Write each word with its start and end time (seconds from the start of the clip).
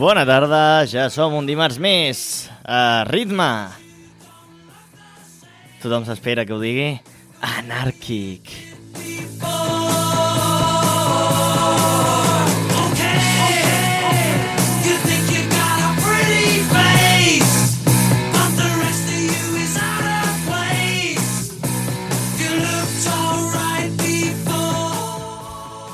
Bona 0.00 0.24
tarda, 0.26 0.86
ja 0.90 1.06
som 1.12 1.36
un 1.38 1.46
dimarts 1.46 1.78
més. 1.78 2.48
A 2.66 3.04
ritme. 3.06 3.89
Tothom 5.80 6.04
s'espera 6.04 6.44
que 6.44 6.52
ho 6.52 6.60
digui. 6.60 6.90
Anàrquic. 7.40 8.52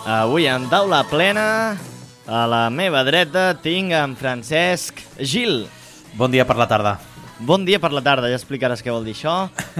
Avui 0.07 0.47
en 0.51 0.69
taula 0.71 1.03
plena, 1.07 1.77
a 2.27 2.45
la 2.51 2.67
meva 2.71 3.03
dreta 3.07 3.53
tinc 3.63 3.95
en 3.95 4.15
Francesc 4.19 5.03
Gil. 5.19 5.67
Bon 6.19 6.31
dia 6.31 6.47
per 6.47 6.59
la 6.59 6.67
tarda. 6.71 6.99
Bon 7.39 7.67
dia 7.67 7.77
per 7.77 7.91
la 7.93 8.01
tarda, 8.01 8.31
ja 8.33 8.39
explicaràs 8.39 8.81
què 8.81 8.89
vol 8.89 9.05
dir 9.05 9.13
això. 9.13 9.35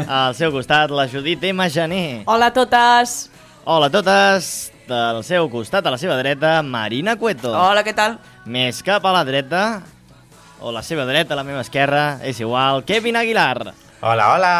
Al 0.05 0.35
seu 0.37 0.53
costat, 0.53 0.93
la 0.93 1.07
Judit 1.09 1.41
M. 1.49 1.65
Gené. 1.73 2.23
Hola 2.29 2.51
a 2.53 2.53
totes! 2.53 3.31
Hola 3.65 3.89
a 3.89 3.95
totes. 3.95 4.73
Del 4.87 5.23
seu 5.27 5.49
costat, 5.51 5.87
a 5.89 5.91
la 5.91 5.99
seva 5.99 6.19
dreta, 6.21 6.61
Marina 6.63 7.17
Cueto. 7.17 7.51
Hola, 7.51 7.83
què 7.83 7.95
tal? 7.97 8.19
Més 8.45 8.83
cap 8.87 9.09
a 9.09 9.15
la 9.17 9.25
dreta, 9.27 9.63
o 10.61 10.71
la 10.71 10.85
seva 10.87 11.09
dreta, 11.09 11.35
a 11.35 11.41
la 11.41 11.47
meva 11.49 11.65
esquerra, 11.65 12.21
és 12.23 12.39
igual, 12.45 12.85
Kevin 12.87 13.19
Aguilar. 13.19 13.73
Hola, 14.05 14.29
hola. 14.37 14.53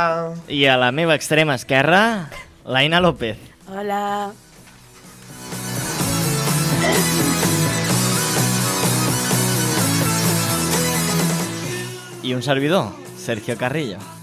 I 0.49 0.65
a 0.67 0.81
la 0.81 0.91
meva 0.91 1.15
extrema 1.15 1.55
esquerra, 1.55 2.03
l'Aina 2.65 3.05
López. 3.05 3.39
Hola. 3.69 4.33
I 12.27 12.35
un 12.35 12.43
servidor, 12.43 12.91
Sergio 13.17 13.57
Carrillo. 13.57 14.16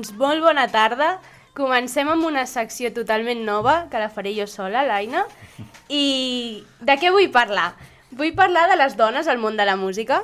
Doncs 0.00 0.14
molt 0.16 0.40
bona 0.40 0.62
tarda. 0.72 1.18
Comencem 1.52 2.08
amb 2.08 2.24
una 2.24 2.46
secció 2.48 2.88
totalment 2.96 3.42
nova, 3.44 3.82
que 3.92 3.98
la 4.00 4.06
faré 4.08 4.30
jo 4.32 4.46
sola, 4.48 4.80
l'Aina. 4.88 5.26
I 5.92 6.62
de 6.80 6.94
què 6.96 7.10
vull 7.12 7.28
parlar? 7.34 7.74
Vull 8.16 8.32
parlar 8.38 8.62
de 8.70 8.78
les 8.80 8.96
dones 8.96 9.28
al 9.28 9.36
món 9.42 9.58
de 9.60 9.66
la 9.68 9.74
música, 9.76 10.22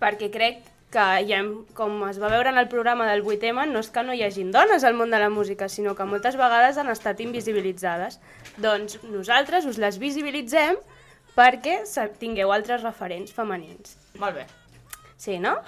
perquè 0.00 0.30
crec 0.32 0.62
que, 0.88 1.04
ja, 1.28 1.36
hem- 1.42 1.66
com 1.76 2.00
es 2.08 2.16
va 2.22 2.30
veure 2.32 2.48
en 2.48 2.56
el 2.56 2.68
programa 2.72 3.04
del 3.10 3.20
8M, 3.22 3.66
no 3.68 3.80
és 3.84 3.90
que 3.92 4.02
no 4.02 4.14
hi 4.16 4.22
hagin 4.24 4.50
dones 4.56 4.84
al 4.88 4.94
món 4.96 5.10
de 5.12 5.18
la 5.20 5.28
música, 5.28 5.68
sinó 5.68 5.94
que 5.94 6.04
moltes 6.08 6.36
vegades 6.40 6.78
han 6.78 6.88
estat 6.88 7.20
invisibilitzades. 7.20 8.20
Doncs 8.56 9.02
nosaltres 9.02 9.66
us 9.66 9.76
les 9.76 9.98
visibilitzem 9.98 10.80
perquè 11.36 11.82
tingueu 12.18 12.52
altres 12.56 12.80
referents 12.82 13.32
femenins. 13.36 13.98
Molt 14.18 14.34
bé. 14.40 14.46
Sí, 15.18 15.36
no? 15.38 15.58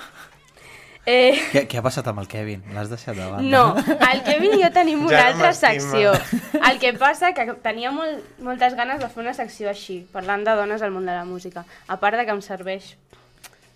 Eh, 1.10 1.32
Què, 1.50 1.62
què 1.66 1.78
ha 1.80 1.82
passat 1.82 2.06
amb 2.10 2.20
el 2.22 2.28
Kevin? 2.30 2.60
L'has 2.74 2.90
deixat 2.92 3.16
de 3.18 3.24
banda? 3.26 3.42
no, 3.50 3.62
el 4.12 4.20
Kevin 4.26 4.54
i 4.58 4.62
jo 4.62 4.70
tenim 4.74 5.00
una 5.08 5.16
Ja 5.16 5.28
altra 5.32 5.52
secció. 5.56 6.12
El 6.70 6.78
que 6.82 6.92
passa 7.00 7.32
que 7.34 7.46
tenia 7.64 7.90
molt, 7.94 8.20
moltes 8.46 8.76
ganes 8.78 9.00
de 9.02 9.08
fer 9.10 9.24
una 9.24 9.34
secció 9.34 9.70
així, 9.72 10.00
parlant 10.12 10.44
de 10.46 10.54
dones 10.58 10.82
al 10.86 10.92
món 10.94 11.08
de 11.10 11.16
la 11.16 11.24
música. 11.26 11.64
A 11.88 11.96
part 12.02 12.20
de 12.20 12.26
que 12.28 12.36
em 12.36 12.42
serveix 12.44 12.92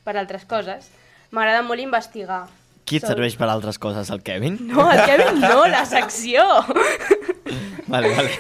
per 0.04 0.14
altres 0.20 0.44
coses, 0.46 0.90
m'agrada 1.34 1.64
molt 1.66 1.80
investigar. 1.82 2.44
Qui 2.84 2.98
et 3.00 3.06
Sol- 3.06 3.14
serveix 3.16 3.34
per 3.40 3.48
altres 3.48 3.78
coses, 3.80 4.10
el 4.12 4.20
Kevin? 4.22 4.58
No, 4.68 4.84
el 4.92 5.00
Kevin 5.08 5.40
no, 5.40 5.64
la 5.66 5.86
secció! 5.88 6.44
Vale, 7.86 8.08
vale. 8.16 8.30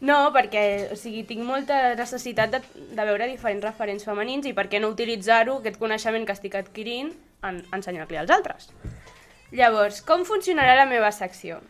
No, 0.00 0.30
perquè 0.32 0.62
o 0.94 0.96
sigui, 0.96 1.26
tinc 1.28 1.44
molta 1.44 1.94
necessitat 1.98 2.54
de, 2.54 2.62
de 2.96 3.04
veure 3.04 3.28
diferents 3.28 3.66
referents 3.66 4.06
femenins 4.08 4.48
i 4.48 4.54
per 4.56 4.64
què 4.72 4.80
no 4.80 4.88
utilitzar-ho, 4.94 5.58
aquest 5.60 5.76
coneixement 5.80 6.24
que 6.24 6.36
estic 6.36 6.56
adquirint, 6.56 7.12
en 7.44 7.60
ensenyar-li 7.76 8.16
als 8.20 8.32
altres. 8.32 8.70
Llavors, 9.52 10.00
com 10.06 10.24
funcionarà 10.24 10.76
la 10.78 10.88
meva 10.88 11.10
secció? 11.12 11.60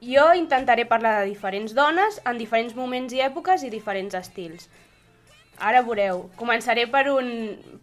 Jo 0.00 0.30
intentaré 0.32 0.86
parlar 0.88 1.18
de 1.18 1.28
diferents 1.28 1.74
dones 1.76 2.20
en 2.24 2.38
diferents 2.40 2.76
moments 2.76 3.12
i 3.12 3.20
èpoques 3.20 3.66
i 3.66 3.72
diferents 3.72 4.16
estils. 4.16 4.70
Ara 5.60 5.82
veureu, 5.84 6.30
començaré 6.40 6.86
per 6.88 7.04
un, 7.12 7.26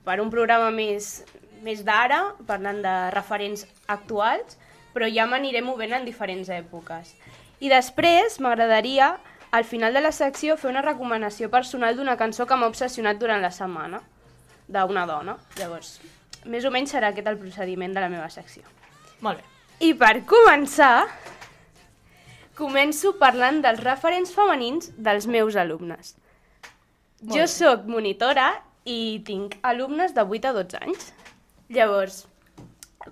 per 0.05 0.17
un 0.23 0.31
programa 0.33 0.71
més, 0.73 1.19
més 1.61 1.83
d'ara, 1.85 2.23
parlant 2.47 2.81
de 2.81 2.95
referents 3.13 3.67
actuals, 3.85 4.57
però 4.95 5.05
ja 5.13 5.27
m'aniré 5.29 5.61
movent 5.61 5.93
en 5.93 6.07
diferents 6.07 6.49
èpoques. 6.49 7.13
I 7.59 7.71
després 7.71 8.37
m'agradaria, 8.43 9.15
al 9.51 9.65
final 9.65 9.95
de 9.95 10.03
la 10.03 10.11
secció, 10.13 10.57
fer 10.61 10.69
una 10.69 10.83
recomanació 10.85 11.49
personal 11.49 11.97
d'una 11.97 12.17
cançó 12.19 12.45
que 12.45 12.55
m'ha 12.55 12.69
obsessionat 12.69 13.17
durant 13.17 13.41
la 13.41 13.51
setmana, 13.51 14.01
d'una 14.67 15.05
dona. 15.09 15.37
Llavors, 15.57 15.95
més 16.45 16.67
o 16.67 16.71
menys 16.73 16.93
serà 16.93 17.09
aquest 17.13 17.27
el 17.31 17.39
procediment 17.41 17.95
de 17.95 18.03
la 18.03 18.11
meva 18.13 18.29
secció. 18.29 18.61
Molt 19.25 19.41
bé. 19.41 19.47
I 19.87 19.93
per 19.97 20.13
començar, 20.29 21.07
començo 22.57 23.15
parlant 23.17 23.61
dels 23.65 23.81
referents 23.83 24.33
femenins 24.33 24.91
dels 24.97 25.27
meus 25.29 25.57
alumnes. 25.57 26.15
Jo 27.33 27.47
sóc 27.49 27.85
monitora 27.89 28.51
i 28.85 29.19
tinc 29.25 29.57
alumnes 29.65 30.13
de 30.13 30.21
8 30.21 30.49
a 30.49 30.53
12 30.61 30.81
anys. 30.85 31.11
Llavors, 31.73 32.25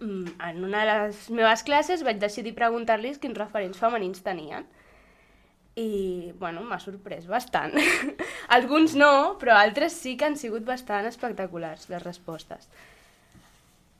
en 0.01 0.63
una 0.63 0.85
de 0.85 0.87
les 0.91 1.29
meves 1.29 1.63
classes 1.67 2.03
vaig 2.03 2.19
decidir 2.21 2.55
preguntar-los 2.57 3.21
quins 3.21 3.37
referents 3.37 3.79
femenins 3.79 4.23
tenien. 4.25 4.65
I, 5.75 6.31
bueno, 6.39 6.63
m'ha 6.63 6.79
sorprès 6.79 7.27
bastant. 7.27 7.75
Alguns 8.57 8.95
no, 8.95 9.35
però 9.41 9.57
altres 9.59 9.97
sí 9.99 10.15
que 10.15 10.29
han 10.29 10.37
sigut 10.39 10.63
bastant 10.67 11.07
espectaculars, 11.09 11.89
les 11.91 12.03
respostes. 12.03 12.69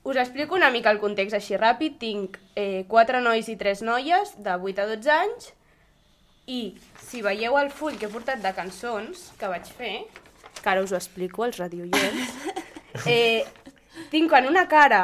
Us 0.06 0.16
explico 0.22 0.56
una 0.56 0.70
mica 0.70 0.92
el 0.94 1.02
context 1.02 1.36
així 1.36 1.58
ràpid. 1.58 1.98
Tinc 2.00 2.38
eh, 2.56 2.86
quatre 2.88 3.20
nois 3.26 3.50
i 3.50 3.58
tres 3.60 3.82
noies 3.84 4.36
de 4.38 4.54
8 4.56 4.84
a 4.84 4.90
12 4.94 5.14
anys 5.16 5.54
i 6.46 6.60
si 7.02 7.24
veieu 7.26 7.58
el 7.58 7.72
full 7.74 7.98
que 7.98 8.06
he 8.06 8.14
portat 8.14 8.44
de 8.44 8.52
cançons 8.54 9.32
que 9.40 9.50
vaig 9.50 9.66
fer, 9.78 9.96
que 10.62 10.70
ara 10.70 10.84
us 10.86 10.94
ho 10.94 11.00
explico 11.00 11.44
als 11.44 11.58
radioients, 11.58 12.36
eh, 13.10 13.46
tinc 14.12 14.34
en 14.38 14.48
una 14.50 14.66
cara 14.72 15.02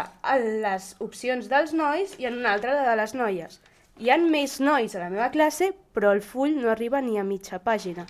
les 0.63 0.95
opcions 0.99 1.47
dels 1.51 1.73
nois 1.73 2.15
i 2.19 2.27
en 2.29 2.39
una 2.39 2.55
altra 2.55 2.75
la 2.75 2.87
de 2.89 2.95
les 2.99 3.15
noies. 3.15 3.59
Hi 4.01 4.09
han 4.09 4.27
més 4.33 4.59
nois 4.63 4.95
a 4.95 5.03
la 5.03 5.11
meva 5.13 5.29
classe, 5.33 5.71
però 5.93 6.11
el 6.15 6.23
full 6.25 6.55
no 6.57 6.71
arriba 6.71 7.01
ni 7.01 7.19
a 7.19 7.23
mitja 7.23 7.61
pàgina. 7.61 8.07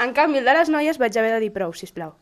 En 0.00 0.14
canvi, 0.14 0.40
el 0.40 0.48
de 0.48 0.54
les 0.56 0.70
noies 0.72 0.98
vaig 0.98 1.18
haver 1.18 1.34
de 1.36 1.42
dir 1.44 1.52
prou, 1.54 1.74
sisplau. 1.76 2.14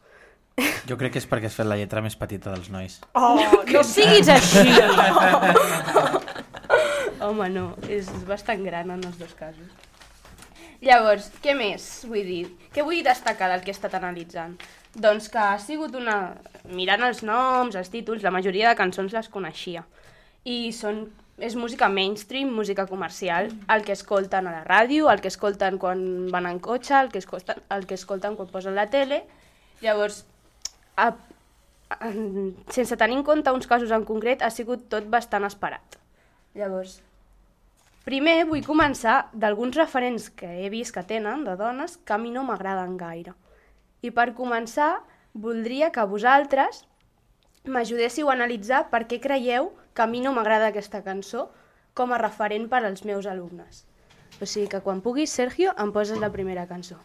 Jo 0.89 0.99
crec 1.01 1.15
que 1.15 1.23
és 1.23 1.29
perquè 1.29 1.49
has 1.49 1.57
fet 1.57 1.69
la 1.69 1.79
lletra 1.81 2.03
més 2.05 2.17
petita 2.19 2.53
dels 2.53 2.69
nois. 2.73 2.99
Oh, 3.15 3.39
no 3.71 3.85
siguis 3.87 4.29
així! 4.33 4.67
Home, 7.23 7.47
no, 7.55 7.69
és 7.87 8.09
bastant 8.27 8.65
gran 8.67 8.91
en 8.91 9.05
els 9.07 9.19
dos 9.21 9.33
casos. 9.39 9.71
Llavors, 10.83 11.29
què 11.45 11.55
més 11.55 11.85
vull 12.11 12.27
dir? 12.27 12.45
Què 12.75 12.83
vull 12.83 13.05
destacar 13.07 13.53
del 13.53 13.63
que 13.63 13.71
he 13.71 13.77
estat 13.77 13.95
analitzant? 13.95 14.59
Doncs 14.95 15.31
que 15.33 15.41
ha 15.41 15.59
sigut 15.59 15.95
una... 15.97 16.37
Mirant 16.69 17.03
els 17.07 17.23
noms, 17.25 17.77
els 17.79 17.89
títols, 17.91 18.23
la 18.23 18.33
majoria 18.35 18.69
de 18.69 18.77
cançons 18.77 19.13
les 19.17 19.29
coneixia. 19.33 19.87
I 20.45 20.73
són... 20.77 21.07
és 21.43 21.57
música 21.57 21.89
mainstream, 21.89 22.51
música 22.53 22.85
comercial, 22.87 23.49
el 23.73 23.85
que 23.87 23.95
escolten 23.97 24.47
a 24.47 24.53
la 24.53 24.65
ràdio, 24.67 25.09
el 25.11 25.23
que 25.25 25.33
escolten 25.33 25.79
quan 25.81 26.03
van 26.31 26.47
en 26.47 26.61
cotxe, 26.63 26.93
el 27.01 27.09
que 27.11 27.23
escolten, 27.23 27.63
el 27.73 27.87
que 27.89 27.97
escolten 27.97 28.37
quan 28.37 28.51
posen 28.53 28.77
la 28.77 28.85
tele. 28.93 29.23
Llavors, 29.81 30.27
a, 30.95 31.09
a, 31.89 32.11
sense 32.77 32.99
tenir 33.01 33.17
en 33.17 33.25
compte 33.25 33.51
uns 33.51 33.67
casos 33.67 33.91
en 33.97 34.05
concret, 34.05 34.45
ha 34.45 34.53
sigut 34.53 34.85
tot 34.93 35.09
bastant 35.11 35.49
esperat. 35.49 35.97
Llavors, 36.55 36.99
primer 38.05 38.43
vull 38.45 38.63
començar 38.67 39.23
d'alguns 39.33 39.81
referents 39.81 40.29
que 40.37 40.53
he 40.61 40.69
vist 40.71 40.95
que 40.95 41.03
tenen 41.09 41.49
de 41.49 41.57
dones 41.57 41.97
que 41.97 42.13
a 42.13 42.21
mi 42.21 42.31
no 42.31 42.45
m'agraden 42.45 43.01
gaire. 43.01 43.33
I 44.03 44.11
per 44.11 44.33
començar, 44.35 45.03
voldria 45.33 45.91
que 45.95 46.05
vosaltres 46.11 46.83
m'ajudéssiu 47.65 48.29
a 48.29 48.35
analitzar 48.35 48.89
per 48.91 49.05
què 49.07 49.21
creieu 49.23 49.71
que 49.95 50.03
a 50.03 50.11
mi 50.11 50.21
no 50.21 50.33
m'agrada 50.35 50.73
aquesta 50.73 51.03
cançó 51.07 51.49
com 51.95 52.13
a 52.13 52.19
referent 52.19 52.69
per 52.69 52.83
als 52.85 53.05
meus 53.07 53.27
alumnes. 53.31 53.85
O 54.41 54.47
sigui 54.47 54.67
que 54.69 54.81
quan 54.83 55.01
puguis, 55.05 55.31
Sergio, 55.31 55.75
em 55.79 55.93
poses 55.95 56.19
la 56.19 56.33
primera 56.35 56.67
cançó. 56.67 56.99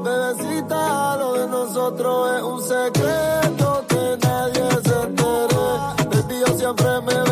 Bebecita, 0.00 1.16
lo 1.18 1.32
de 1.34 1.46
nosotros 1.48 2.36
es 2.36 2.42
un 2.42 2.62
secreto 2.62 3.84
que 3.86 4.16
nadie 4.26 4.70
se 4.82 5.02
entere. 5.02 5.66
Baby, 6.10 6.40
yo 6.40 6.58
siempre 6.58 7.00
me 7.02 7.29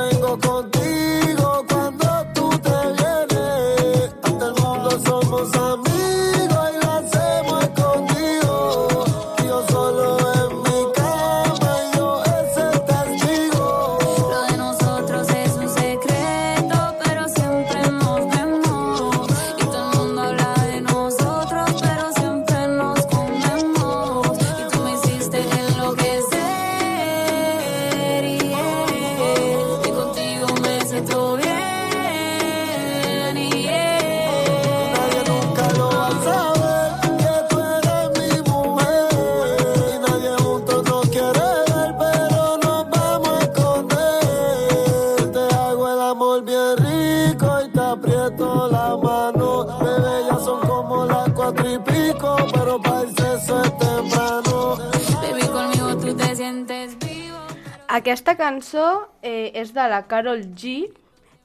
cançó 58.59 59.09
eh, 59.23 59.53
és 59.55 59.73
de 59.73 59.87
la 59.89 60.03
Carol 60.11 60.43
G 60.59 60.91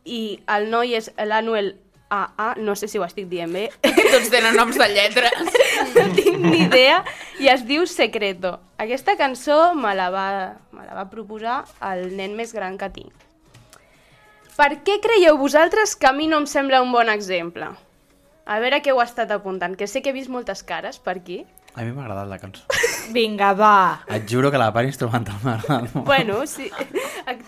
i 0.03 0.39
el 0.49 0.69
noi 0.71 0.95
és 0.97 1.11
l'Anuel 1.21 1.75
AA, 2.09 2.55
no 2.57 2.75
sé 2.75 2.87
si 2.89 2.99
ho 2.99 3.05
estic 3.05 3.27
dient 3.29 3.53
bé, 3.53 3.69
Tots 4.13 4.29
tenen 4.29 4.57
noms 4.57 4.77
de 4.77 4.87
lletres. 4.89 5.53
no 5.95 6.07
tinc 6.17 6.41
ni 6.41 6.65
idea, 6.65 7.03
i 7.41 7.49
es 7.49 7.63
diu 7.65 7.85
Secreto. 7.89 8.59
Aquesta 8.77 9.15
cançó 9.17 9.73
me 9.73 9.93
la, 9.97 10.09
va, 10.13 10.27
me 10.73 10.85
la 10.85 10.97
va 10.97 11.07
proposar 11.09 11.63
el 11.91 12.11
nen 12.17 12.35
més 12.37 12.53
gran 12.53 12.77
que 12.77 12.89
tinc. 12.93 13.13
Per 14.53 14.69
què 14.85 14.99
creieu 15.01 15.39
vosaltres 15.41 15.95
que 15.97 16.09
a 16.09 16.13
mi 16.13 16.27
no 16.29 16.43
em 16.43 16.45
sembla 16.49 16.83
un 16.85 16.93
bon 16.93 17.09
exemple? 17.09 17.71
A 18.45 18.59
veure 18.61 18.81
què 18.83 18.93
heu 18.93 19.01
estat 19.01 19.31
apuntant, 19.33 19.73
que 19.77 19.89
sé 19.89 20.03
que 20.03 20.11
he 20.11 20.17
vist 20.17 20.29
moltes 20.29 20.61
cares 20.61 20.99
per 21.01 21.17
aquí. 21.17 21.43
A 21.75 21.81
mi 21.81 21.91
m'ha 21.91 22.03
agradat 22.05 22.27
la 22.29 22.37
cançó. 22.37 22.61
Vinga, 23.13 23.53
va. 23.57 24.01
Et 24.13 24.27
juro 24.29 24.51
que 24.53 24.59
la 24.61 24.67
part 24.71 24.85
instrumental 24.85 25.35
m'ha 25.43 25.55
agradat 25.57 25.95
molt. 25.95 26.05
Bueno, 26.05 26.43
sí, 26.47 26.69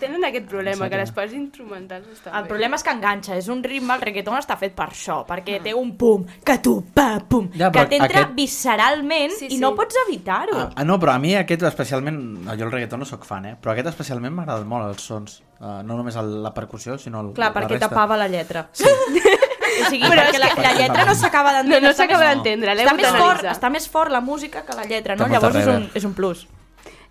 tenen 0.00 0.24
aquest 0.26 0.48
problema, 0.50 0.88
que 0.90 0.98
les 0.98 1.12
parts 1.14 1.32
instrumentals 1.32 2.08
estan 2.12 2.34
El 2.34 2.42
bé. 2.42 2.48
problema 2.50 2.76
és 2.76 2.82
que 2.82 2.90
enganxa, 2.90 3.36
és 3.38 3.46
un 3.48 3.62
ritme, 3.64 3.94
el 3.94 4.02
reggaeton 4.02 4.34
està 4.40 4.56
fet 4.58 4.74
per 4.74 4.88
això, 4.90 5.20
perquè 5.28 5.60
té 5.62 5.72
un 5.78 5.94
pum, 5.96 6.26
que 6.44 6.58
tu, 6.58 6.74
pa, 6.92 7.20
pum, 7.28 7.48
Ja, 7.54 7.70
que 7.70 7.86
t'entra 7.86 8.24
aquest- 8.26 8.34
visceralment 8.34 9.32
Sí, 9.38 9.46
i 9.46 9.50
sí. 9.56 9.58
no 9.62 9.74
pots 9.78 9.96
evitar-ho. 10.08 10.58
Ah, 10.58 10.70
ah, 10.74 10.84
no, 10.84 10.98
però 10.98 11.14
a 11.14 11.18
mi 11.22 11.34
aquest 11.36 11.62
especialment... 11.62 12.18
no, 12.44 12.56
Jo 12.58 12.64
el 12.66 12.72
reggaeton 12.72 12.98
no 13.00 13.06
sóc 13.06 13.24
fan, 13.24 13.46
eh? 13.46 13.56
Però 13.62 13.72
aquest 13.72 13.88
especialment 13.94 14.34
m'ha 14.34 14.42
agradat 14.42 14.66
molt, 14.66 14.88
els 14.90 15.02
sons. 15.06 15.42
Uh, 15.60 15.80
no 15.86 15.96
només 15.96 16.16
el, 16.20 16.42
la 16.42 16.52
percussió, 16.52 16.98
sinó 16.98 17.20
el, 17.22 17.32
Clar, 17.32 17.52
la 17.54 17.54
perquè 17.60 17.78
resta. 17.78 17.88
tapava 17.88 18.16
la 18.18 18.26
lletra. 18.28 18.66
Sí. 18.72 18.84
o 19.84 19.90
sigui, 19.90 20.08
Però 20.08 20.22
perquè 20.22 20.34
és 20.34 20.40
la, 20.40 20.50
que- 20.54 20.62
la 20.62 20.74
lletra 20.80 21.04
no 21.04 21.14
s'acaba 21.14 21.52
d'entendre. 21.58 21.80
No, 21.80 21.88
no 21.88 21.94
s'acaba 21.94 22.28
d'entendre, 22.32 22.74
Està 22.76 22.94
més, 22.96 23.14
fort, 23.20 23.44
està 23.52 23.70
més 23.70 23.88
fort 23.88 24.10
la 24.12 24.20
música 24.20 24.64
que 24.64 24.74
la 24.76 24.84
lletra, 24.84 25.16
no? 25.16 25.26
Llavors 25.28 25.56
és 25.56 25.66
un, 25.66 25.90
és 25.94 26.04
un 26.04 26.14
plus. 26.14 26.46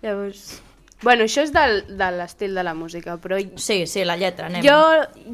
Llavors... 0.02 0.62
Bueno, 1.02 1.24
això 1.28 1.42
és 1.44 1.50
del, 1.52 1.82
de 1.98 2.06
l'estil 2.16 2.54
de 2.56 2.62
la 2.64 2.72
música, 2.72 3.18
però 3.20 3.36
Sí, 3.60 3.82
sí, 3.86 4.02
la 4.08 4.14
lletra, 4.16 4.46
anem. 4.46 4.62
jo, 4.64 4.76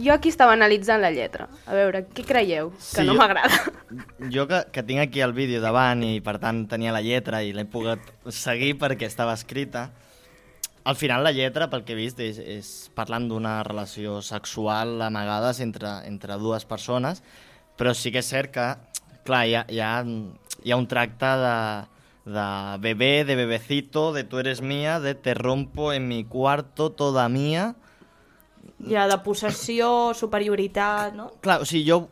jo 0.02 0.12
aquí 0.12 0.28
estava 0.28 0.56
analitzant 0.56 1.00
la 1.00 1.12
lletra. 1.14 1.46
A 1.70 1.76
veure, 1.78 2.00
què 2.10 2.24
creieu? 2.26 2.72
Que 2.72 2.82
Sí, 2.82 3.04
no 3.06 3.12
jo- 3.14 3.18
m'agrada. 3.20 3.60
Jo 4.34 4.48
que, 4.50 4.64
que 4.72 4.82
tinc 4.82 4.98
aquí 5.04 5.20
el 5.22 5.32
vídeo 5.32 5.60
davant 5.62 6.02
i 6.02 6.16
per 6.20 6.40
tant 6.42 6.64
tenia 6.66 6.90
la 6.90 7.00
lletra 7.00 7.44
i 7.46 7.52
l'he 7.54 7.64
pogut 7.64 8.02
seguir 8.34 8.74
perquè 8.80 9.06
estava 9.06 9.36
escrita, 9.38 9.92
al 10.84 10.96
final 10.96 11.22
la 11.24 11.32
lletra, 11.32 11.68
pel 11.70 11.84
que 11.86 11.94
he 11.94 11.98
vist, 11.98 12.20
és, 12.20 12.38
és 12.38 12.70
parlant 12.96 13.28
d'una 13.30 13.60
relació 13.66 14.20
sexual 14.24 15.00
amagades 15.02 15.60
entre, 15.64 16.00
entre 16.08 16.38
dues 16.42 16.66
persones, 16.66 17.22
però 17.78 17.94
sí 17.94 18.12
que 18.12 18.22
és 18.22 18.30
cert 18.32 18.52
que, 18.54 18.68
clar, 19.26 19.44
hi 19.46 19.56
ha, 19.58 19.64
hi 19.70 19.80
ha, 19.82 19.92
hi 20.62 20.72
ha 20.72 20.80
un 20.80 20.88
tracte 20.90 21.30
de, 21.42 21.56
de 22.24 22.46
bebé, 22.82 23.24
de 23.24 23.36
bebecito, 23.36 24.12
de 24.12 24.24
tu 24.24 24.38
eres 24.42 24.62
mía, 24.62 24.98
de 25.00 25.14
te 25.14 25.34
rompo 25.34 25.92
en 25.92 26.08
mi 26.08 26.24
cuarto, 26.24 26.90
toda 26.90 27.28
mía... 27.28 27.74
Ja, 28.82 29.06
de 29.06 29.18
possessió, 29.22 30.12
superioritat, 30.14 31.14
no? 31.14 31.28
Clar, 31.42 31.60
o 31.62 31.66
sigui, 31.66 31.84
jo, 31.86 32.08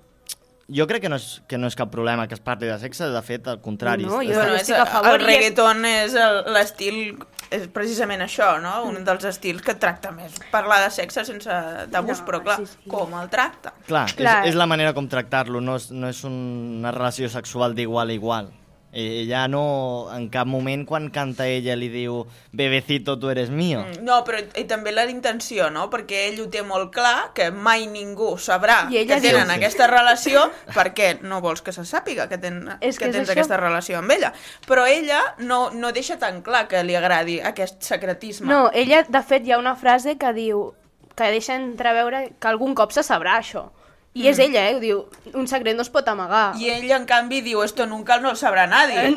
jo 0.72 0.86
crec 0.86 1.02
que 1.02 1.08
no, 1.08 1.16
és, 1.16 1.42
que 1.50 1.58
no 1.58 1.66
és 1.66 1.74
cap 1.76 1.90
problema 1.90 2.26
que 2.28 2.34
es 2.34 2.40
parli 2.40 2.66
de 2.70 2.78
sexe, 2.78 3.08
de 3.10 3.22
fet, 3.22 3.46
al 3.48 3.60
contrari. 3.60 4.04
No, 4.06 4.20
jo- 4.22 4.34
Bueno, 4.34 4.54
estic 4.54 4.76
a 4.76 4.86
favor 4.86 5.18
el 5.20 5.26
reggaeton 5.26 5.84
és 5.84 6.14
el- 6.14 6.44
l'estil 6.54 7.18
és 7.50 7.66
precisament 7.68 8.22
això, 8.22 8.60
no? 8.62 8.84
Un 8.86 9.02
dels 9.04 9.24
estils 9.24 9.62
que 9.62 9.74
tracta 9.74 10.12
més 10.14 10.32
parlar 10.52 10.80
de 10.84 10.90
sexe 10.94 11.24
sense 11.24 11.50
tabús, 11.90 12.20
No, 12.20 12.26
però 12.26 12.42
clar, 12.44 12.58
sí, 12.58 12.66
sí. 12.66 12.88
com 12.88 13.12
el 13.18 13.28
tracta? 13.28 13.72
Clar, 13.88 14.06
Clar. 14.14 14.44
És, 14.44 14.50
és 14.50 14.54
la 14.54 14.66
manera 14.70 14.92
com 14.94 15.08
tractar-lo, 15.08 15.60
no, 15.60 15.74
és, 15.76 15.90
no 15.90 16.08
és 16.08 16.22
una 16.24 16.92
relació 16.92 17.28
sexual 17.28 17.74
d'igual 17.74 18.10
a 18.10 18.12
igual. 18.12 18.52
Ella 18.92 19.46
no, 19.46 20.08
en 20.12 20.28
cap 20.30 20.48
moment, 20.50 20.82
quan 20.84 21.10
canta 21.14 21.46
ella, 21.46 21.76
li 21.78 21.88
diu 21.88 22.24
bebecito, 22.50 23.18
tu 23.20 23.28
eres 23.30 23.48
mío. 23.50 23.84
Mm, 23.86 24.02
No, 24.04 24.24
però 24.26 24.40
i 24.58 24.64
també 24.66 24.90
la 24.90 25.04
intenció, 25.08 25.68
no? 25.70 25.88
Perquè 25.92 26.24
ell 26.28 26.40
ho 26.42 26.48
té 26.50 26.62
molt 26.66 26.90
clar, 26.92 27.30
que 27.34 27.50
mai 27.52 27.86
ningú 27.86 28.32
sabrà 28.38 28.80
I 28.90 28.98
ella 29.04 29.20
que 29.20 29.28
tenen 29.28 29.46
Sí. 29.46 29.54
aquesta 29.60 29.86
relació, 29.86 30.50
perquè 30.74 31.20
no 31.22 31.40
vols 31.40 31.62
que 31.62 31.72
se 31.72 31.82
sàpiga 31.86 32.28
que, 32.28 32.38
ten, 32.38 32.66
És 32.80 32.98
que, 32.98 33.04
que 33.04 33.10
és 33.10 33.16
tens 33.16 33.28
això. 33.28 33.32
aquesta 33.38 33.56
relació 33.56 33.98
amb 33.98 34.10
ella. 34.10 34.32
Però 34.66 34.86
ella 34.86 35.20
no, 35.38 35.70
no 35.70 35.92
deixa 35.92 36.18
tan 36.18 36.42
clar 36.42 36.66
que 36.66 36.82
li 36.82 36.96
agradi 36.96 37.40
aquest 37.40 37.82
secretisme. 37.82 38.48
No, 38.50 38.70
ella, 38.74 39.04
de 39.08 39.22
fet, 39.22 39.46
hi 39.46 39.52
ha 39.52 39.58
una 39.58 39.76
frase 39.76 40.16
que 40.18 40.32
diu 40.34 40.72
que 41.14 41.30
deixa 41.30 41.54
entreveure 41.54 42.32
que 42.40 42.48
algun 42.48 42.74
cop 42.74 42.90
se 42.92 43.02
sabrà 43.04 43.38
això. 43.38 43.68
I 44.12 44.26
és 44.26 44.38
ella, 44.42 44.64
eh? 44.70 44.80
Diu, 44.82 45.04
un 45.38 45.46
secret 45.46 45.76
no 45.78 45.82
es 45.82 45.90
pot 45.90 46.08
amagar. 46.10 46.56
I 46.58 46.68
ell, 46.74 46.90
en 46.90 47.04
canvi, 47.06 47.40
diu, 47.46 47.62
esto 47.62 47.86
nunca 47.86 48.18
no 48.18 48.30
lo 48.30 48.36
sabrá 48.36 48.66
nadie. 48.66 49.14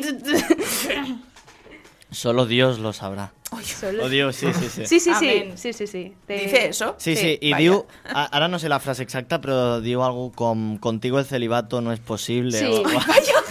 Solo 2.10 2.46
Dios 2.46 2.78
lo 2.78 2.92
sabrá. 2.92 3.32
Solo- 3.64 4.04
O 4.04 4.08
Dios, 4.08 4.36
sí, 4.36 4.46
sí, 4.52 4.68
sí. 4.68 4.86
Sí, 4.86 5.00
sí, 5.00 5.12
sí. 5.18 5.28
Amén. 5.30 5.58
Sí, 5.58 5.72
sí, 5.72 5.86
sí. 5.88 6.14
Té- 6.26 6.38
Dice 6.38 6.68
eso. 6.68 6.94
Sí, 6.98 7.16
sí, 7.16 7.38
i 7.40 7.50
vaya. 7.52 7.62
diu, 7.62 7.86
a- 8.04 8.26
ara 8.30 8.46
no 8.48 8.58
sé 8.58 8.68
la 8.68 8.78
frase 8.78 9.02
exacta, 9.02 9.40
però 9.40 9.80
diu 9.80 10.02
algo 10.04 10.30
com 10.32 10.78
contigo 10.78 11.18
el 11.18 11.24
celibato 11.26 11.80
no 11.80 11.92
es 11.92 11.98
posible. 12.00 12.58
Sí. 12.58 12.66
O, 12.66 12.84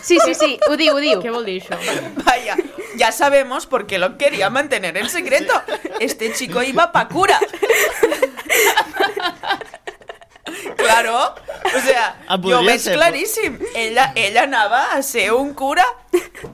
sí, 0.01 0.17
sí, 0.23 0.33
sí, 0.35 0.59
ho 0.69 0.77
diu, 0.77 0.95
ho 0.95 0.99
diu. 1.03 1.19
Què 1.21 1.31
vol 1.31 1.43
dir 1.45 1.59
això? 1.61 1.75
Vaya, 2.23 2.55
ya 2.95 3.11
sabemos 3.11 3.65
por 3.67 3.85
qué 3.85 3.97
lo 3.99 4.17
quería 4.17 4.49
mantener 4.49 4.95
en 4.97 5.09
secreto. 5.09 5.53
Este 5.99 6.31
chico 6.33 6.63
iba 6.63 6.91
pa' 6.91 7.07
cura. 7.09 7.39
Claro, 10.83 11.35
O 11.75 11.79
sea, 11.81 12.15
Ah, 12.27 12.35
jo 12.37 12.41
podria 12.43 12.59
veig 12.71 12.81
ser, 12.81 12.93
claríssim. 12.95 13.57
Ella, 13.75 14.11
ella 14.15 14.43
anava 14.43 14.93
a 14.93 15.01
ser 15.01 15.31
un 15.33 15.53
cura. 15.53 15.83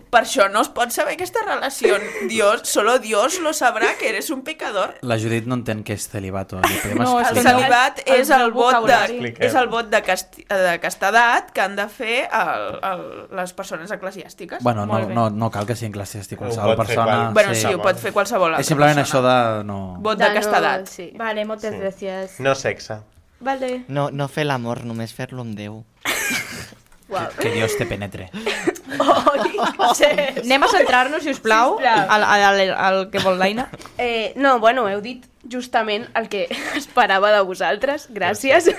Per 0.10 0.22
això 0.24 0.46
no 0.50 0.62
es 0.62 0.70
pot 0.72 0.90
saber 0.96 1.14
aquesta 1.18 1.42
relació. 1.46 1.98
Dios, 2.30 2.62
solo 2.64 2.98
Dios 3.00 3.40
lo 3.42 3.52
sabrà 3.52 3.96
que 4.00 4.08
eres 4.10 4.30
un 4.30 4.44
pecador. 4.44 4.96
La 5.02 5.18
Judit 5.20 5.46
no 5.46 5.56
entén 5.60 5.84
què 5.84 5.98
és 5.98 6.08
celibato. 6.08 6.62
Li 6.64 6.78
podem 6.80 6.98
No, 7.04 7.20
El 7.20 7.42
celibat 7.44 8.00
el- 8.06 8.22
és 8.22 8.30
el 8.30 8.42
el 8.48 8.52
vot 8.56 8.86
de, 8.88 9.36
és 9.40 9.54
el 9.56 9.68
vot 9.68 9.90
de, 9.92 10.02
casti, 10.02 10.46
de 10.48 10.80
castedat 10.80 11.52
que 11.52 11.62
han 11.62 11.76
de 11.76 11.88
fer 11.90 12.30
el, 12.32 12.80
el, 12.92 13.04
les 13.36 13.54
persones 13.54 13.92
eclesiàstiques. 13.92 14.64
Bueno, 14.64 14.86
no, 14.86 15.00
no, 15.10 15.30
no 15.30 15.52
cal 15.52 15.68
que 15.68 15.76
sigui 15.76 15.92
eclesiàstic 15.92 16.40
Ho 16.40 16.46
qualsevol 16.46 16.76
persona. 16.78 17.06
qual- 17.06 17.34
bueno, 17.34 17.54
sí. 17.54 17.62
sí, 17.68 17.74
ho 17.74 17.82
pot 17.82 17.98
fer 17.98 18.14
qualsevol 18.14 18.52
altra 18.54 18.62
És 18.62 18.68
simplement 18.68 18.96
persona. 18.96 19.20
això 19.20 19.58
de... 19.60 19.64
No... 19.66 19.98
Vot 20.00 20.18
de, 20.18 20.28
no- 20.30 20.34
castedat. 20.34 20.88
sí. 20.88 21.12
Vale, 21.18 21.44
moltes 21.46 21.74
Sí. 21.76 21.80
gràcies. 21.82 22.40
No 22.40 22.56
sexe. 22.56 23.02
Vale. 23.40 23.86
No, 23.88 24.10
no 24.12 24.28
fer 24.28 24.46
l'amor, 24.46 24.84
només 24.86 25.16
fer-lo 25.16 25.46
amb 25.46 25.58
Déu. 25.58 25.84
Que 27.40 27.50
Dios 27.50 27.74
te 27.74 27.88
penetre. 27.90 28.28
Anem 29.00 30.64
a 30.64 30.68
centrar-nos, 30.70 31.24
si 31.24 31.32
us 31.34 31.40
plau, 31.42 31.80
al, 31.82 32.24
al, 32.24 32.60
al 32.70 33.00
que 33.10 33.22
vol 33.24 33.40
l'Aina. 33.42 33.66
Eh, 33.98 34.34
no, 34.38 34.60
bueno, 34.62 34.86
heu 34.90 35.02
dit 35.02 35.26
justament 35.50 36.06
el 36.20 36.30
que 36.30 36.46
esperava 36.78 37.32
de 37.34 37.42
vosaltres, 37.48 38.06
gràcies. 38.14 38.70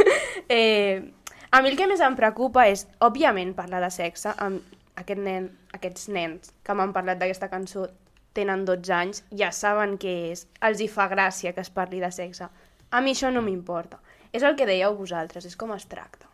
Eh, 0.46 1.10
a 1.50 1.62
mi 1.62 1.72
el 1.72 1.76
que 1.78 1.88
més 1.90 2.02
em 2.06 2.14
preocupa 2.18 2.68
és, 2.70 2.86
òbviament, 3.02 3.56
parlar 3.58 3.82
de 3.82 3.90
sexe 3.90 4.30
amb 4.38 4.62
aquest 5.00 5.20
nen, 5.24 5.50
aquests 5.74 6.06
nens 6.14 6.52
que 6.62 6.76
m'han 6.76 6.94
parlat 6.94 7.18
d'aquesta 7.18 7.50
cançó 7.50 7.88
tenen 8.36 8.62
12 8.68 8.94
anys, 8.94 9.24
ja 9.34 9.50
saben 9.50 9.96
què 9.98 10.14
és, 10.30 10.44
els 10.62 10.78
hi 10.78 10.86
fa 10.86 11.08
gràcia 11.10 11.50
que 11.56 11.64
es 11.64 11.72
parli 11.74 11.98
de 11.98 12.12
sexe. 12.14 12.46
A 12.90 13.00
mi 13.02 13.16
això 13.16 13.30
no 13.34 13.42
m'importa. 13.42 13.98
És 14.32 14.42
el 14.46 14.54
que 14.56 14.66
dèieu 14.68 14.94
vosaltres, 14.98 15.44
és 15.46 15.56
com 15.58 15.72
es 15.74 15.86
tracta. 15.90 16.26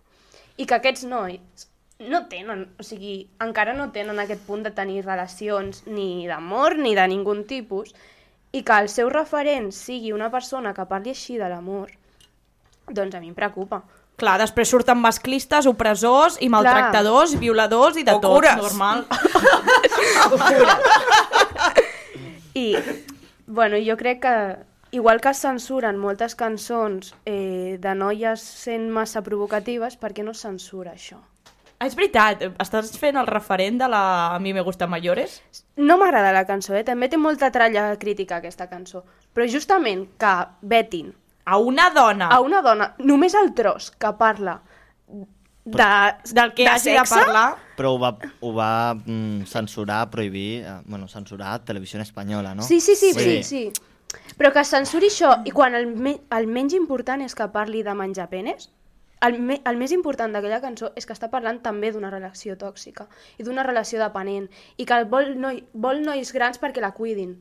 I 0.56 0.66
que 0.66 0.74
aquests 0.76 1.04
nois 1.08 1.68
no 1.98 2.26
tenen, 2.28 2.66
o 2.78 2.82
sigui, 2.84 3.28
encara 3.40 3.72
no 3.76 3.90
tenen 3.92 4.18
aquest 4.20 4.42
punt 4.46 4.62
de 4.66 4.70
tenir 4.76 5.04
relacions 5.04 5.82
ni 5.86 6.26
d'amor 6.28 6.76
ni 6.76 6.94
de 6.96 7.06
ningun 7.08 7.44
tipus, 7.48 7.94
i 8.52 8.62
que 8.64 8.76
el 8.80 8.88
seu 8.92 9.08
referent 9.12 9.72
sigui 9.72 10.12
una 10.12 10.30
persona 10.32 10.74
que 10.76 10.84
parli 10.88 11.10
així 11.16 11.38
de 11.40 11.48
l'amor, 11.48 11.90
doncs 12.88 13.14
a 13.16 13.20
mi 13.20 13.28
em 13.32 13.36
preocupa. 13.36 13.82
Clar, 14.16 14.38
després 14.40 14.70
surten 14.72 14.96
masclistes, 14.96 15.66
opressors 15.68 16.38
i 16.40 16.48
maltractadors, 16.48 17.34
violadors 17.36 17.96
i 18.00 18.04
de 18.04 18.14
O 18.16 18.20
tot, 18.20 18.32
cures. 18.38 18.56
normal. 18.56 19.04
I, 22.54 22.76
bueno, 23.46 23.76
jo 23.84 23.96
crec 24.00 24.22
que, 24.22 24.32
igual 24.96 25.20
que 25.20 25.30
es 25.30 25.40
censuren 25.44 25.98
moltes 26.00 26.34
cançons 26.38 27.12
eh, 27.28 27.76
de 27.82 27.94
noies 27.94 28.42
sent 28.64 28.88
massa 28.92 29.22
provocatives, 29.26 29.98
per 30.00 30.12
què 30.16 30.24
no 30.24 30.34
es 30.36 30.42
censura 30.44 30.94
això? 30.96 31.20
Ah, 31.76 31.84
és 31.84 31.96
veritat, 31.98 32.40
estàs 32.62 32.94
fent 32.96 33.18
el 33.20 33.28
referent 33.28 33.76
de 33.82 33.88
la 33.92 34.02
A 34.32 34.38
mi 34.40 34.54
me 34.56 34.64
gusta 34.64 34.88
mayores? 34.88 35.42
No 35.76 35.98
m'agrada 36.00 36.32
la 36.32 36.46
cançó, 36.48 36.72
eh? 36.74 36.84
també 36.88 37.10
té 37.12 37.20
molta 37.20 37.50
tralla 37.52 37.90
crítica 38.00 38.38
aquesta 38.40 38.70
cançó, 38.70 39.04
però 39.36 39.44
justament 39.50 40.06
que 40.16 40.34
vetin 40.62 41.12
A 41.46 41.58
una 41.62 41.90
dona 41.94 42.30
a 42.32 42.40
una 42.42 42.62
dona, 42.62 42.94
només 42.98 43.36
el 43.38 43.52
tros 43.54 43.92
que 43.92 44.12
parla 44.18 44.56
de, 45.06 45.90
del 46.32 46.54
que 46.54 46.64
de 46.64 46.70
hagi 46.70 46.90
de 46.90 46.96
sexe, 47.02 47.14
parlar... 47.14 47.46
Però 47.76 47.92
ho 47.92 47.98
va, 48.00 48.14
ho 48.40 48.52
va 48.56 48.70
mm, 48.94 49.44
censurar, 49.50 50.06
prohibir, 50.10 50.62
eh, 50.64 50.78
bueno, 50.86 51.08
censurar 51.08 51.58
Televisió 51.64 52.00
Espanyola, 52.00 52.54
no? 52.54 52.62
Sí, 52.62 52.80
sí, 52.80 52.96
sí, 52.96 53.12
sí, 53.12 53.24
dir, 53.28 53.44
sí. 53.44 53.72
Però 54.36 54.52
que 54.52 54.60
es 54.60 54.70
censuri 54.72 55.08
això, 55.10 55.32
i 55.48 55.52
quan 55.54 55.74
el, 55.74 55.86
me 55.86 56.18
el 56.36 56.46
menys 56.46 56.74
important 56.76 57.22
és 57.24 57.34
que 57.34 57.48
parli 57.52 57.82
de 57.82 57.94
menjar 57.96 58.28
penes, 58.32 58.70
el, 59.24 59.38
me 59.40 59.60
el 59.64 59.78
més 59.80 59.92
important 59.96 60.32
d'aquella 60.32 60.60
cançó 60.60 60.90
és 60.96 61.06
que 61.08 61.14
està 61.16 61.30
parlant 61.32 61.62
també 61.64 61.90
d'una 61.92 62.10
relació 62.12 62.56
tòxica 62.60 63.06
i 63.38 63.46
d'una 63.46 63.64
relació 63.64 64.00
dependent 64.02 64.50
i 64.76 64.84
que 64.84 65.02
vol, 65.08 65.32
noi 65.40 65.62
vol 65.72 66.02
nois 66.04 66.32
grans 66.36 66.60
perquè 66.60 66.84
la 66.84 66.92
cuidin. 66.96 67.36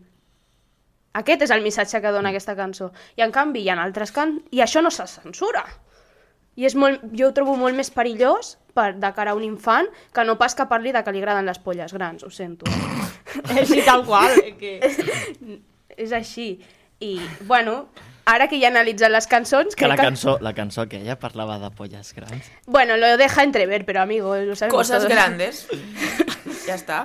Aquest 1.15 1.46
és 1.46 1.51
el 1.51 1.63
missatge 1.63 2.01
que 2.03 2.12
dona 2.12 2.32
aquesta 2.32 2.55
cançó. 2.55 2.89
I 3.15 3.24
en 3.24 3.32
canvi 3.36 3.63
hi 3.63 3.70
ha 3.72 3.77
altres 3.82 4.12
can... 4.12 4.41
I 4.51 4.63
això 4.63 4.82
no 4.84 4.91
se 4.91 5.08
censura. 5.08 5.63
I 6.55 6.65
és 6.67 6.75
molt, 6.79 7.03
jo 7.15 7.29
ho 7.29 7.36
trobo 7.36 7.55
molt 7.60 7.75
més 7.75 7.91
perillós 7.91 8.55
per, 8.75 8.94
de 9.00 9.12
cara 9.15 9.32
a 9.32 9.36
un 9.36 9.44
infant 9.44 9.88
que 10.15 10.24
no 10.27 10.38
pas 10.39 10.55
que 10.55 10.67
parli 10.72 10.91
de 10.96 11.03
que 11.03 11.12
li 11.12 11.24
agraden 11.24 11.48
les 11.48 11.60
polles 11.60 11.96
grans, 11.96 12.24
ho 12.24 12.32
sento. 12.32 12.67
És 13.60 13.72
i 13.75 13.84
tal 13.88 14.05
qual. 14.08 14.36
eh, 14.39 14.55
Que... 14.60 14.75
és 15.98 16.12
així. 16.14 16.60
I, 17.00 17.20
bueno, 17.42 17.90
ara 18.25 18.48
que 18.48 18.58
ja 18.60 18.70
he 18.70 18.72
analitzat 18.72 19.12
les 19.12 19.28
cançons... 19.28 19.75
Que 19.75 19.88
la 19.88 19.98
cançó, 20.00 20.38
la 20.42 20.54
cançó 20.56 20.88
que 20.88 21.02
ella 21.02 21.18
parlava 21.20 21.60
de 21.60 21.70
polles 21.75 22.14
grans. 22.16 22.52
Bueno, 22.66 22.98
lo 22.98 23.18
deja 23.18 23.44
entrever, 23.44 23.86
pero 23.86 24.02
amigo, 24.02 24.36
lo 24.36 24.56
sabemos 24.56 24.78
Coses 24.78 24.98
todos. 25.04 25.10
grandes. 25.10 25.68
ja 26.66 26.75
està. 26.80 27.00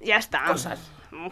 Ya 0.00 0.18
está. 0.18 0.44
Cosas. 0.46 0.78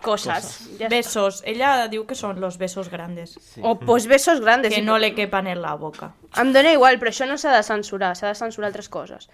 Cosas. 0.02 0.68
Ya 0.78 0.86
está. 0.86 0.88
Besos. 0.96 1.42
Ella 1.46 1.86
diu 1.92 2.06
que 2.08 2.16
són 2.18 2.40
los 2.40 2.58
besos 2.58 2.88
grandes. 2.90 3.36
O 3.62 3.78
pues 3.78 4.06
besos 4.10 4.40
grandes. 4.40 4.72
Que 4.72 4.80
sí. 4.80 4.86
no 4.86 4.98
le 4.98 5.14
quepan 5.14 5.46
en 5.46 5.62
la 5.62 5.74
boca. 5.78 6.14
Em 6.40 6.52
dóna 6.52 6.72
igual, 6.74 6.98
però 6.98 7.12
això 7.12 7.28
no 7.30 7.36
s'ha 7.38 7.52
de 7.54 7.62
censurar, 7.62 8.14
s'ha 8.16 8.32
de 8.32 8.38
censurar 8.38 8.72
altres 8.72 8.88
coses. 8.88 9.28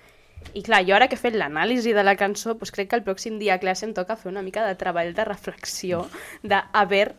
I 0.56 0.62
clar, 0.66 0.82
jo 0.88 0.94
ara 0.96 1.06
que 1.08 1.16
he 1.16 1.20
fet 1.20 1.36
l'anàlisi 1.36 1.92
de 1.94 2.02
la 2.04 2.16
cançó, 2.16 2.54
doncs 2.56 2.72
crec 2.74 2.90
que 2.90 2.98
el 2.98 3.04
pròxim 3.06 3.38
dia 3.38 3.56
a 3.56 3.62
classe 3.62 3.86
em 3.86 3.94
toca 3.94 4.16
fer 4.16 4.30
una 4.32 4.42
mica 4.42 4.64
de 4.66 4.74
treball 4.74 5.12
de 5.14 5.24
reflexió, 5.28 6.06
de 6.42 6.58
a 6.60 6.84
veure 6.88 7.14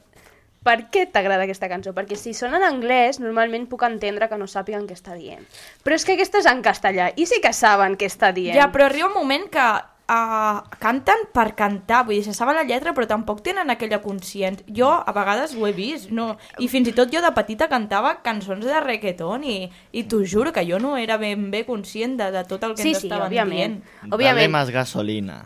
per 0.64 0.90
què 0.94 1.08
t'agrada 1.12 1.44
aquesta 1.48 1.70
cançó? 1.72 1.94
Perquè 1.98 2.16
si 2.20 2.34
sona 2.38 2.60
en 2.62 2.68
anglès, 2.68 3.20
normalment 3.20 3.66
puc 3.72 3.82
entendre 3.88 4.28
que 4.30 4.38
no 4.38 4.46
sàpiguen 4.48 4.86
què 4.90 4.94
està 4.98 5.16
dient. 5.18 5.46
Però 5.84 5.96
és 5.98 6.06
que 6.06 6.14
aquesta 6.18 6.38
és 6.44 6.50
en 6.52 6.62
castellà, 6.62 7.12
i 7.18 7.26
sí 7.26 7.40
que 7.42 7.54
saben 7.54 7.98
què 7.98 8.06
està 8.12 8.30
dient. 8.36 8.56
Ja, 8.58 8.68
però 8.74 8.86
arriba 8.86 9.08
un 9.10 9.16
moment 9.16 9.48
que 9.50 9.64
uh, 10.12 10.60
canten 10.84 11.24
per 11.34 11.48
cantar, 11.58 12.04
vull 12.06 12.20
dir, 12.20 12.26
se 12.28 12.36
saben 12.38 12.56
la 12.60 12.66
lletra 12.68 12.94
però 12.94 13.08
tampoc 13.10 13.42
tenen 13.46 13.72
aquella 13.74 14.02
conscient. 14.04 14.60
Jo 14.70 14.92
a 15.02 15.14
vegades 15.16 15.56
ho 15.58 15.66
he 15.66 15.72
vist, 15.74 16.12
no? 16.12 16.36
i 16.60 16.68
fins 16.70 16.92
i 16.92 16.94
tot 16.98 17.10
jo 17.14 17.24
de 17.26 17.32
petita 17.34 17.70
cantava 17.72 18.18
cançons 18.22 18.66
de 18.68 18.82
reggaeton 18.86 19.44
i, 19.48 19.56
i 19.98 20.04
t'ho 20.04 20.22
juro 20.26 20.54
que 20.54 20.66
jo 20.68 20.78
no 20.84 20.94
era 20.98 21.18
ben 21.18 21.50
bé 21.50 21.64
conscient 21.66 22.20
de, 22.22 22.30
de 22.36 22.44
tot 22.46 22.64
el 22.70 22.76
que 22.76 22.84
Sí, 22.84 22.94
ens 22.94 23.02
sí, 23.02 23.08
estaven 23.10 23.32
òbviament. 23.32 23.80
dient. 23.82 23.98
Dale 24.04 24.14
Òbviament. 24.20 24.52
más 24.60 24.70
gasolina. 24.70 25.40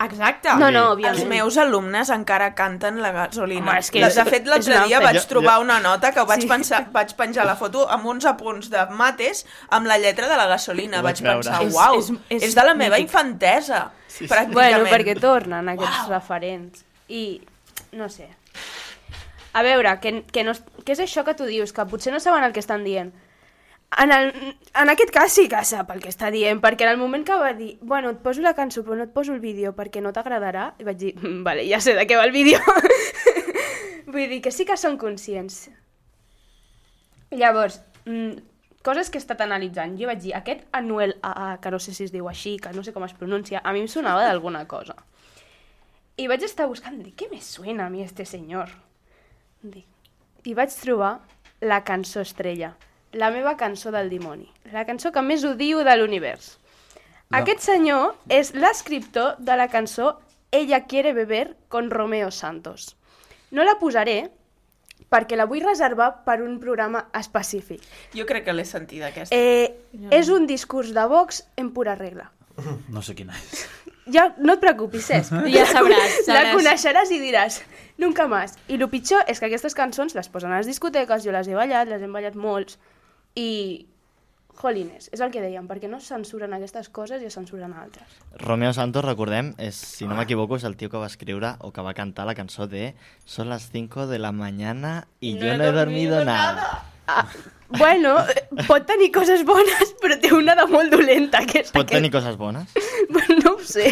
Exacte. 0.00 0.48
No, 0.58 0.70
no, 0.72 0.92
Els 0.92 0.96
òbviament. 0.96 1.28
meus 1.28 1.56
alumnes 1.56 2.10
encara 2.10 2.54
canten 2.54 3.00
la 3.00 3.12
gasolina. 3.12 3.70
Home, 3.70 3.78
és 3.78 3.90
que 3.90 4.00
de 4.00 4.06
és- 4.06 4.28
fet, 4.28 4.46
l'altre 4.46 4.72
és 4.74 4.78
una 4.78 4.86
dia 4.86 5.00
vaig 5.00 5.16
Jo- 5.20 5.26
trobar 5.28 5.54
jo- 5.56 5.62
una 5.62 5.78
nota 5.80 6.10
que 6.12 6.20
vaig, 6.24 6.42
Sí. 6.42 6.48
pensar, 6.48 6.90
vaig 6.90 7.14
penjar 7.14 7.46
la 7.46 7.54
foto 7.56 7.88
amb 7.88 8.04
uns 8.06 8.24
apunts 8.26 8.68
de 8.70 8.84
mates 8.90 9.46
amb 9.70 9.86
la 9.86 9.96
lletra 9.98 10.28
de 10.28 10.36
la 10.36 10.46
gasolina. 10.46 10.98
Ho 11.00 11.02
Vaig 11.02 11.22
vaig 11.22 11.34
pensar, 11.36 11.62
És- 11.62 11.74
uau, 11.74 11.98
és- 11.98 12.10
és, 12.28 12.42
és 12.42 12.54
de 12.54 12.64
la 12.64 12.74
meva 12.74 12.96
mític. 12.96 13.08
infantesa, 13.08 13.92
Sí, 14.08 14.26
sí. 14.26 14.34
pràcticament. 14.34 14.52
Bueno, 14.52 14.84
perquè 14.86 15.18
tornen 15.20 15.68
aquests 15.68 16.08
referents. 16.08 16.84
I, 17.08 17.40
no 17.92 18.08
sé. 18.08 18.28
A 19.52 19.62
veure, 19.62 20.00
que, 20.00 20.24
que, 20.32 20.42
no, 20.42 20.52
què 20.84 20.90
és 20.92 21.00
això 21.00 21.22
que 21.24 21.34
tu 21.34 21.44
dius? 21.44 21.72
Que 21.72 21.84
potser 21.86 22.12
no 22.12 22.18
saben 22.18 22.42
el 22.42 22.52
que 22.52 22.58
estan 22.60 22.82
dient. 22.82 23.14
En, 24.02 24.10
el, 24.12 24.32
en 24.74 24.90
aquest 24.90 25.10
cas 25.14 25.32
sí 25.32 25.46
que 25.48 25.60
sap 25.64 25.90
el 25.94 26.00
que 26.02 26.10
està 26.10 26.30
dient, 26.34 26.58
perquè 26.62 26.82
en 26.86 26.94
el 26.94 26.98
moment 26.98 27.22
que 27.26 27.36
va 27.38 27.52
dir 27.54 27.76
bueno, 27.80 28.10
et 28.10 28.18
poso 28.24 28.42
la 28.42 28.54
cançó 28.54 28.82
però 28.82 28.96
no 28.98 29.04
et 29.06 29.12
poso 29.14 29.32
el 29.32 29.40
vídeo 29.40 29.74
perquè 29.76 30.02
no 30.02 30.10
t'agradarà, 30.12 30.72
i 30.78 30.84
vaig 30.84 30.96
dir, 30.98 31.12
"Mm, 31.20 31.44
vale, 31.44 31.68
ja 31.68 31.80
sé 31.80 31.94
de 31.94 32.06
què 32.06 32.16
va 32.16 32.24
el 32.24 32.32
vídeo. 32.32 32.58
Vull 34.06 34.28
dir 34.28 34.40
que 34.42 34.50
sí 34.50 34.64
que 34.64 34.76
són 34.76 34.98
conscients. 34.98 35.70
Llavors, 37.30 37.80
mm, 38.04 38.38
coses 38.82 39.10
que 39.10 39.18
he 39.18 39.22
estat 39.22 39.40
analitzant. 39.40 39.96
Jo 39.98 40.06
vaig 40.06 40.20
dir, 40.22 40.34
aquest 40.36 40.66
Anuel 40.72 41.16
AA, 41.22 41.58
que 41.60 41.70
no 41.70 41.78
sé 41.78 41.94
si 41.94 42.04
es 42.04 42.12
diu 42.12 42.28
així, 42.28 42.58
que 42.58 42.72
no 42.72 42.82
sé 42.84 42.92
com 42.92 43.04
es 43.04 43.14
pronuncia, 43.14 43.60
a 43.64 43.72
mi 43.72 43.80
em 43.80 43.88
sonava 43.88 44.24
d'alguna 44.26 44.66
cosa. 44.68 44.94
I 46.16 46.28
vaig 46.30 46.44
estar 46.46 46.68
buscant, 46.70 47.00
dic, 47.02 47.16
què 47.16 47.30
me 47.30 47.40
suena 47.42 47.86
a 47.86 47.90
mi 47.90 48.02
este 48.02 48.24
senyor? 48.24 48.70
Dic, 49.62 49.86
I 50.44 50.54
vaig 50.54 50.70
trobar 50.76 51.20
la 51.60 51.82
cançó 51.82 52.20
estrella, 52.20 52.74
la 53.14 53.30
meva 53.30 53.56
cançó 53.56 53.90
del 53.94 54.10
dimoni, 54.10 54.48
la 54.72 54.84
cançó 54.86 55.12
que 55.12 55.22
més 55.22 55.44
odio 55.44 55.84
de 55.86 55.96
l'univers. 55.96 56.58
No. 57.30 57.40
Aquest 57.40 57.64
senyor 57.64 58.14
és 58.28 58.52
l'escriptor 58.54 59.36
de 59.38 59.56
la 59.56 59.68
cançó 59.72 60.18
Ella 60.54 60.84
quiere 60.86 61.12
beber 61.12 61.56
con 61.68 61.90
Romeo 61.90 62.30
Santos. 62.30 62.96
No 63.50 63.64
la 63.66 63.74
posaré 63.80 64.28
perquè 65.10 65.34
la 65.34 65.48
vull 65.50 65.64
reservar 65.64 66.22
per 66.26 66.40
un 66.44 66.60
programa 66.62 67.08
específic. 67.18 67.82
Jo 68.14 68.26
crec 68.28 68.44
que 68.46 68.54
l'he 68.54 68.64
sentit, 68.68 69.02
aquesta. 69.02 69.34
Eh, 69.34 69.74
és 70.14 70.30
un 70.30 70.46
discurs 70.46 70.92
de 70.94 71.06
Vox 71.10 71.42
en 71.56 71.72
pura 71.74 71.96
regla. 71.98 72.30
No 72.94 73.02
sé 73.02 73.16
quina 73.18 73.34
és. 73.34 73.64
Ja, 74.14 74.28
no 74.38 74.54
et 74.54 74.62
preocupis, 74.62 75.06
Cesc. 75.10 75.34
Ja 75.56 75.64
sabràs, 75.66 76.20
La 76.28 76.42
sabràs. 76.44 76.54
coneixeràs 76.54 77.10
i 77.10 77.18
diràs, 77.22 77.60
nunca 77.98 78.28
més. 78.30 78.54
I 78.68 78.78
el 78.78 78.86
pitjor 78.92 79.24
és 79.26 79.40
que 79.40 79.48
aquestes 79.50 79.74
cançons 79.74 80.14
les 80.14 80.30
posen 80.30 80.52
a 80.54 80.60
les 80.62 80.70
discoteques, 80.70 81.24
jo 81.26 81.34
les 81.34 81.48
he 81.50 81.56
ballat, 81.58 81.90
les 81.90 82.02
hem 82.04 82.14
ballat 82.14 82.36
molts, 82.38 82.78
i... 83.34 83.86
Jolines, 84.54 85.08
és 85.10 85.18
el 85.18 85.32
que 85.34 85.40
dèiem, 85.42 85.64
perquè 85.66 85.88
no 85.90 85.98
es 85.98 86.06
censuren 86.06 86.52
aquestes 86.54 86.86
coses 86.94 87.18
i 87.20 87.26
es 87.26 87.34
censuren 87.34 87.72
altres. 87.74 88.06
Romeo 88.38 88.70
Santos, 88.72 89.02
recordem, 89.04 89.48
és, 89.58 89.74
si 89.74 90.06
no 90.06 90.14
m'equivoco, 90.14 90.54
és 90.54 90.62
el 90.68 90.76
tio 90.78 90.86
que 90.92 91.00
va 91.02 91.08
escriure 91.10 91.56
o 91.58 91.72
que 91.74 91.82
va 91.82 91.90
cantar 91.92 92.24
la 92.28 92.36
cançó 92.38 92.68
de 92.70 92.92
Son 93.26 93.48
las 93.50 93.68
5 93.72 94.06
de 94.06 94.20
la 94.20 94.30
mañana 94.30 95.08
y 95.18 95.34
yo 95.38 95.56
no 95.58 95.64
he 95.64 95.72
dormido 95.72 96.24
nada. 96.24 96.84
Ah, 97.08 97.26
bueno, 97.68 98.14
pot 98.68 98.86
tenir 98.86 99.10
coses 99.12 99.42
bones, 99.44 99.90
però 100.00 100.16
té 100.22 100.30
una 100.32 100.54
de 100.54 100.64
molt 100.70 100.94
dolenta, 100.94 101.42
que 101.44 101.58
és 101.64 101.72
Pot 101.74 101.82
aquest. 101.82 101.98
tenir 101.98 102.12
coses 102.14 102.38
bones? 102.38 102.70
No 103.42 103.56
ho 103.56 103.58
sé. 103.58 103.90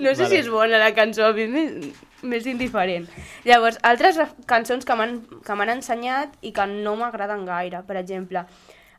No 0.00 0.14
sé 0.16 0.24
Vale. 0.24 0.28
si 0.32 0.36
és 0.40 0.48
bona 0.48 0.80
la 0.80 0.94
cançó, 0.96 1.28
a 1.28 1.32
mi 1.36 1.44
m'és 1.52 1.92
m'és 2.24 2.46
indiferent. 2.50 3.06
Llavors, 3.44 3.76
altres 3.86 4.18
cançons 4.50 4.88
que 4.88 4.96
m'han 4.98 5.20
que 5.44 5.54
m'han 5.54 5.70
ensenyat 5.76 6.34
i 6.42 6.50
que 6.56 6.66
no 6.66 6.96
m'agraden 6.98 7.44
gaire, 7.46 7.84
per 7.86 8.00
exemple, 8.00 8.42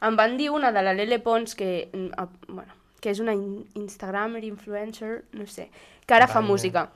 em 0.01 0.15
van 0.15 0.37
dir 0.37 0.49
una 0.51 0.71
de 0.71 0.83
la 0.83 0.93
Lele 0.93 1.19
Pons, 1.19 1.55
que, 1.55 1.89
mm, 1.93 2.11
ah, 2.17 2.27
bueno, 2.47 2.73
que 3.01 3.11
és 3.11 3.19
una 3.19 3.33
in 3.33 3.65
Instagramer, 3.75 4.43
influencer, 4.43 5.25
no 5.33 5.47
sé, 5.47 5.69
que 6.05 6.13
ara 6.13 6.27
fa 6.27 6.39
Vale. 6.39 6.47
música. 6.47 6.89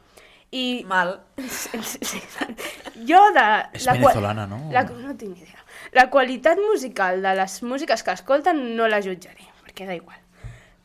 I 0.51 0.83
Mal. 0.85 1.15
jo 3.09 3.21
de... 3.33 3.45
És 3.73 3.87
la 3.87 3.95
venezolana, 3.97 4.45
no? 4.47 4.59
La, 4.71 4.83
no 4.83 5.15
tinc 5.17 5.39
idea. 5.41 5.63
La 5.93 6.09
qualitat 6.13 6.59
musical 6.61 7.23
de 7.25 7.33
les 7.39 7.57
músiques 7.63 8.03
que 8.03 8.13
escolten 8.13 8.61
no 8.77 8.87
la 8.87 9.01
jutjaré, 9.01 9.49
perquè 9.65 9.87
da 9.89 9.97
igual. 9.97 10.19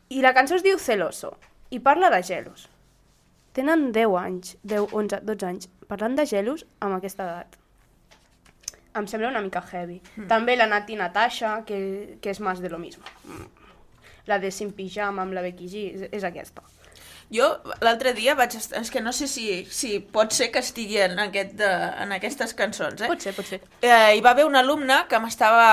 I 0.09 0.23
la 0.25 0.33
cançó 0.33 0.57
es 0.57 0.65
diu 0.65 0.79
Celoso, 0.81 1.35
i 1.69 1.79
parla 1.85 2.09
de 2.09 2.23
gelos. 2.25 2.67
Tenen 3.53 3.91
10 3.93 4.17
anys, 4.17 4.57
10, 4.63 4.93
11, 4.93 5.21
12 5.25 5.45
anys, 5.45 5.69
parlant 5.89 6.17
de 6.17 6.25
gelos 6.25 6.65
amb 6.79 6.97
aquesta 6.97 7.27
edat. 7.27 7.59
Em 8.97 9.07
sembla 9.07 9.29
una 9.29 9.41
mica 9.45 9.61
heavy. 9.61 9.99
Mm. 10.15 10.27
També 10.31 10.57
la 10.57 10.67
Nati 10.67 10.97
Natasha, 10.97 11.59
que, 11.65 12.17
que 12.21 12.33
és 12.33 12.41
més 12.41 12.61
de 12.63 12.71
lo 12.73 12.79
mismo. 12.81 13.05
La 14.27 14.39
de 14.39 14.51
Sin 14.51 14.73
Pijama 14.73 15.23
amb 15.25 15.37
la 15.37 15.45
Becky 15.45 15.69
G, 15.69 15.87
és, 15.93 16.09
és 16.11 16.25
aquesta. 16.25 16.65
Jo 17.29 17.45
l'altre 17.85 18.15
dia 18.17 18.33
vaig. 18.35 18.55
És 18.57 18.89
que 18.89 19.01
no 19.05 19.13
sé 19.13 19.27
si, 19.29 19.45
si 19.69 19.99
pot 20.01 20.33
ser 20.33 20.49
que 20.53 20.61
estigui 20.63 20.97
en, 21.03 21.19
aquest 21.21 21.53
de, 21.59 21.69
en 22.03 22.13
aquestes 22.15 22.55
cançons, 22.57 23.03
eh? 23.05 23.09
Pot 23.11 23.21
ser, 23.21 23.35
pot 23.37 23.45
ser. 23.45 23.61
Eh, 23.85 24.17
hi 24.17 24.23
va 24.25 24.33
haver 24.33 24.47
un 24.49 24.57
alumne 24.57 25.03
que 25.09 25.21
m'estava 25.21 25.67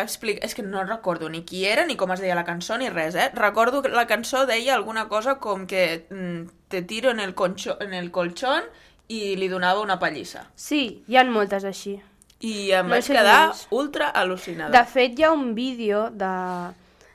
explicant... 0.00 0.44
És 0.48 0.56
que 0.56 0.64
no 0.64 0.84
recordo 0.88 1.28
ni 1.28 1.44
qui 1.44 1.66
era, 1.68 1.84
ni 1.86 1.98
com 2.00 2.12
es 2.16 2.24
deia 2.24 2.38
la 2.38 2.46
cançó, 2.48 2.78
ni 2.80 2.88
res, 2.88 3.18
eh? 3.20 3.28
Recordo 3.36 3.82
que 3.84 3.92
la 3.92 4.06
cançó 4.08 4.46
deia 4.48 4.74
alguna 4.74 5.08
cosa 5.12 5.36
com 5.44 5.66
que 5.68 6.06
mm, 6.08 6.68
te 6.72 6.82
tiro 6.82 7.12
en 7.12 7.20
el, 7.20 7.34
concho, 7.34 7.76
en 7.84 7.92
el 7.92 8.10
colchón 8.10 8.64
i 9.08 9.36
li 9.36 9.48
donava 9.48 9.84
una 9.84 9.98
pallissa. 10.00 10.46
Sí, 10.56 11.04
hi 11.08 11.20
han 11.20 11.32
moltes 11.32 11.68
així. 11.68 11.98
I 12.40 12.70
em 12.72 12.86
No 12.86 12.94
vaig 12.94 13.06
quedar 13.06 13.50
quins. 13.50 13.66
ultra 13.70 14.12
al·lucinada. 14.14 14.70
De 14.70 14.84
fet, 14.86 15.18
hi 15.18 15.24
ha 15.24 15.32
un 15.32 15.54
vídeo 15.56 16.10
de, 16.10 16.28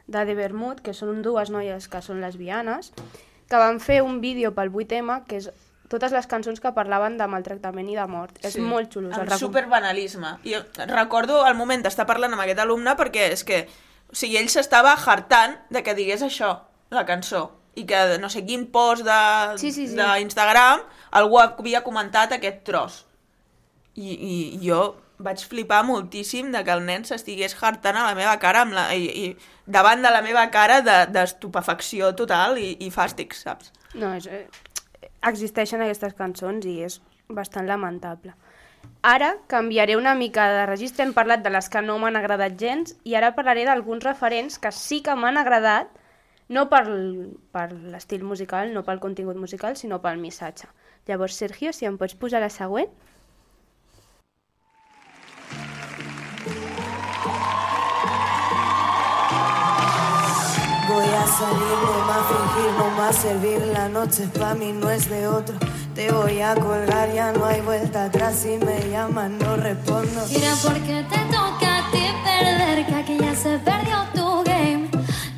de 0.08 0.25
The 0.25 0.36
Vermouth, 0.36 0.82
que 0.84 0.94
són 0.94 1.22
dues 1.24 1.50
noies 1.50 1.88
que 1.88 2.01
són 2.01 2.20
lesbianes, 2.22 2.92
que 3.48 3.56
van 3.62 3.80
fer 3.80 4.01
un 4.03 4.20
vídeo 4.20 4.51
pel 4.53 4.72
8M, 4.72 5.22
que 5.27 5.38
és 5.38 5.50
totes 5.88 6.12
les 6.12 6.25
cançons 6.27 6.60
que 6.60 6.72
parlaven 6.74 7.18
de 7.20 7.27
maltractament 7.30 7.88
i 7.92 7.96
de 7.96 8.06
mort. 8.10 8.38
És 8.44 8.58
molt 8.58 8.92
xulo. 8.92 9.12
Amb 9.13 9.27
recom- 9.30 9.39
superbanalisme. 9.39 10.38
I 10.44 10.56
recordo 10.89 11.46
el 11.46 11.56
moment 11.56 11.84
d'estar 11.86 12.06
parlant 12.10 12.34
amb 12.34 12.42
aquest 12.42 12.60
alumne 12.60 12.96
perquè 12.98 13.30
és 13.32 13.44
que, 13.46 13.68
o 14.12 14.15
sigui, 14.15 14.38
ell 14.42 14.50
s'estava 14.50 14.94
hartant 14.98 15.56
de 15.70 15.84
que 15.84 15.94
digués 15.96 16.24
això, 16.25 16.58
la 16.89 17.06
cançó, 17.06 17.51
i 17.75 17.86
que 17.86 18.18
no 18.20 18.30
sé 18.30 18.44
quin 18.46 18.65
post 18.72 19.03
de- 19.06 19.58
Sí, 19.58 19.72
sí, 19.72 19.88
sí. 19.88 19.96
d'Instagram 19.96 20.82
algú 21.12 21.39
havia 21.39 21.84
comentat 21.84 22.32
aquest 22.34 22.63
tros. 22.63 23.06
I, 23.96 24.58
I 24.58 24.68
jo 24.68 24.96
vaig 25.20 25.43
flipar 25.48 25.84
moltíssim 25.86 26.51
de 26.51 26.63
que 26.63 26.72
el 26.74 26.84
nen 26.86 27.05
s'estigués 27.05 27.55
hartant 27.62 27.98
a 27.98 28.08
la 28.10 28.15
meva 28.17 28.38
cara 28.41 28.63
amb 28.65 28.74
la, 28.74 28.88
i, 28.96 29.05
i 29.05 29.38
davant 29.65 30.01
de 30.01 30.12
la 30.12 30.22
meva 30.25 30.48
cara 30.51 30.82
de- 30.82 31.05
d'estupefacció 31.13 32.12
de, 32.12 32.17
total 32.24 32.58
i, 32.58 32.74
i 32.79 32.89
fàstic, 32.91 33.36
saps? 33.38 33.72
No, 33.93 34.13
és, 34.17 34.27
eh, 34.27 34.48
existeixen 35.22 35.82
aquestes 35.86 36.15
cançons 36.17 36.65
i 36.65 36.79
és 36.88 37.00
bastant 37.29 37.67
lamentable. 37.70 38.34
Ara 39.03 39.34
canviaré 39.48 39.96
una 39.96 40.13
mica 40.15 40.48
de 40.51 40.65
registre, 40.65 41.05
hem 41.05 41.13
parlat 41.15 41.43
de 41.43 41.51
les 41.53 41.70
que 41.70 41.82
no 41.82 41.98
m'han 42.00 42.17
agradat 42.20 42.58
gens 42.60 42.96
i 43.08 43.15
ara 43.15 43.34
parlaré 43.36 43.63
d'alguns 43.67 44.03
referents 44.03 44.58
que 44.60 44.72
sí 44.75 45.01
que 45.03 45.15
m'han 45.15 45.38
agradat, 45.39 45.88
no 46.50 46.67
per, 46.70 46.84
per 47.55 47.70
l'estil 47.72 48.24
musical, 48.27 48.74
no 48.74 48.84
pel 48.84 49.00
contingut 49.00 49.39
musical, 49.39 49.77
sinó 49.79 50.01
pel 50.03 50.20
missatge. 50.20 50.67
Llavors, 51.08 51.36
Sergio, 51.39 51.72
si 51.74 51.86
em 51.88 51.98
pots 51.98 52.15
posar 52.15 52.41
la 52.43 52.50
següent? 52.51 52.91
No 62.77 62.90
más 62.92 63.16
servir. 63.16 63.62
La 63.74 63.90
noche 63.90 64.27
pa' 64.40 64.53
mí 64.53 64.72
no 64.72 64.90
es 64.90 65.09
de 65.09 65.27
otro. 65.27 65.55
Te 65.96 66.12
voy 66.12 66.40
a 66.42 66.55
colgar, 66.55 67.14
ya 67.14 67.31
no 67.31 67.46
hay 67.46 67.62
vuelta 67.62 68.05
atrás. 68.05 68.36
Si 68.42 68.57
me 68.57 68.90
llaman, 68.90 69.38
no 69.38 69.55
respondo. 69.55 70.22
Tira 70.24 70.55
porque 70.62 71.05
te 71.09 71.20
toca 71.36 71.77
a 71.77 71.92
ti 71.92 72.05
perder, 72.24 72.86
que 72.86 72.96
aquí 72.96 73.18
ya 73.20 73.36
se 73.36 73.59
perdió 73.59 73.98
tu 74.14 74.44
game. 74.44 74.90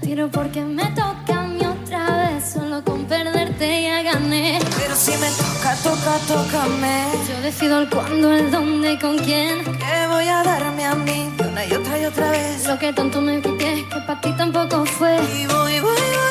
Tiro 0.02 0.30
porque 0.30 0.62
me 0.64 0.86
toca 0.92 1.40
a 1.40 1.48
mí 1.48 1.60
otra 1.66 2.30
vez, 2.30 2.52
solo 2.54 2.84
con 2.84 3.06
perderte 3.06 3.84
ya 3.84 4.02
gané. 4.04 4.60
Pero 4.78 4.96
si 4.96 5.12
me 5.12 5.30
toca, 5.32 5.76
toca, 5.84 6.18
tócame. 6.28 7.06
Yo 7.28 7.42
decido 7.42 7.80
el 7.80 7.90
cuándo, 7.90 8.32
el 8.32 8.50
dónde 8.52 8.94
y 8.94 9.00
con 9.00 9.18
quién. 9.18 9.64
Que 9.64 10.08
voy 10.10 10.28
a 10.28 10.44
darme 10.44 10.86
a 10.86 10.96
mí 10.96 11.34
una 11.40 11.66
y 11.66 11.74
otra 11.74 12.00
y 12.00 12.06
otra 12.06 12.32
vez. 12.32 12.66
Lo 12.66 12.80
que 12.80 12.94
tanto 12.94 13.20
me 13.20 13.42
quité, 13.42 13.86
que 13.90 14.00
para 14.08 14.22
ti 14.22 14.32
tampoco 14.38 14.86
fue. 14.86 15.16
Y 15.34 15.48
voy, 15.48 15.80
voy, 15.80 15.82
voy, 15.82 16.25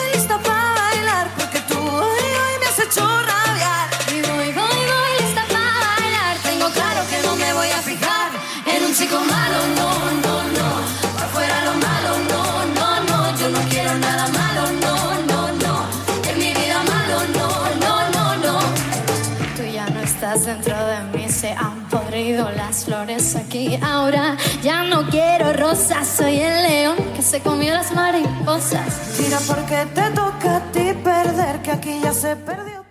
dentro 20.43 20.77
de 20.87 21.01
mí, 21.17 21.29
se 21.29 21.53
han 21.53 21.89
podrido 21.89 22.51
las 22.51 22.85
flores 22.85 23.37
aquí. 23.37 23.79
Ahora 23.83 24.37
ya 24.63 24.83
no 24.83 25.09
quiero 25.09 25.53
rosas, 25.53 26.09
soy 26.09 26.41
el 26.41 26.63
león 26.63 26.97
que 27.15 27.23
se 27.23 27.41
comió 27.41 27.73
las 27.73 27.93
mariposas. 27.93 29.17
Tira 29.17 29.39
porque 29.47 29.87
te 29.95 30.11
toca 30.11 30.57
a 30.57 30.73
ti 30.73 30.93
perder. 31.05 31.63
Que 31.63 31.71
aquí 31.71 32.01
ya 32.03 32.13
se 32.13 32.35
perdió. 32.37 32.84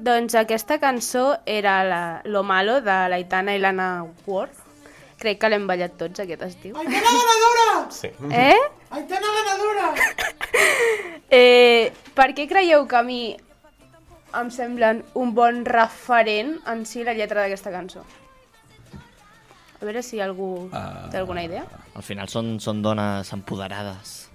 Doncs 0.00 0.34
aquesta 0.34 0.78
cançó 0.80 1.36
era 1.44 1.84
la, 1.84 2.22
Lo 2.24 2.40
Malo 2.42 2.78
de 2.80 2.96
l'Aitana 3.12 3.52
i 3.52 3.60
l'Anna 3.60 4.06
Worth. 4.24 4.62
Crec 5.20 5.36
que 5.42 5.50
l'hem 5.52 5.66
ballat 5.68 5.98
tots 6.00 6.22
aquest 6.22 6.40
estiu. 6.46 6.78
¡Aitana 6.80 7.10
ganadora! 7.18 7.74
Sí. 7.92 8.08
Eh? 8.32 8.56
¡Aitana 8.96 9.34
ganadora! 9.36 9.90
eh? 11.42 11.92
Per 12.16 12.28
què 12.32 12.48
creieu 12.48 12.86
que 12.88 12.96
a 12.96 13.04
mi 13.04 13.20
em 14.40 14.48
semblen 14.54 15.04
un 15.20 15.34
bon 15.36 15.66
referent 15.68 16.56
en 16.72 16.86
si 16.88 17.04
la 17.04 17.12
lletra 17.12 17.44
d'aquesta 17.44 17.74
cançó? 17.74 18.06
A 19.80 19.84
veure 19.84 20.00
si 20.00 20.24
algú 20.24 20.70
té 21.12 21.20
alguna 21.20 21.44
idea. 21.44 21.66
Al 21.92 22.04
final 22.04 22.32
són, 22.32 22.54
són 22.56 22.80
dones 22.80 23.36
empoderades. 23.36 24.29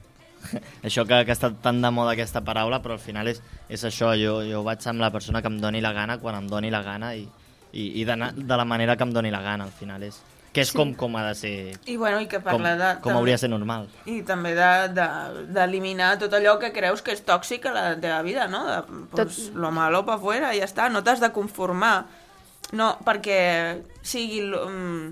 això 0.88 1.06
que, 1.06 1.22
que 1.26 1.32
ha 1.32 1.38
estat 1.38 1.58
tan 1.64 1.82
de 1.82 1.92
moda 1.92 2.12
aquesta 2.16 2.42
paraula, 2.46 2.82
però 2.84 2.94
al 2.98 3.04
final 3.04 3.28
és, 3.28 3.42
és 3.70 3.84
això, 3.88 4.14
jo, 4.20 4.40
jo 4.48 4.64
vaig 4.64 4.86
amb 4.88 5.02
la 5.02 5.12
persona 5.12 5.42
que 5.42 5.48
em 5.52 5.60
doni 5.62 5.82
la 5.82 5.94
gana 5.94 6.18
quan 6.20 6.36
em 6.42 6.48
doni 6.48 6.72
la 6.72 6.82
gana 6.86 7.16
i, 7.16 7.28
i, 7.74 7.92
i 8.02 8.06
d'anar 8.06 8.34
de 8.36 8.58
la 8.58 8.66
manera 8.66 8.96
que 8.96 9.04
em 9.04 9.12
doni 9.14 9.32
la 9.32 9.42
gana, 9.42 9.66
al 9.66 9.72
final 9.76 10.04
és. 10.04 10.22
Que 10.56 10.64
és 10.64 10.70
sí. 10.72 10.78
com, 10.78 10.94
com 10.96 11.16
ha 11.20 11.26
de 11.28 11.34
ser... 11.36 11.56
I 11.92 11.98
bueno, 12.00 12.22
i 12.24 12.30
que 12.32 12.38
Com, 12.40 12.46
parla 12.48 12.70
de... 12.80 12.90
com 13.04 13.12
hauria 13.18 13.36
de 13.36 13.42
ser 13.42 13.50
normal. 13.52 13.90
I 14.08 14.22
també 14.24 14.54
de- 14.56 14.88
de- 14.96 15.42
d'eliminar 15.52 16.14
tot 16.22 16.32
allò 16.38 16.54
que 16.62 16.70
creus 16.72 17.02
que 17.04 17.12
és 17.12 17.26
tòxic 17.28 17.66
a 17.68 17.74
la 17.76 17.84
teva 18.00 18.22
vida, 18.24 18.46
no? 18.48 18.62
De, 18.70 18.78
pues, 19.12 19.36
Tot- 19.50 19.58
Lo 19.60 19.74
malo 19.76 20.06
pa 20.08 20.16
fuera, 20.18 20.54
ja 20.56 20.64
està. 20.64 20.88
No 20.90 21.02
t'has 21.04 21.20
de 21.20 21.34
conformar. 21.36 22.06
No, 22.72 22.94
perquè 23.04 23.82
sigui 24.02 24.46
lo- 24.48 24.64
mm, 24.70 25.12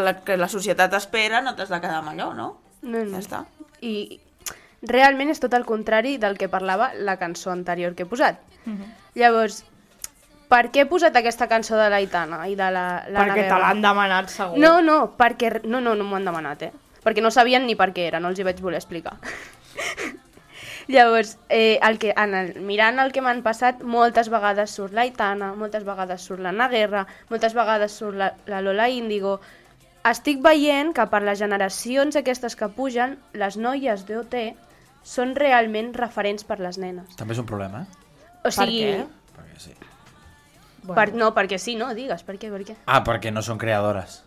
el 0.00 0.10
que 0.26 0.36
la 0.36 0.48
societat 0.50 0.92
espera, 0.98 1.38
no 1.40 1.54
t'has 1.54 1.70
de 1.70 1.78
quedar 1.80 2.02
amb 2.02 2.10
allò, 2.16 2.32
no? 2.34 2.48
No, 2.82 2.98
no. 2.98 3.12
Ja 3.14 3.22
està. 3.22 3.44
I 3.86 4.18
realment 4.82 5.30
és 5.32 5.40
tot 5.42 5.54
el 5.54 5.64
contrari 5.66 6.18
del 6.18 6.38
que 6.38 6.48
parlava 6.48 6.92
la 6.94 7.16
cançó 7.18 7.50
anterior 7.50 7.94
que 7.94 8.04
he 8.04 8.10
posat. 8.10 8.38
Llavors, 9.18 9.64
per 10.48 10.68
què 10.72 10.84
he 10.84 10.88
posat 10.88 11.16
aquesta 11.18 11.48
cançó 11.48 11.76
de 11.76 11.88
l'Aitana 11.92 12.46
i 12.48 12.54
de 12.56 12.68
la, 12.72 12.84
l'Anna 13.08 13.34
Perquè 13.34 13.42
te 13.42 13.48
Guerra? 13.48 13.58
l'han 13.66 13.82
demanat 13.84 14.30
segur. 14.32 14.58
No, 14.62 14.78
no, 14.82 15.00
perquè... 15.18 15.58
No, 15.64 15.80
no, 15.80 15.94
no 15.98 16.04
m'ho 16.04 16.16
han 16.16 16.28
demanat, 16.28 16.62
eh? 16.68 16.72
Perquè 17.04 17.22
no 17.24 17.30
sabien 17.30 17.66
ni 17.66 17.76
per 17.76 17.90
què 17.96 18.06
era, 18.08 18.20
no 18.20 18.30
els 18.32 18.38
hi 18.40 18.46
vaig 18.46 18.60
voler 18.64 18.80
explicar. 18.80 19.18
Llavors, 20.88 21.36
eh, 21.50 21.78
el 21.84 21.98
que, 22.00 22.14
en 22.16 22.32
el, 22.34 22.54
mirant 22.64 22.98
el 23.02 23.12
que 23.12 23.20
m'han 23.20 23.42
passat, 23.44 23.82
moltes 23.84 24.30
vegades 24.32 24.72
surt 24.72 24.94
l'Aitana, 24.96 25.50
moltes 25.52 25.84
vegades 25.84 26.24
surt 26.24 26.40
l'Anna 26.40 26.70
Guerra, 26.72 27.02
moltes 27.28 27.52
vegades 27.52 27.92
surt 27.92 28.16
la, 28.16 28.30
la 28.48 28.62
Lola 28.64 28.88
Índigo. 28.88 29.34
Estic 30.08 30.40
veient 30.40 30.94
que 30.96 31.04
per 31.12 31.20
les 31.26 31.42
generacions 31.42 32.16
aquestes 32.16 32.56
que 32.56 32.70
pugen, 32.72 33.18
les 33.36 33.58
noies 33.60 34.06
d'OT 34.08 34.38
són 35.04 35.34
realment 35.36 35.92
referents 35.94 36.44
per 36.44 36.58
les 36.60 36.78
nenes. 36.78 37.16
També 37.16 37.34
és 37.34 37.40
un 37.42 37.46
problema, 37.46 37.82
eh? 37.82 38.40
O 38.44 38.50
sigui, 38.54 38.82
què? 38.84 39.06
Perquè 39.36 39.60
sí. 39.62 39.74
per, 40.94 41.12
no, 41.14 41.32
perquè 41.36 41.58
sí, 41.58 41.76
no, 41.76 41.90
digues, 41.94 42.22
per 42.24 42.36
què, 42.38 42.50
per 42.52 42.62
què? 42.64 42.76
Ah, 42.86 43.02
perquè 43.04 43.32
no 43.32 43.42
són 43.42 43.58
creadores. 43.58 44.22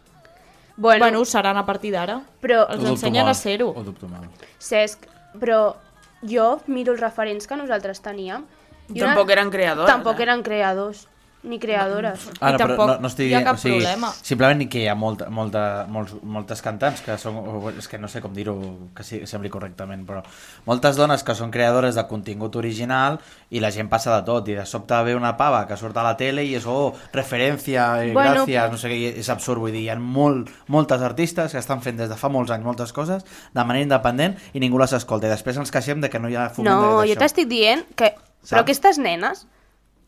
Bueno, 0.77 1.03
Bueno, 1.05 1.19
ho 1.19 1.25
seran 1.25 1.57
a 1.57 1.65
partir 1.65 1.91
d'ara. 1.91 2.21
però, 2.41 2.65
Els 2.69 2.83
ensenyen 2.83 3.25
molt, 3.25 3.35
a 3.35 3.39
ser-ho. 3.39 3.69
Ho 3.75 3.83
dubto 3.83 4.07
molt. 4.07 4.45
Cesc, 4.57 5.05
però 5.39 5.75
jo 6.23 6.61
miro 6.67 6.93
els 6.93 7.01
referents 7.01 7.47
que 7.47 7.55
nosaltres 7.55 8.01
teníem. 8.01 8.45
i 8.93 8.99
Tampoc 8.99 9.29
eren 9.29 9.49
creadores, 9.51 9.87
Tampoc 9.91 10.19
eh? 10.19 10.23
eren 10.23 10.41
creadors, 10.43 11.07
ni 11.43 11.57
creadores. 11.59 12.27
Ara, 12.39 12.55
I 12.55 12.59
però 12.59 12.67
tampoc 12.75 12.87
no, 12.87 12.95
no 13.01 13.09
estic 13.09 13.31
hi 13.31 13.33
ha 13.33 13.43
cap 13.45 13.57
o 13.57 13.61
sigui, 13.61 13.79
problema. 13.79 14.11
Simplement 14.21 14.59
ni 14.61 14.67
que 14.69 14.83
hi 14.83 14.87
ha 14.91 14.95
molta, 14.95 15.29
molta, 15.33 15.63
molts, 15.89 16.13
moltes 16.21 16.61
cantants 16.61 17.01
que 17.01 17.15
són... 17.17 17.39
És 17.79 17.87
que 17.89 17.97
no 17.97 18.07
sé 18.11 18.21
com 18.21 18.33
dir-ho 18.35 18.55
que 18.95 19.03
sí, 19.03 19.21
sembli 19.25 19.49
correctament, 19.49 20.03
però 20.05 20.21
moltes 20.67 20.99
dones 20.99 21.23
que 21.25 21.33
són 21.37 21.49
creadores 21.53 21.97
de 21.97 22.03
contingut 22.09 22.55
original 22.61 23.17
i 23.49 23.59
la 23.63 23.71
gent 23.73 23.89
passa 23.89 24.13
de 24.19 24.25
tot. 24.27 24.47
I 24.53 24.59
de 24.59 24.65
sobte 24.69 24.99
ve 25.07 25.15
una 25.17 25.33
pava 25.39 25.63
que 25.69 25.77
surt 25.79 25.97
a 25.97 26.03
la 26.05 26.13
tele 26.19 26.45
i 26.45 26.53
és, 26.59 26.67
oh, 26.69 26.91
referència, 27.13 27.87
eh, 28.03 28.11
Bueno, 28.13 28.45
gràcies, 28.45 28.71
no 28.71 28.77
sé 28.77 28.91
què, 28.91 28.99
i 28.99 29.11
és 29.23 29.29
absurd. 29.33 29.61
Vull 29.61 29.73
dir, 29.73 29.85
hi 29.87 29.89
ha 29.93 29.97
molt, 29.97 30.49
moltes 30.67 31.01
artistes 31.01 31.51
que 31.55 31.61
estan 31.61 31.81
fent 31.81 31.97
des 31.97 32.09
de 32.11 32.17
fa 32.19 32.29
molts 32.29 32.51
anys 32.53 32.65
moltes 32.65 32.93
coses 32.93 33.25
de 33.53 33.63
manera 33.65 33.83
independent 33.87 34.37
i 34.53 34.59
ningú 34.61 34.77
les 34.81 34.93
escolta. 34.93 35.25
I 35.27 35.33
després 35.33 35.57
ens 35.57 35.71
queixem 35.73 36.01
de 36.01 36.09
que 36.09 36.19
no 36.21 36.29
hi 36.29 36.37
ha 36.37 36.49
foment 36.53 36.69
No, 36.73 36.81
d'això. 36.99 37.09
jo 37.13 37.17
t'estic 37.19 37.49
dient 37.49 37.85
que... 37.95 38.13
Però 38.41 38.57
Saps? 38.57 38.61
aquestes 38.63 38.97
nenes, 38.97 39.43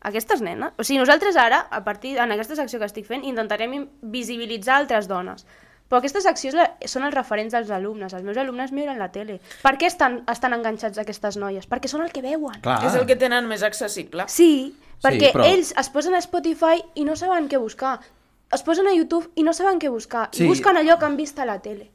aquestes 0.04 0.40
nenes... 0.44 0.72
O 0.78 0.84
sigui, 0.84 1.00
nosaltres 1.00 1.36
ara, 1.40 1.64
a 1.70 1.82
partir 1.84 2.16
en 2.22 2.32
aquesta 2.34 2.56
secció 2.58 2.78
que 2.78 2.86
estic 2.86 3.06
fent, 3.08 3.24
intentarem 3.26 3.88
visibilitzar 4.02 4.76
altres 4.82 5.08
dones. 5.10 5.46
Però 5.88 5.98
aquestes 6.00 6.24
seccions 6.24 6.54
la- 6.56 6.70
són 6.88 7.04
els 7.04 7.14
referents 7.14 7.52
dels 7.52 7.68
alumnes. 7.74 8.14
Els 8.16 8.24
meus 8.24 8.38
alumnes 8.40 8.72
miren 8.72 8.98
la 8.98 9.10
tele. 9.12 9.40
Per 9.62 9.74
què 9.80 9.86
estan, 9.90 10.22
estan 10.32 10.54
enganxats 10.56 10.98
aquestes 11.02 11.36
noies? 11.36 11.66
Perquè 11.68 11.90
són 11.92 12.02
el 12.06 12.12
que 12.14 12.22
veuen. 12.24 12.60
Clar. 12.64 12.78
És 12.88 12.94
el 12.96 13.04
que 13.10 13.16
tenen 13.20 13.46
més 13.50 13.62
accessible. 13.62 14.24
Sí, 14.32 14.74
perquè 15.04 15.32
però- 15.34 15.44
ells 15.50 15.74
es 15.76 15.90
posen 15.92 16.14
a 16.16 16.22
Spotify 16.24 16.80
i 16.94 17.04
no 17.04 17.16
saben 17.20 17.50
què 17.52 17.60
buscar. 17.60 17.98
Es 18.54 18.62
posen 18.62 18.86
a 18.88 18.94
YouTube 18.94 19.28
i 19.36 19.42
no 19.42 19.52
saben 19.52 19.78
què 19.82 19.90
buscar. 19.92 20.28
Sí. 20.32 20.44
I 20.44 20.48
busquen 20.48 20.76
allò 20.80 20.98
que 20.98 21.04
han 21.08 21.16
vist 21.20 21.38
a 21.38 21.44
la 21.48 21.58
tele. 21.60 21.90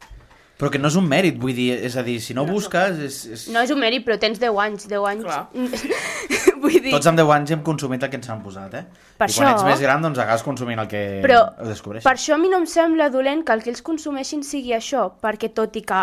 Però 0.59 0.67
que 0.73 0.79
no 0.81 0.89
és 0.91 0.95
un 0.99 1.05
mèrit, 1.07 1.37
vull 1.39 1.53
dir, 1.55 1.69
és 1.87 1.93
a 1.95 2.01
dir, 2.03 2.17
si 2.19 2.33
no, 2.35 2.43
busques... 2.45 2.97
És, 2.99 3.19
és... 3.31 3.43
No 3.55 3.61
és 3.63 3.71
un 3.71 3.79
mèrit, 3.79 4.03
però 4.03 4.17
tens 4.19 4.41
10 4.41 4.57
anys. 4.59 4.87
10 4.91 5.05
anys. 5.07 5.23
Clar. 5.23 5.45
Vull 6.59 6.73
dir... 6.83 6.91
Tots 6.91 7.07
amb 7.07 7.15
10 7.21 7.29
anys 7.31 7.51
hem 7.55 7.61
consumit 7.63 8.03
el 8.03 8.09
que 8.11 8.17
ens 8.19 8.27
han 8.27 8.41
posat, 8.43 8.73
eh? 8.75 8.81
Per 9.15 9.29
I 9.29 9.35
quan 9.37 9.47
això- 9.47 9.53
ets 9.53 9.63
més 9.69 9.79
gran, 9.85 10.01
doncs 10.03 10.19
acabes 10.19 10.43
consumint 10.43 10.81
el 10.83 10.89
que 10.91 11.03
Però 11.23 11.37
ho 11.47 11.67
descobreixes. 11.69 12.03
per 12.03 12.11
això 12.17 12.35
a 12.35 12.39
mi 12.41 12.49
no 12.51 12.57
em 12.59 12.65
sembla 12.67 13.07
dolent 13.13 13.45
que 13.47 13.55
el 13.55 13.63
que 13.63 13.71
ells 13.71 13.81
consumeixin 13.87 14.43
sigui 14.43 14.73
això, 14.75 15.05
perquè 15.23 15.47
tot 15.55 15.77
i 15.79 15.83
que 15.87 16.01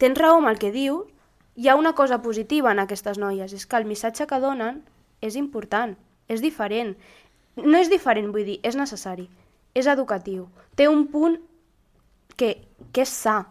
tens 0.00 0.16
raó 0.16 0.38
amb 0.40 0.48
el 0.48 0.56
que 0.62 0.70
diu, 0.72 1.02
hi 1.60 1.68
ha 1.68 1.74
una 1.76 1.92
cosa 1.92 2.22
positiva 2.24 2.72
en 2.72 2.80
aquestes 2.80 3.20
noies, 3.20 3.52
és 3.52 3.66
que 3.68 3.76
el 3.76 3.84
missatge 3.84 4.24
que 4.30 4.38
donen 4.40 4.80
és 5.20 5.36
important, 5.36 5.92
és 6.32 6.40
diferent. 6.40 6.94
No 7.60 7.76
és 7.76 7.92
diferent, 7.92 8.32
vull 8.32 8.48
dir, 8.48 8.56
és 8.64 8.76
necessari, 8.76 9.28
és 9.76 9.84
educatiu. 9.86 10.48
Té 10.76 10.88
un 10.88 11.04
punt 11.12 11.36
que, 12.36 12.54
que 12.92 13.04
és 13.04 13.12
sa. 13.12 13.42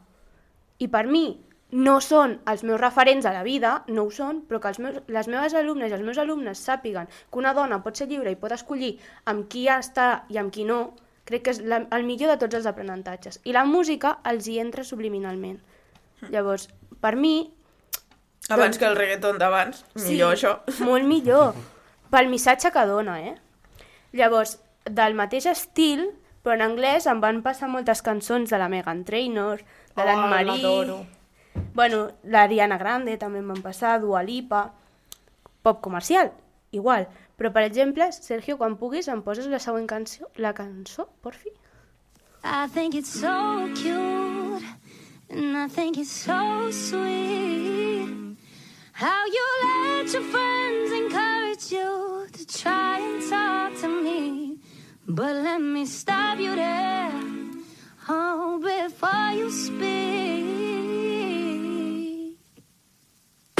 I 0.80 0.88
per 0.92 1.06
mi 1.08 1.26
no 1.76 1.96
són 2.04 2.38
els 2.48 2.64
meus 2.64 2.80
referents 2.80 3.26
a 3.26 3.34
la 3.34 3.44
vida, 3.44 3.84
no 3.88 4.06
ho 4.06 4.12
són, 4.14 4.44
però 4.48 4.62
que 4.64 4.70
els 4.72 4.80
meus, 4.80 5.00
les 5.12 5.28
meves 5.32 5.56
alumnes 5.58 5.92
i 5.92 5.98
els 5.98 6.06
meus 6.06 6.20
alumnes 6.22 6.62
sàpiguen 6.62 7.10
que 7.10 7.42
una 7.42 7.54
dona 7.58 7.82
pot 7.84 7.98
ser 7.98 8.08
lliure 8.08 8.32
i 8.32 8.40
pot 8.40 8.54
escollir 8.56 8.94
amb 9.32 9.50
qui 9.52 9.66
està 9.72 10.26
i 10.30 10.40
amb 10.40 10.54
qui 10.54 10.64
no, 10.68 10.94
crec 11.26 11.46
que 11.46 11.56
és 11.56 11.62
la, 11.66 11.82
el 11.98 12.06
millor 12.08 12.32
de 12.34 12.40
tots 12.46 12.60
els 12.62 12.70
aprenentatges. 12.70 13.42
I 13.44 13.56
la 13.56 13.66
música 13.66 14.20
els 14.30 14.48
hi 14.48 14.60
entra 14.62 14.86
subliminalment. 14.88 15.60
Llavors, 16.30 16.70
per 17.02 17.16
mi... 17.20 17.36
Abans 18.54 18.78
que 18.78 18.86
el 18.86 18.96
reggaeton 18.96 19.40
d'abans, 19.42 19.82
millor 20.06 20.36
això. 20.36 20.60
Molt 20.86 21.08
millor. 21.10 21.56
Pel 22.14 22.30
missatge 22.30 22.70
que 22.72 22.86
dona, 22.86 23.18
eh? 23.26 23.34
Llavors, 24.16 24.60
del 24.86 25.18
mateix 25.18 25.48
estil, 25.50 26.06
però 26.46 26.54
en 26.60 26.62
anglès 26.62 27.10
em 27.10 27.20
van 27.24 27.42
passar 27.42 27.72
moltes 27.74 28.04
cançons 28.06 28.54
de 28.54 28.60
la 28.62 28.70
Megan 28.70 29.02
Trainor, 29.08 29.64
de 29.96 30.02
Oh, 30.02 30.06
l'Anne-Marie... 30.06 30.62
l'adoro. 30.62 31.06
Bueno, 31.74 32.08
l'Ariana 32.24 32.78
Grande 32.78 33.18
també 33.18 33.40
em 33.40 33.48
van 33.54 33.62
passar, 33.64 34.00
Dua 34.00 34.24
Lipa... 34.24 34.74
Pop 35.64 35.80
comercial, 35.82 36.30
igual. 36.72 37.08
Però, 37.38 37.50
per 37.52 37.64
exemple, 37.66 38.06
Sergio, 38.14 38.58
quan 38.60 38.76
puguis, 38.78 39.08
em 39.10 39.22
poses 39.26 39.48
la 39.50 39.58
següent 39.60 39.88
cançó, 39.90 40.28
la 40.38 40.54
cançó, 40.54 41.08
por 41.22 41.34
fi. 41.34 41.50
I 42.46 42.68
think 42.70 42.94
it's 42.94 43.10
so 43.10 43.68
cute, 43.74 44.64
and 45.32 45.58
I 45.58 45.68
think 45.68 45.98
it's 45.98 46.12
so 46.12 46.70
sweet. 46.72 48.38
How 48.94 49.26
you 49.26 49.46
let 49.66 50.14
your 50.14 50.22
friends 50.22 50.92
encourage 50.94 51.72
you 51.72 52.28
to 52.32 52.46
try 52.46 53.00
and 53.00 53.28
talk 53.28 53.82
to 53.82 53.88
me. 53.90 54.60
But 55.08 55.36
let 55.44 55.60
me 55.60 55.86
stop 55.88 56.40
you 56.40 56.56
there, 56.56 57.12
oh, 58.10 58.60
before 58.60 59.32
you 59.34 59.52
speak. 59.52 59.86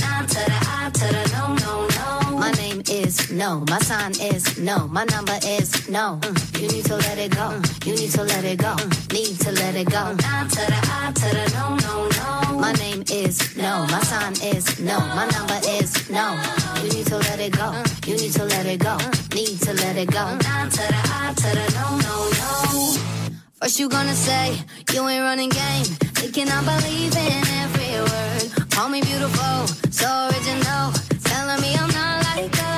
I 0.02 0.26
to 0.26 0.34
the 0.34 0.60
I 0.68 0.90
to 0.94 1.08
the 1.08 1.24
no, 1.34 1.56
no, 1.56 1.88
no. 2.32 2.38
My 2.38 2.52
name 2.54 2.82
is 2.90 3.32
no. 3.32 3.64
My 3.70 3.80
sign 3.80 4.12
is 4.20 4.58
no. 4.60 4.88
My 4.88 5.04
number 5.06 5.38
is 5.46 5.90
no. 5.90 6.20
Mm, 6.22 6.62
You 6.62 6.68
need 6.70 6.86
to 6.86 6.96
let 6.98 7.18
it 7.18 7.32
go. 7.32 7.50
Mm, 7.50 7.86
You 7.88 7.96
need 7.96 8.12
to 8.12 8.24
let 8.24 8.44
it 8.46 8.60
go. 8.60 8.76
Mm, 8.76 9.14
Need 9.14 9.40
to 9.42 9.52
let 9.52 9.76
it 9.76 9.90
go. 9.90 10.16
I 10.20 10.48
to 10.48 10.56
the 10.56 10.80
I 10.92 11.12
to 11.12 11.30
the 11.36 11.46
no, 11.56 11.76
no, 11.76 12.08
no. 12.52 12.60
My 12.60 12.74
name 12.74 13.04
is 13.12 13.56
no. 13.58 13.86
My 13.90 14.02
sign 14.02 14.34
is 14.44 14.80
no. 14.80 15.00
My 15.00 15.28
number 15.28 15.60
is 15.68 16.10
no. 16.10 16.40
You 16.84 16.90
need 16.94 17.08
to 17.08 17.18
let 17.18 17.40
it 17.40 17.54
go. 17.54 17.74
You 18.08 18.16
need 18.18 18.32
to 18.34 18.46
let 18.46 18.66
it 18.66 18.80
go. 18.80 18.98
Need 19.34 19.60
to 19.62 19.74
let 19.74 19.98
it 19.98 20.12
go. 20.12 20.26
I 20.26 20.70
to 20.70 20.86
the 20.94 21.02
I 21.22 21.34
to 21.36 21.50
the 21.58 21.66
no, 21.78 21.98
no, 22.06 22.30
no. 22.40 23.15
First 23.62 23.80
you 23.80 23.88
gonna 23.88 24.14
say? 24.14 24.58
You 24.94 25.08
ain't 25.08 25.24
running 25.24 25.50
game, 25.50 25.86
thinking 26.20 26.50
I 26.50 26.62
believe 26.62 27.16
in 27.16 27.48
every 27.64 27.96
word. 28.04 28.70
Call 28.70 28.90
me 28.90 29.02
beautiful, 29.02 29.68
so 29.92 30.08
original, 30.28 30.92
telling 31.24 31.62
me 31.62 31.74
I'm 31.76 31.90
not 31.92 32.24
like 32.36 32.52
other 32.52 32.75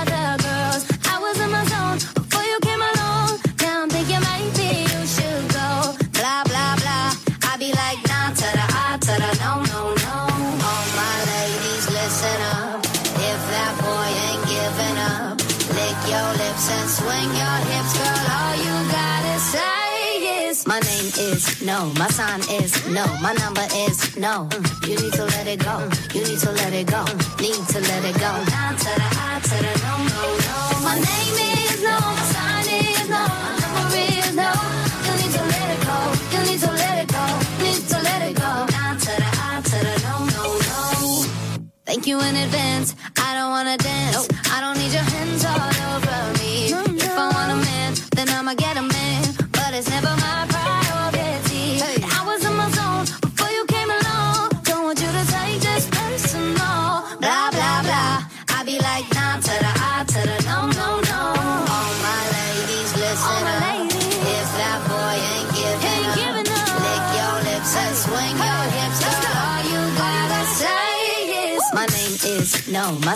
my 21.86 22.08
sign 22.08 22.40
is 22.60 22.74
no, 22.88 23.06
my 23.22 23.34
number 23.34 23.66
is 23.86 24.18
no. 24.18 24.50
You 24.84 24.96
need 24.98 25.14
to 25.14 25.26
let 25.26 25.48
it 25.48 25.60
go. 25.60 25.78
You 26.14 26.24
need 26.24 26.40
to 26.40 26.52
let 26.52 26.74
it 26.74 26.88
go. 26.88 27.04
Need 27.40 27.68
to 27.70 27.80
let 27.80 28.04
it 28.04 28.16
go. 28.16 28.32
Down 28.50 28.74
to 28.76 28.92
the 28.98 29.08
I 29.14 29.40
to 29.44 29.58
the 29.66 29.74
no, 29.86 29.94
no, 30.10 30.24
no. 30.48 30.58
My 30.82 30.96
name 30.96 31.38
is 31.38 31.84
no, 31.84 31.98
my 32.00 32.26
sign 32.34 32.68
is 32.82 33.10
no, 33.10 33.22
my 33.44 33.54
number 33.62 34.02
is 34.10 34.36
no. 34.36 34.52
You 35.06 35.14
need 35.22 35.34
to 35.38 35.44
let 35.54 35.68
it 35.76 35.82
go. 35.86 35.98
You 36.34 36.42
need 36.50 36.60
to 36.66 36.72
let 36.82 36.98
it 37.04 37.10
go. 37.14 37.24
Need 37.64 37.84
to 37.92 37.98
let 38.02 38.22
it 38.30 38.36
go. 38.36 38.52
Down 38.74 38.98
to 38.98 39.14
the 39.22 39.30
I 39.48 39.62
to 39.62 39.78
the 39.86 39.96
no, 40.06 40.16
no, 40.34 40.46
no. 40.70 41.62
Thank 41.86 42.08
you 42.08 42.20
in 42.22 42.36
advance. 42.36 42.96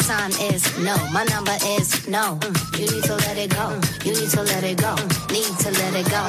Sign 0.02 0.32
is 0.54 0.64
no, 0.80 0.96
my 1.12 1.24
number 1.26 1.56
is 1.78 2.08
no. 2.08 2.38
Mm, 2.42 2.80
You 2.80 2.86
need 2.92 3.04
to 3.04 3.16
let 3.16 3.38
it 3.38 3.52
go. 3.52 3.80
You 4.04 4.14
need 4.20 4.30
to 4.32 4.42
let 4.44 4.64
it 4.64 4.78
go. 4.78 4.96
Need 5.30 5.54
to 5.64 5.72
let 5.72 5.94
it 5.96 6.10
go. 6.10 6.24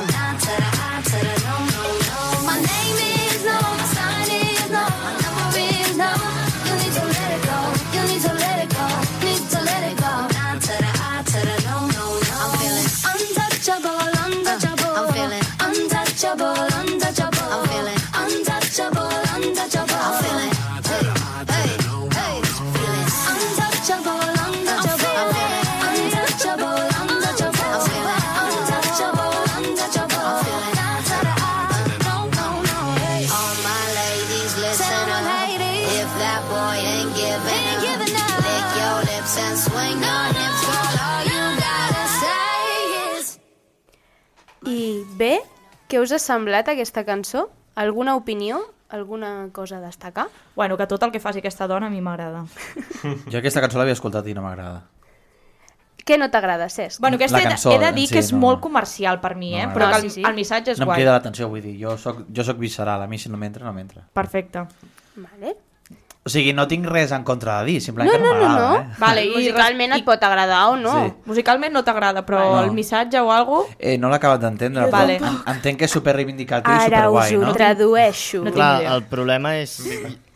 Bé, 45.22 45.32
què 45.88 46.00
us 46.02 46.12
ha 46.12 46.20
semblat 46.22 46.68
aquesta 46.72 47.04
cançó? 47.08 47.46
Alguna 47.78 48.16
opinió? 48.18 48.60
Alguna 48.92 49.48
cosa 49.56 49.78
a 49.78 49.80
destacar? 49.80 50.26
Bueno, 50.54 50.76
que 50.76 50.84
tot 50.86 51.02
el 51.06 51.12
que 51.14 51.20
faci 51.20 51.40
aquesta 51.40 51.64
dona 51.70 51.88
a 51.88 51.92
mi 51.92 52.02
m'agrada. 52.04 52.42
Jo 53.32 53.38
aquesta 53.40 53.62
cançó 53.64 53.80
l'havia 53.80 53.96
escoltat 53.96 54.26
i 54.28 54.34
no 54.36 54.42
m'agrada. 54.44 54.82
Què 56.02 56.16
no 56.18 56.26
t'agrada, 56.34 56.66
Cesc? 56.68 56.98
Bueno, 57.00 57.16
aquesta 57.16 57.38
La 57.38 57.44
he 57.44 57.50
cançó, 57.54 57.72
he 57.72 57.78
de 57.78 57.92
dir 57.94 58.08
sí, 58.08 58.16
que 58.16 58.20
és 58.24 58.32
no. 58.34 58.40
molt 58.42 58.60
comercial 58.60 59.20
per 59.22 59.36
mi, 59.38 59.52
eh? 59.54 59.68
No, 59.68 59.72
però 59.76 59.86
no, 59.86 59.94
que 59.94 60.00
sí, 60.02 60.06
el, 60.08 60.14
sí. 60.16 60.22
el 60.26 60.34
missatge 60.34 60.72
és 60.74 60.80
No 60.80 60.84
em 60.84 60.90
guai. 60.90 60.98
crida 60.98 61.12
l'atenció, 61.14 61.46
vull 61.48 61.62
dir, 61.62 61.76
jo 61.78 61.94
soc, 61.96 62.24
jo 62.34 62.44
soc 62.44 62.58
visceral, 62.58 63.04
a 63.04 63.06
mi 63.06 63.20
si 63.22 63.30
no 63.30 63.38
m'entra, 63.38 63.62
no 63.64 63.72
m'entra. 63.76 64.02
Perfecte. 64.12 64.64
Vale. 65.14 65.54
O 66.24 66.30
sigui, 66.30 66.52
no 66.54 66.68
tinc 66.70 66.86
res 66.86 67.10
en 67.10 67.24
contra 67.26 67.56
de 67.60 67.66
dir, 67.72 67.80
simplement 67.82 68.12
No, 68.12 68.16
que 68.16 68.22
no 68.22 68.32
no, 68.34 68.38
no, 68.38 68.48
m'agrada, 68.48 68.68
no. 68.68 68.92
eh? 68.92 68.94
Vale, 69.00 69.24
i 69.26 69.30
Musicalment 69.34 69.90
res- 69.90 70.00
et 70.00 70.06
pot 70.06 70.22
agradar 70.22 70.60
o 70.70 70.76
no. 70.76 70.92
Sí. 70.94 71.12
Musicalment 71.26 71.72
no 71.74 71.82
t'agrada, 71.82 72.22
però 72.24 72.38
No. 72.52 72.62
el 72.62 72.70
missatge 72.70 73.18
o 73.18 73.32
algo 73.32 73.66
Eh, 73.78 73.98
no 73.98 74.08
l'he 74.08 74.16
acabat 74.20 74.40
d'entendre, 74.40 74.86
Vale. 74.86 75.18
però 75.18 75.26
en- 75.32 75.56
entenc 75.56 75.78
que 75.80 75.84
és 75.86 75.90
super 75.90 76.14
reivindicatiu 76.14 76.70
i 76.70 76.76
Ara 76.76 77.10
us 77.10 77.26
superguai, 77.26 77.34
ho 77.36 77.40
no? 77.48 77.52
tradueixo. 77.54 78.38
No 78.38 78.44
tinc 78.52 78.54
Clar, 78.54 78.80
idea. 78.82 78.94
el 78.94 79.02
problema 79.04 79.56
és... 79.58 79.80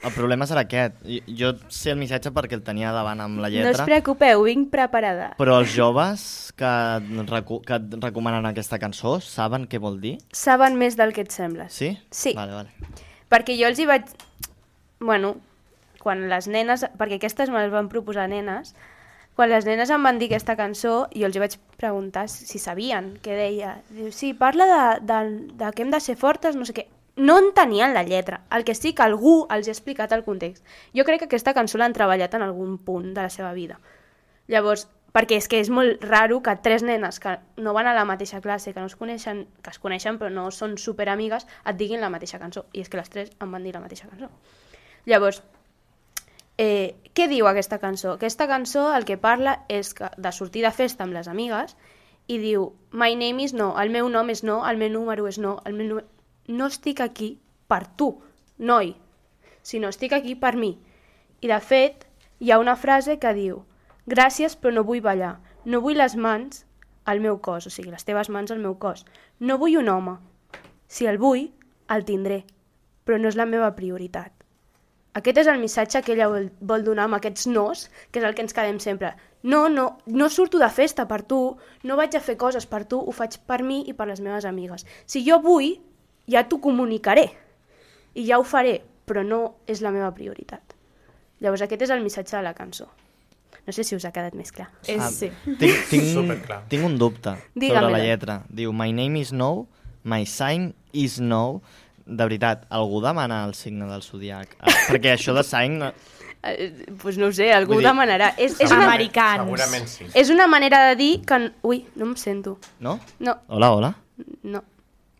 El 0.06 0.12
problema 0.12 0.44
serà 0.46 0.60
aquest. 0.66 0.94
I- 1.06 1.22
Jo 1.38 1.54
sé 1.68 1.90
el 1.90 1.96
missatge 1.98 2.30
perquè 2.34 2.54
el 2.58 2.62
tenia 2.62 2.90
davant 2.92 3.20
amb 3.20 3.38
la 3.38 3.48
No 3.48 3.54
us 3.54 3.62
lletra, 3.64 3.84
preocupeu, 3.86 4.42
vinc 4.42 4.70
preparada. 4.70 5.32
però 5.38 5.60
els 5.60 5.70
joves 5.74 6.52
que, 6.56 6.74
recu 7.30 7.60
que 7.62 7.74
et 7.78 7.94
recomanen 8.02 8.44
aquesta 8.46 8.78
cançó 8.78 9.20
saben 9.20 9.68
què 9.68 9.78
vol 9.78 10.00
dir? 10.00 10.18
Saben 10.32 10.76
més 10.78 10.96
del 10.96 11.12
que 11.12 11.22
et 11.22 11.30
sembles. 11.30 11.72
Sí? 11.72 11.96
Sí. 12.10 12.34
Vale, 12.34 12.52
vale. 12.52 12.70
Perquè 13.30 13.54
jo 13.58 13.66
els 13.66 13.78
hi 13.78 13.86
vaig... 13.86 14.04
Bueno, 15.00 15.36
quan 16.06 16.28
les 16.30 16.46
nenes... 16.46 16.86
Perquè 17.00 17.18
aquestes 17.18 17.50
me 17.50 17.64
les 17.64 17.72
van 17.74 17.90
proposar 17.90 18.28
nenes. 18.30 18.76
Quan 19.36 19.50
les 19.50 19.66
nenes 19.68 19.90
em 19.92 20.04
van 20.06 20.20
dir 20.20 20.30
aquesta 20.30 20.54
cançó, 20.56 20.94
jo 21.12 21.26
els 21.28 21.36
vaig 21.42 21.56
preguntar 21.76 22.28
si 22.32 22.60
sabien 22.62 23.16
què 23.24 23.34
deia. 23.36 23.74
Diu, 23.90 24.12
sí, 24.14 24.30
parla 24.38 24.68
de, 24.70 24.84
de, 25.08 25.18
de 25.58 25.72
que 25.74 25.82
hem 25.84 25.90
de 25.92 26.00
ser 26.00 26.14
fortes, 26.20 26.56
no 26.56 26.64
sé 26.64 26.76
què. 26.76 26.86
No 27.16 27.38
entenien 27.40 27.92
la 27.96 28.04
lletra. 28.04 28.42
El 28.52 28.64
que 28.64 28.76
sí 28.76 28.94
que 28.94 29.02
algú 29.04 29.38
els 29.52 29.68
ha 29.68 29.74
explicat 29.74 30.12
el 30.12 30.22
context. 30.24 30.62
Jo 30.96 31.04
crec 31.08 31.24
que 31.24 31.28
aquesta 31.28 31.56
cançó 31.56 31.80
l'han 31.80 31.96
treballat 31.96 32.36
en 32.36 32.44
algun 32.46 32.76
punt 32.78 33.10
de 33.16 33.24
la 33.26 33.32
seva 33.32 33.50
vida. 33.56 33.80
Llavors, 34.52 34.86
perquè 35.16 35.40
és 35.40 35.50
que 35.50 35.58
és 35.64 35.72
molt 35.72 36.04
raro 36.04 36.38
que 36.44 36.54
tres 36.62 36.84
nenes 36.86 37.18
que 37.20 37.34
no 37.56 37.74
van 37.76 37.88
a 37.90 37.96
la 37.96 38.04
mateixa 38.08 38.40
classe, 38.44 38.72
que 38.76 38.84
no 38.84 38.86
es 38.92 38.96
coneixen, 39.00 39.46
que 39.64 39.74
es 39.74 39.80
coneixen 39.82 40.20
però 40.20 40.30
no 40.30 40.46
són 40.52 40.78
superamigues, 40.78 41.48
et 41.64 41.80
diguin 41.80 42.04
la 42.04 42.12
mateixa 42.12 42.40
cançó. 42.40 42.68
I 42.76 42.84
és 42.84 42.92
que 42.92 43.00
les 43.00 43.12
tres 43.12 43.34
em 43.40 43.52
van 43.52 43.64
dir 43.64 43.74
la 43.74 43.84
mateixa 43.84 44.08
cançó. 44.12 44.30
Llavors, 45.08 45.40
eh, 46.58 46.96
què 47.16 47.28
diu 47.28 47.48
aquesta 47.48 47.78
cançó? 47.78 48.14
Aquesta 48.16 48.46
cançó 48.48 48.88
el 48.94 49.06
que 49.08 49.16
parla 49.16 49.60
és 49.72 49.94
que, 49.94 50.10
de 50.16 50.32
sortir 50.32 50.64
de 50.64 50.72
festa 50.72 51.04
amb 51.04 51.16
les 51.16 51.28
amigues 51.28 51.76
i 52.28 52.38
diu, 52.42 52.72
my 52.90 53.14
name 53.14 53.44
is 53.44 53.54
no, 53.54 53.72
el 53.80 53.90
meu 53.94 54.08
nom 54.10 54.30
és 54.34 54.42
no, 54.44 54.62
el 54.68 54.76
meu 54.80 54.90
número 54.92 55.26
és 55.30 55.38
no, 55.38 55.58
el 55.64 55.76
meu 55.78 55.88
número... 55.88 56.06
no 56.48 56.66
estic 56.66 57.00
aquí 57.00 57.36
per 57.68 57.86
tu, 57.98 58.10
noi, 58.58 58.94
sinó 59.62 59.88
estic 59.88 60.12
aquí 60.12 60.34
per 60.34 60.56
mi. 60.56 60.76
I 61.42 61.50
de 61.50 61.60
fet, 61.60 62.06
hi 62.38 62.50
ha 62.50 62.60
una 62.62 62.76
frase 62.76 63.18
que 63.22 63.34
diu, 63.34 63.62
gràcies 64.06 64.56
però 64.58 64.74
no 64.74 64.86
vull 64.86 65.02
ballar, 65.02 65.36
no 65.64 65.80
vull 65.84 65.98
les 65.98 66.16
mans 66.16 66.64
al 67.06 67.20
meu 67.22 67.38
cos, 67.42 67.66
o 67.66 67.70
sigui, 67.70 67.92
les 67.94 68.04
teves 68.04 68.30
mans 68.30 68.50
al 68.50 68.62
meu 68.62 68.76
cos. 68.82 69.06
No 69.38 69.58
vull 69.58 69.78
un 69.78 69.88
home. 69.88 70.18
Si 70.86 71.06
el 71.06 71.18
vull, 71.22 71.48
el 71.88 72.04
tindré, 72.04 72.42
però 73.06 73.18
no 73.18 73.30
és 73.30 73.38
la 73.38 73.46
meva 73.46 73.72
prioritat. 73.78 74.35
Aquest 75.16 75.40
és 75.40 75.48
el 75.48 75.60
missatge 75.62 76.02
que 76.04 76.12
ella 76.12 76.28
vol, 76.28 76.50
vol 76.60 76.84
donar 76.84 77.06
amb 77.08 77.16
aquests 77.16 77.46
nos, 77.48 77.86
que 78.12 78.20
és 78.20 78.26
el 78.28 78.34
que 78.36 78.44
ens 78.44 78.52
quedem 78.56 78.78
sempre. 78.82 79.14
No, 79.46 79.66
no, 79.72 79.86
no 80.06 80.28
surto 80.28 80.60
de 80.60 80.68
festa 80.68 81.06
per 81.08 81.22
tu, 81.24 81.40
no 81.88 81.96
vaig 81.96 82.16
a 82.18 82.20
fer 82.20 82.36
coses 82.36 82.66
per 82.68 82.82
tu, 82.84 82.98
ho 83.00 83.14
faig 83.16 83.38
per 83.48 83.62
mi 83.64 83.82
i 83.88 83.94
per 83.96 84.08
les 84.10 84.20
meves 84.20 84.44
amigues. 84.44 84.84
Si 85.08 85.22
jo 85.24 85.38
vull, 85.44 85.76
ja 86.28 86.44
t'ho 86.44 86.60
comunicaré 86.60 87.30
i 88.16 88.26
ja 88.28 88.40
ho 88.40 88.44
faré, 88.44 88.80
però 89.06 89.22
no 89.24 89.40
és 89.70 89.80
la 89.84 89.92
meva 89.94 90.10
prioritat. 90.16 90.74
Llavors 91.40 91.62
aquest 91.64 91.86
és 91.86 91.92
el 91.94 92.02
missatge 92.04 92.36
de 92.36 92.42
la 92.44 92.54
cançó. 92.56 92.88
No 93.66 93.72
sé 93.74 93.82
si 93.84 93.96
us 93.96 94.04
ha 94.06 94.12
quedat 94.14 94.36
més 94.38 94.52
clar. 94.54 94.68
és... 94.86 95.00
Ah, 95.02 95.10
sí. 95.10 95.30
Tinc, 95.44 95.88
tinc, 95.90 96.44
tinc 96.70 96.86
un 96.86 96.98
dubte 96.98 97.34
sobre 97.54 97.88
la 97.90 98.02
lletra. 98.02 98.40
Diu, 98.48 98.72
my 98.72 98.92
name 98.94 99.20
is 99.20 99.32
no, 99.32 99.66
my 100.04 100.24
sign 100.26 100.72
is 100.92 101.18
no. 101.20 101.62
De 102.06 102.22
veritat, 102.22 102.66
algú 102.70 103.00
demana 103.02 103.44
el 103.46 103.54
signe 103.58 103.86
del 103.90 104.02
zodiac? 104.02 104.56
Ah, 104.60 104.70
Perquè 104.88 105.16
això 105.16 105.34
de 105.34 105.42
sign... 105.44 105.78
no- 105.82 105.92
Eh, 106.46 106.86
pues 107.02 107.16
no 107.18 107.26
ho 107.26 107.32
sé, 107.34 107.48
algú 107.52 107.72
Vull 107.74 107.82
dir- 107.82 107.88
demanarà. 107.88 108.28
És, 108.38 108.52
és, 108.60 108.70
una, 108.70 108.84
Americans. 108.86 109.40
Segurament 109.42 109.86
sí. 109.90 110.04
és 110.14 110.28
una 110.30 110.46
manera 110.46 110.84
de 110.90 110.94
dir 110.94 111.24
que... 111.26 111.38
Ui, 111.66 111.80
no 111.96 112.04
em 112.06 112.12
sento. 112.14 112.58
No? 112.78 113.00
No, 113.18 113.34
Hola, 113.48 113.72
hola. 113.74 113.90
no. 114.44 114.62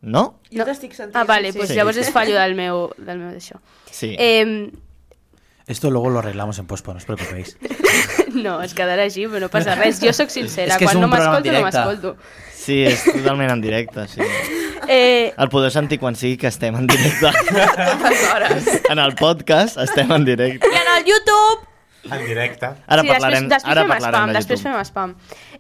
No? 0.03 0.23
Jo 0.53 0.61
no. 0.61 0.67
t'estic 0.69 0.95
sentint. 0.95 1.17
Ah, 1.19 1.25
vale, 1.25 1.51
sí, 1.51 1.59
pues 1.59 1.71
sí. 1.73 1.75
llavors 1.75 1.97
és 1.99 2.13
fallo 2.15 2.37
del 2.39 2.55
meu, 2.55 2.93
del 2.99 3.19
meu 3.19 3.33
d'això. 3.35 3.59
Sí. 3.91 4.13
Eh, 4.21 4.71
Esto 5.67 5.91
luego 5.91 6.11
lo 6.11 6.21
arreglamos 6.21 6.59
en 6.61 6.67
pospo, 6.67 6.93
no 6.93 6.99
os 6.99 7.05
preocupéis. 7.05 7.59
no, 8.35 8.61
es 8.63 8.71
quedarà 8.79 9.03
així, 9.09 9.25
però 9.27 9.41
no 9.43 9.49
passa 9.51 9.75
res. 9.75 9.99
Jo 9.99 10.13
sóc 10.15 10.31
sincera, 10.31 10.71
És 10.71 10.79
que 10.79 10.87
és 10.87 10.93
quan 10.93 11.03
no 11.03 11.09
m'escolto, 11.11 11.51
no 11.51 11.63
m'escolto. 11.65 12.13
Sí, 12.55 12.85
és 12.87 13.03
totalment 13.09 13.51
en 13.57 13.65
directe, 13.65 14.07
sí. 14.13 14.23
Eh, 14.87 15.33
El 15.35 15.49
podeu 15.51 15.73
sentir 15.75 15.97
quan 15.99 16.15
sigui 16.15 16.37
que 16.39 16.47
estem 16.47 16.77
en 16.79 16.87
directe. 16.87 17.33
en 18.93 19.01
el 19.03 19.17
podcast 19.19 19.81
estem 19.83 20.13
en 20.15 20.23
directe. 20.29 20.69
I 20.71 20.79
en 20.79 20.91
el 20.93 21.09
YouTube! 21.11 21.65
En 22.07 22.23
directe. 22.23 22.69
Ara 22.87 23.03
sí, 23.03 23.09
parlarem, 23.11 23.49
després, 23.49 23.51
després 23.51 23.73
ara 23.73 23.83
fem 23.83 23.91
parlarem 23.91 24.15
spam, 24.21 24.31
de 24.31 24.37
després 24.39 24.63
YouTube. 24.63 24.77
fem 24.77 24.85
spam. 24.87 25.17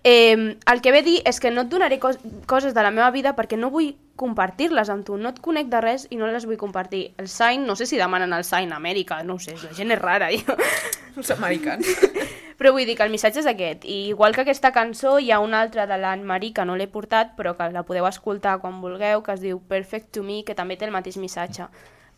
Eh, 0.08 0.56
el 0.70 0.80
que 0.82 0.92
ve 0.94 1.00
dir 1.02 1.16
és 1.26 1.40
que 1.42 1.50
no 1.50 1.64
et 1.64 1.70
donaré 1.72 1.96
cos 1.98 2.20
coses 2.46 2.76
de 2.76 2.82
la 2.86 2.92
meva 2.94 3.08
vida 3.10 3.32
perquè 3.34 3.56
no 3.58 3.72
vull 3.74 3.88
compartir-les 4.14 4.86
amb 4.92 5.02
tu. 5.02 5.16
No 5.18 5.32
et 5.34 5.40
conec 5.42 5.66
de 5.72 5.80
res 5.82 6.04
i 6.14 6.18
no 6.20 6.28
les 6.30 6.46
vull 6.46 6.60
compartir. 6.60 7.08
El 7.18 7.26
sign, 7.26 7.64
no 7.66 7.74
sé 7.74 7.88
si 7.90 7.98
demanen 7.98 8.30
el 8.36 8.46
sign 8.46 8.70
a 8.70 8.78
Amèrica, 8.78 9.18
no 9.26 9.34
ho 9.34 9.42
sé, 9.42 9.56
la 9.58 9.72
gent 9.74 9.90
és 9.90 9.98
rara. 9.98 10.28
Jo. 10.30 10.54
Els 11.18 11.32
americans. 11.34 11.90
Però 12.60 12.70
vull 12.72 12.86
dir 12.86 12.94
que 12.94 13.02
el 13.02 13.10
missatge 13.10 13.42
és 13.42 13.50
aquest. 13.50 13.82
I 13.82 14.12
igual 14.12 14.36
que 14.36 14.44
aquesta 14.46 14.70
cançó, 14.72 15.18
hi 15.18 15.32
ha 15.34 15.40
una 15.42 15.58
altra 15.60 15.88
de 15.90 15.98
l'Anne 15.98 16.24
Marie 16.24 16.54
que 16.54 16.64
no 16.64 16.78
l'he 16.78 16.86
portat, 16.86 17.34
però 17.36 17.56
que 17.58 17.66
la 17.74 17.82
podeu 17.84 18.06
escoltar 18.06 18.60
quan 18.62 18.78
vulgueu, 18.80 19.26
que 19.26 19.34
es 19.34 19.42
diu 19.42 19.58
Perfect 19.58 20.14
to 20.14 20.22
Me, 20.22 20.38
que 20.46 20.54
també 20.54 20.78
té 20.78 20.86
el 20.86 20.94
mateix 20.94 21.18
missatge. 21.20 21.66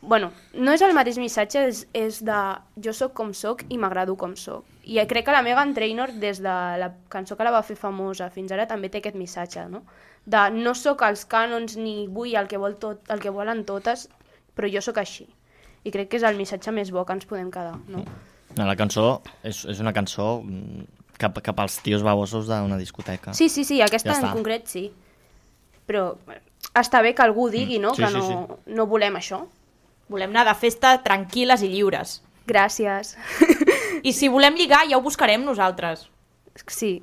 Bueno, 0.00 0.30
no 0.54 0.72
és 0.72 0.82
el 0.82 0.94
mateix 0.94 1.18
missatge, 1.18 1.64
és, 1.68 1.80
és 1.96 2.20
de 2.24 2.38
jo 2.84 2.92
sóc 2.94 3.14
com 3.18 3.32
sóc 3.34 3.64
i 3.68 3.78
m'agrado 3.78 4.14
com 4.16 4.36
sóc. 4.38 4.64
I 4.84 5.00
crec 5.10 5.26
que 5.26 5.34
la 5.34 5.42
Megan 5.42 5.74
Trainor, 5.74 6.12
des 6.22 6.38
de 6.40 6.54
la 6.80 6.92
cançó 7.12 7.36
que 7.36 7.44
la 7.44 7.50
va 7.52 7.64
fer 7.66 7.76
famosa 7.76 8.30
fins 8.30 8.52
ara, 8.54 8.66
també 8.70 8.88
té 8.88 9.02
aquest 9.02 9.18
missatge, 9.18 9.66
no? 9.68 9.82
De 10.28 10.44
no 10.54 10.74
sóc 10.76 11.02
els 11.02 11.26
cànons 11.28 11.76
ni 11.80 12.06
vull 12.06 12.36
el 12.38 12.48
que, 12.48 12.60
vol 12.60 12.78
tot, 12.80 13.02
el 13.10 13.20
que 13.20 13.32
volen 13.34 13.64
totes, 13.68 14.06
però 14.56 14.70
jo 14.70 14.80
sóc 14.84 15.00
així. 15.02 15.26
I 15.84 15.90
crec 15.94 16.08
que 16.12 16.18
és 16.20 16.26
el 16.26 16.36
missatge 16.36 16.72
més 16.74 16.90
bo 16.92 17.04
que 17.04 17.14
ens 17.16 17.26
podem 17.28 17.50
quedar, 17.50 17.76
no? 17.88 18.04
No, 18.56 18.64
la 18.64 18.76
cançó 18.76 19.20
és, 19.42 19.64
és 19.68 19.80
una 19.80 19.92
cançó 19.92 20.40
mm, 20.42 20.86
cap, 21.20 21.36
cap 21.44 21.60
als 21.60 21.78
tios 21.84 22.02
babosos 22.02 22.48
d'una 22.48 22.78
discoteca. 22.80 23.34
Sí, 23.34 23.48
sí, 23.48 23.64
sí, 23.64 23.82
aquesta 23.82 24.14
Ja 24.14 24.18
en 24.18 24.24
està. 24.24 24.32
concret 24.34 24.66
sí. 24.70 24.88
Però 25.88 26.14
bé, 26.26 26.40
està 26.76 27.02
bé 27.04 27.14
que 27.14 27.22
algú 27.24 27.48
digui, 27.52 27.78
no?, 27.82 27.94
Sí, 27.94 28.02
que 28.02 28.10
sí, 28.14 28.18
no, 28.18 28.58
no 28.66 28.86
volem 28.86 29.16
això. 29.20 29.44
Volem 30.08 30.30
anar 30.32 30.44
de 30.48 30.54
festa 30.56 30.94
tranquil·les 31.04 31.62
i 31.66 31.68
lliures. 31.72 32.18
Gràcies. 32.48 33.14
I 34.02 34.12
si 34.16 34.28
volem 34.32 34.54
lligar, 34.56 34.84
ja 34.88 34.96
ho 34.96 35.02
buscarem 35.04 35.42
nosaltres. 35.44 36.06
Sí. 36.66 37.02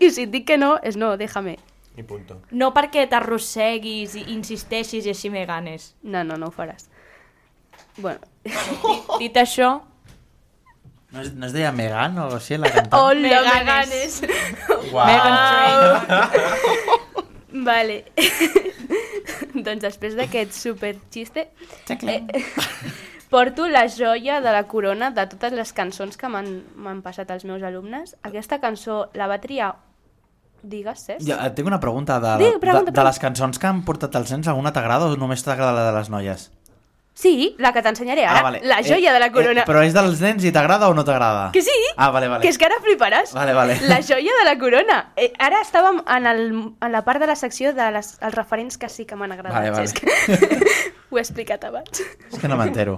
I 0.00 0.08
si 0.10 0.22
et 0.24 0.30
dic 0.32 0.46
que 0.48 0.56
no, 0.58 0.78
és 0.82 0.96
no, 0.96 1.12
déjame. 1.20 1.58
I 1.98 2.02
punto. 2.06 2.38
No 2.56 2.70
perquè 2.72 3.04
t'arrosseguis 3.10 4.14
i 4.16 4.24
insisteixis 4.32 5.04
i 5.04 5.12
així 5.12 5.28
me 5.30 5.44
ganes. 5.46 5.92
No, 6.02 6.22
no, 6.24 6.38
no 6.40 6.48
ho 6.48 6.54
faràs. 6.54 6.88
Bueno. 7.98 8.20
Dit 9.20 9.36
això, 9.36 9.80
No 11.10 11.20
es, 11.24 11.32
no 11.34 11.46
es 11.48 11.52
deia 11.52 11.72
Megan 11.74 12.16
o 12.22 12.28
així, 12.36 12.54
la 12.56 12.68
cantant? 12.70 12.94
Hola, 12.94 13.20
Me 13.20 13.28
me 13.28 13.64
ganes. 13.66 14.20
ganes. 14.22 14.22
Megan 14.94 15.34
Trainor. 15.50 17.24
Vale. 17.66 18.04
doncs 19.66 19.84
després 19.84 20.16
d'aquest 20.18 20.54
super 20.56 20.94
xiste, 21.12 21.48
eh, 21.90 22.44
porto 23.32 23.68
la 23.70 23.86
joia 23.88 24.40
de 24.40 24.52
la 24.52 24.64
corona 24.70 25.12
de 25.14 25.26
totes 25.30 25.54
les 25.54 25.72
cançons 25.72 26.18
que 26.18 26.28
m'han 26.28 26.50
m'han 26.76 27.02
passat 27.04 27.30
els 27.30 27.46
meus 27.48 27.62
alumnes. 27.62 28.16
Aquesta 28.26 28.60
cançó 28.62 29.06
la 29.14 29.30
va 29.30 29.40
triar... 29.42 29.74
Digues, 30.60 31.06
Cesc? 31.06 31.24
Ja, 31.24 31.38
tinc 31.56 31.70
una 31.70 31.78
pregunta. 31.80 32.18
De, 32.20 32.34
Digue, 32.36 32.58
pregunta, 32.60 32.90
de, 32.90 32.98
de 32.98 33.04
les 33.06 33.18
cançons 33.22 33.56
que 33.56 33.64
han 33.64 33.80
portat 33.86 34.18
els 34.18 34.34
nens, 34.34 34.50
alguna 34.50 34.74
t'agrada 34.76 35.06
o 35.08 35.16
només 35.16 35.40
t'agrada 35.46 35.72
la 35.72 35.86
de 35.86 35.94
les 35.96 36.10
noies? 36.12 36.50
Sí, 37.20 37.54
la 37.60 37.68
que 37.74 37.82
t'ensenyaré 37.84 38.22
ara. 38.24 38.38
Ah, 38.38 38.42
vale. 38.46 38.60
La 38.64 38.78
joia 38.80 39.10
Eh, 39.10 39.12
de 39.12 39.20
la 39.20 39.28
corona. 39.32 39.60
Eh, 39.60 39.68
però 39.68 39.82
és 39.84 39.92
dels 39.92 40.20
nens 40.24 40.44
i 40.48 40.52
t'agrada 40.54 40.88
o 40.88 40.94
no 40.96 41.02
t'agrada? 41.04 41.50
Que 41.52 41.60
sí? 41.60 41.74
Ah, 41.96 42.08
vale, 42.14 42.28
vale. 42.32 42.40
Que 42.40 42.48
és 42.48 42.56
que 42.56 42.64
ara 42.64 42.78
fliparàs. 42.80 43.34
Vale, 43.36 43.52
vale. 43.52 43.76
La 43.90 43.98
joia 44.00 44.32
de 44.38 44.44
la 44.46 44.54
corona. 44.58 45.00
Eh, 45.20 45.28
ara 45.38 45.60
estàvem 45.60 46.00
en, 46.06 46.26
el, 46.30 46.40
en 46.80 46.92
la 46.94 47.02
part 47.04 47.20
de 47.20 47.28
la 47.28 47.36
secció 47.36 47.74
de 47.76 47.90
les, 47.92 48.14
els 48.24 48.34
referents 48.38 48.78
que 48.80 48.88
sí 48.88 49.04
que 49.04 49.18
m'han 49.20 49.32
agradat. 49.36 49.68
Vale, 49.68 49.70
vale. 49.70 49.92
Que... 49.92 50.72
Ho 51.10 51.18
he 51.18 51.20
explicat 51.20 51.64
abans. 51.68 52.00
És 52.30 52.38
que 52.40 52.48
no 52.48 52.56
m'entero. 52.56 52.96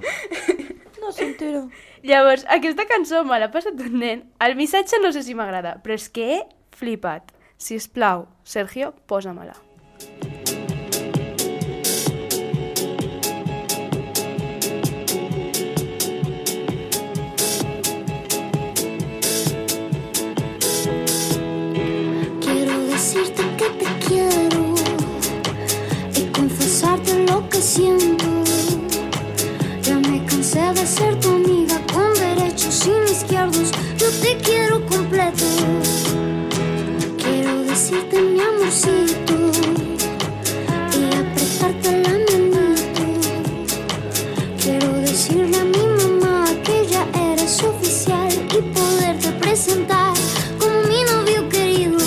No 1.02 1.10
s'entero. 1.10 1.64
Llavors, 2.06 2.44
aquesta 2.46 2.86
cançó 2.86 3.24
me 3.26 3.40
l'ha 3.42 3.50
passat 3.50 3.74
un 3.82 3.98
nen. 4.04 4.22
El 4.38 4.54
missatge 4.54 5.02
no 5.02 5.10
sé 5.10 5.24
si 5.26 5.34
m'agrada, 5.34 5.80
però 5.82 5.98
és 5.98 6.06
que 6.14 6.28
he 6.36 6.40
flipat. 6.78 7.34
Si 7.58 7.74
us 7.78 7.88
plau, 7.90 8.28
Sergio, 8.44 8.92
posa-me-la. 9.10 9.58
diciendo. 27.62 28.24
Ya 29.82 29.96
me 29.96 30.24
cansé 30.26 30.72
de 30.74 30.84
ser 30.84 31.14
tu 31.20 31.28
amiga 31.28 31.80
con 31.92 32.12
derechos 32.14 32.74
sin 32.74 33.04
izquierdos. 33.04 33.70
Yo 33.98 34.08
te 34.20 34.36
quiero 34.38 34.84
completo. 34.86 35.44
Quiero 37.22 37.62
decirte 37.62 38.20
mi 38.20 38.40
amorcito 38.40 39.34
y 40.98 41.02
apretarte 41.22 42.02
la 42.02 42.14
manito. 42.26 43.04
Quiero 44.60 44.92
decirle 45.08 45.56
a 45.60 45.64
mi 45.64 45.84
mamá 46.00 46.44
que 46.64 46.84
ya 46.88 47.06
eres 47.30 47.62
oficial 47.62 48.32
y 48.58 48.60
poderte 48.76 49.30
presentar 49.40 50.14
como 50.58 50.82
mi 50.88 51.04
novio 51.04 51.48
querido. 51.48 51.98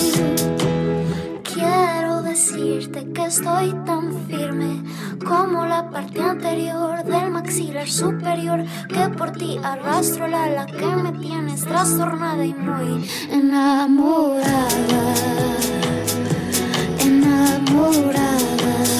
Quiero 1.53 2.23
decirte 2.23 3.07
que 3.13 3.25
estoy 3.25 3.73
tan 3.85 4.11
firme 4.27 4.83
como 5.25 5.65
la 5.65 5.89
parte 5.89 6.21
anterior 6.21 7.03
del 7.03 7.31
maxilar 7.31 7.87
superior 7.87 8.63
que 8.87 9.09
por 9.17 9.31
ti 9.31 9.59
arrastro 9.63 10.27
la 10.27 10.43
ala 10.43 10.65
que 10.67 10.85
me 10.85 11.11
tienes 11.13 11.65
trastornada 11.65 12.45
y 12.45 12.53
muy. 12.53 13.09
Enamorada. 13.31 14.45
Enamorada. 16.99 18.94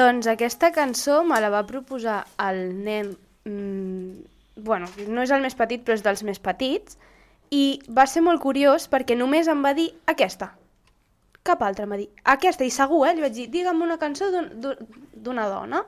Doncs 0.00 0.28
aquesta 0.32 0.70
cançó 0.72 1.20
me 1.28 1.40
la 1.44 1.50
va 1.52 1.64
proposar 1.68 2.22
el 2.48 2.60
nen... 2.86 3.12
Mm, 3.44 4.22
bueno, 4.68 4.86
no 5.08 5.22
és 5.24 5.30
el 5.34 5.42
més 5.44 5.56
petit, 5.58 5.82
però 5.84 5.96
és 5.98 6.04
dels 6.04 6.22
més 6.28 6.38
petits, 6.42 6.96
i 7.50 7.80
va 7.96 8.04
ser 8.06 8.22
molt 8.22 8.40
curiós 8.42 8.86
perquè 8.92 9.16
només 9.18 9.48
em 9.50 9.62
va 9.64 9.72
dir 9.76 9.88
aquesta. 10.12 10.50
Cap 11.48 11.62
altra 11.66 11.86
em 11.88 11.94
va 11.94 11.98
dir 12.00 12.08
aquesta, 12.34 12.66
i 12.68 12.70
segur, 12.74 13.00
eh? 13.08 13.14
Li 13.16 13.24
vaig 13.24 13.34
dir, 13.38 13.46
digue'm 13.52 13.80
una 13.86 13.96
cançó 14.02 14.28
d'un- 14.34 14.50
d'un- 14.60 14.86
d'una 15.24 15.48
dona. 15.48 15.82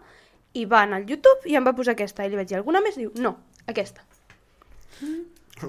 I 0.56 0.64
va 0.68 0.82
anar 0.86 0.98
al 1.02 1.08
YouTube 1.08 1.48
i 1.48 1.56
em 1.56 1.64
va 1.64 1.72
posar 1.76 1.92
aquesta. 1.94 2.24
I 2.26 2.32
li 2.32 2.40
vaig 2.40 2.48
dir, 2.50 2.56
alguna 2.58 2.80
més? 2.84 2.96
Diu, 3.00 3.12
no, 3.20 3.36
aquesta. 3.68 4.02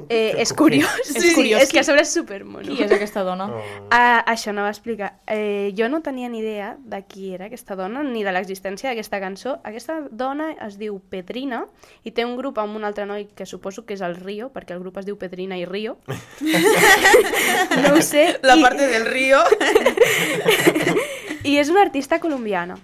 Eh, 0.09 0.33
és 0.41 0.53
curiós. 0.53 0.89
És 1.03 1.21
Sí, 1.21 1.33
curiós. 1.35 1.61
és 1.61 1.71
que 1.71 1.79
a 1.79 1.83
sobre 1.83 2.01
és 2.01 2.11
supermono. 2.11 2.65
Qui 2.65 2.81
és 2.83 2.91
aquesta 2.91 3.21
dona? 3.23 3.51
Ah, 3.91 4.23
això 4.25 4.51
no 4.53 4.63
va 4.63 4.69
explicar. 4.69 5.19
Eh, 5.27 5.71
jo 5.77 5.87
no 5.89 6.01
tenia 6.01 6.29
ni 6.29 6.39
idea 6.39 6.77
de 6.79 7.03
qui 7.05 7.33
era 7.33 7.45
aquesta 7.45 7.75
dona, 7.75 8.01
ni 8.01 8.23
de 8.23 8.31
l'existència 8.31 8.89
d'aquesta 8.89 9.19
cançó. 9.19 9.59
Aquesta 9.63 10.07
dona 10.09 10.53
es 10.65 10.77
diu 10.79 10.99
Petrina 10.99 11.67
i 12.03 12.11
té 12.11 12.25
un 12.25 12.37
grup 12.37 12.57
amb 12.57 12.75
un 12.75 12.83
altre 12.85 13.05
noi 13.05 13.27
que 13.35 13.45
suposo 13.45 13.85
que 13.85 13.93
és 13.93 14.01
el 14.01 14.15
Rio, 14.15 14.49
perquè 14.49 14.71
el 14.73 14.79
grup 14.79 14.97
es 14.97 15.05
diu 15.05 15.17
Petrina 15.17 15.57
i 15.57 15.65
Rio. 15.65 15.97
no 17.83 17.93
ho 17.93 18.01
sé. 18.01 18.39
La 18.41 18.57
I, 18.57 18.61
parte 18.61 18.87
del 18.87 19.05
río. 19.05 19.37
I 21.43 21.57
és 21.59 21.69
una 21.69 21.81
artista 21.81 22.19
colombiana. 22.19 22.77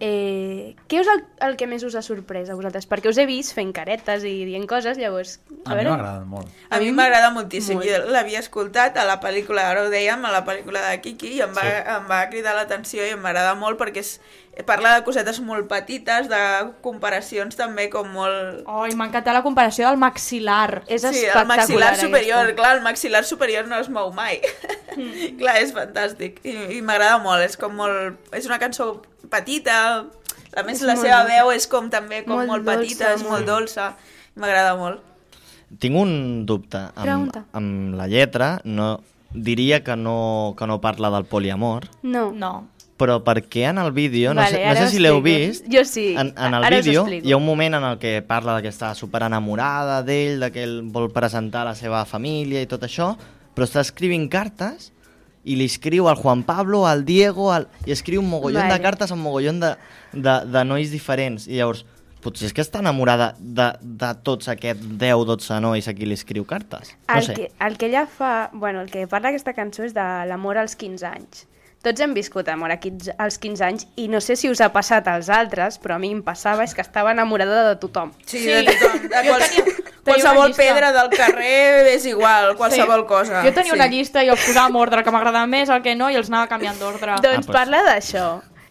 Eh, 0.00 0.74
què 0.88 1.00
és 1.02 1.08
el, 1.12 1.22
el 1.46 1.56
que 1.60 1.66
més 1.70 1.82
us 1.86 1.94
ha 1.94 2.02
sorprès 2.02 2.48
a 2.50 2.56
vosaltres? 2.58 2.86
Perquè 2.88 3.10
us 3.12 3.18
he 3.20 3.26
vist 3.28 3.54
fent 3.56 3.72
caretes 3.76 4.24
i 4.24 4.32
dient 4.48 4.66
coses, 4.70 4.98
llavors... 4.98 5.38
A 5.66 5.76
mi 5.76 5.84
m'ha 5.84 5.94
agradat 5.94 6.26
molt. 6.26 6.48
A 6.72 6.80
mi 6.80 6.90
m'agrada 6.96 7.30
moltíssim. 7.36 7.78
Molt. 7.78 7.88
Jo 7.88 8.12
l'havia 8.12 8.40
escoltat 8.40 8.96
a 8.96 9.04
la 9.08 9.18
pel·lícula, 9.22 9.68
ara 9.70 9.84
ho 9.86 9.90
dèiem, 9.92 10.24
a 10.24 10.32
la 10.32 10.44
pel·lícula 10.46 10.82
de 10.88 11.00
Kiki, 11.04 11.34
i 11.38 11.42
em 11.44 11.52
va, 11.56 11.66
Sí. 11.66 11.74
em 11.96 12.06
va 12.08 12.22
cridar 12.32 12.54
l'atenció 12.56 13.04
i 13.06 13.12
em 13.14 13.20
m'agrada 13.20 13.52
molt 13.60 13.78
perquè 13.80 14.00
és, 14.02 14.14
parla 14.66 14.94
de 14.96 15.04
cosetes 15.06 15.38
molt 15.44 15.68
petites, 15.70 16.26
de 16.32 16.40
comparacions 16.84 17.56
també 17.56 17.88
com 17.92 18.08
molt... 18.12 18.64
Ai, 18.66 18.96
m'ha 18.96 19.06
encantat 19.10 19.36
la 19.36 19.44
comparació 19.44 19.86
del 19.88 20.00
maxilar. 20.00 20.82
És 20.88 21.04
Sí, 21.04 21.26
el 21.28 21.46
maxil·lar 21.48 21.94
superior, 22.00 22.48
aquesta. 22.48 22.56
clar, 22.62 22.72
el 22.78 22.82
maxil·lar 22.84 23.22
superior 23.28 23.68
no 23.68 23.78
es 23.80 23.88
mou 23.92 24.10
mai. 24.16 24.40
clar, 25.40 25.58
és 25.62 25.72
fantàstic. 25.76 26.40
I, 26.44 26.56
i 26.78 26.82
m'agrada 26.82 27.20
molt, 27.22 27.44
és 27.46 27.56
com 27.60 27.76
molt... 27.76 28.18
És 28.36 28.48
una 28.50 28.58
cançó 28.62 28.94
petita, 29.28 30.06
a 30.56 30.62
més 30.64 30.80
És 30.80 30.86
la 30.86 30.96
seva 30.96 31.22
dolça. 31.22 31.34
veu 31.36 31.52
és 31.52 31.66
com 31.66 31.90
també 31.90 32.24
com 32.24 32.36
Molt 32.36 32.48
molt, 32.48 32.64
dolça, 32.64 32.80
petita, 32.80 33.12
és 33.14 33.22
molt 33.22 33.46
dolça. 33.46 33.96
M'agrada 34.36 34.76
molt. 34.76 35.00
Tinc 35.78 35.96
un 35.96 36.46
dubte. 36.46 36.78
Amb, 36.78 37.04
Pregunta. 37.04 37.44
amb 37.52 37.94
la 37.94 38.06
lletra, 38.08 38.60
no, 38.64 39.00
diria 39.32 39.84
que 39.84 39.94
no, 39.96 40.54
que 40.58 40.66
no 40.66 40.80
parla 40.80 41.10
del 41.10 41.24
poliamor, 41.24 41.88
No. 42.02 42.30
No. 42.32 42.66
però 43.00 43.22
perquè 43.24 43.62
en 43.70 43.78
el 43.78 43.92
vídeo, 43.92 44.34
no, 44.34 44.42
Vale, 44.42 44.58
sé, 44.58 44.66
no 44.66 44.74
sé 44.76 44.88
si 44.90 44.98
l'heu 44.98 45.22
vist, 45.22 45.64
Jo 45.72 45.84
sí. 45.86 46.14
en, 46.18 46.34
en 46.36 46.54
el 46.54 46.64
Ara 46.64 46.80
vídeo 46.82 47.06
hi 47.08 47.32
ha 47.32 47.36
un 47.38 47.46
moment 47.46 47.74
en 47.74 47.84
el 47.84 47.98
que 47.98 48.20
parla 48.20 48.56
de 48.56 48.62
que 48.62 48.68
està 48.68 48.94
super 48.94 49.22
enamorada 49.22 50.02
d'ell, 50.02 50.38
de 50.38 50.50
que 50.52 50.62
ell 50.64 50.82
vol 50.82 51.08
presentar 51.10 51.64
la 51.64 51.74
seva 51.74 52.04
família 52.04 52.60
i 52.60 52.66
tot 52.66 52.82
això, 52.84 53.16
però 53.54 53.64
està 53.64 53.80
escrivint 53.80 54.28
cartes 54.28 54.92
i 55.44 55.56
li 55.56 55.64
escriu 55.64 56.08
al 56.08 56.16
Juan 56.20 56.42
Pablo, 56.44 56.86
al 56.86 57.04
Diego, 57.04 57.50
al... 57.52 57.68
i 57.86 57.92
escriu 57.92 58.20
un 58.20 58.28
mogollon 58.28 58.62
Vale. 58.66 58.74
de 58.76 58.82
cartes 58.84 59.12
amb 59.14 59.22
mogollon 59.24 59.60
de, 59.60 59.74
de, 60.12 60.34
de 60.52 60.64
nois 60.68 60.90
diferents. 60.92 61.46
I 61.48 61.56
llavors, 61.60 61.84
potser 62.20 62.50
és 62.50 62.52
que 62.52 62.60
està 62.60 62.82
enamorada 62.84 63.30
de, 63.40 63.70
de 63.80 64.10
tots 64.22 64.50
aquests 64.52 64.84
10-12 65.00 65.60
nois 65.64 65.88
a 65.88 65.94
qui 65.96 66.04
li 66.04 66.18
escriu 66.18 66.44
cartes. 66.44 66.92
No 67.08 67.16
El, 67.16 67.24
sé. 67.24 67.34
que, 67.38 67.46
el 67.64 67.78
que 67.80 67.86
ella 67.88 68.04
fa... 68.06 68.50
Bueno, 68.52 68.82
el 68.84 68.90
que 68.92 69.06
parla 69.08 69.32
aquesta 69.32 69.54
cançó 69.56 69.86
és 69.88 69.94
de 69.96 70.04
l'amor 70.28 70.60
als 70.60 70.76
15 70.76 71.06
anys. 71.08 71.46
Tots 71.80 72.02
hem 72.04 72.12
viscut 72.12 72.44
amor 72.52 72.74
a 72.74 72.76
15, 72.76 73.14
als 73.16 73.38
15 73.40 73.64
anys 73.64 73.86
i 73.96 74.04
no 74.12 74.20
sé 74.20 74.34
si 74.36 74.50
us 74.52 74.60
ha 74.60 74.68
passat 74.68 75.06
als 75.08 75.30
altres, 75.32 75.78
però 75.80 75.94
a 75.96 75.98
mi 76.02 76.10
em 76.12 76.20
passava 76.20 76.60
és 76.68 76.74
que 76.76 76.84
estava 76.84 77.14
enamorada 77.16 77.62
de 77.70 77.78
tothom. 77.80 78.12
Sí, 78.26 78.36
sí. 78.42 78.50
de 78.52 78.66
tothom. 78.68 79.06
De 79.08 79.22
Jo 79.24 79.30
quals... 79.32 79.48
tenia- 79.56 79.79
qualsevol 80.10 80.50
llista. 80.50 80.66
pedra 80.66 80.92
del 80.96 81.10
carrer 81.14 81.88
és 81.96 82.06
igual, 82.10 82.54
qualsevol 82.60 83.06
cosa. 83.08 83.42
Jo 83.46 83.54
tenia 83.56 83.72
sí. 83.72 83.78
una 83.78 83.88
llista 83.90 84.24
i 84.26 84.30
els 84.34 84.44
posava 84.44 84.68
en 84.68 84.78
ordre, 84.82 85.04
que 85.06 85.14
m'agradava 85.14 85.48
més, 85.50 85.72
el 85.72 85.82
que 85.86 85.96
no, 85.96 86.10
i 86.10 86.18
els 86.20 86.28
anava 86.32 86.50
canviant 86.52 86.78
d'ordre. 86.82 87.18
Doncs 87.24 87.46
pues. 87.46 87.56
parla 87.56 87.84
d'això. 87.88 88.28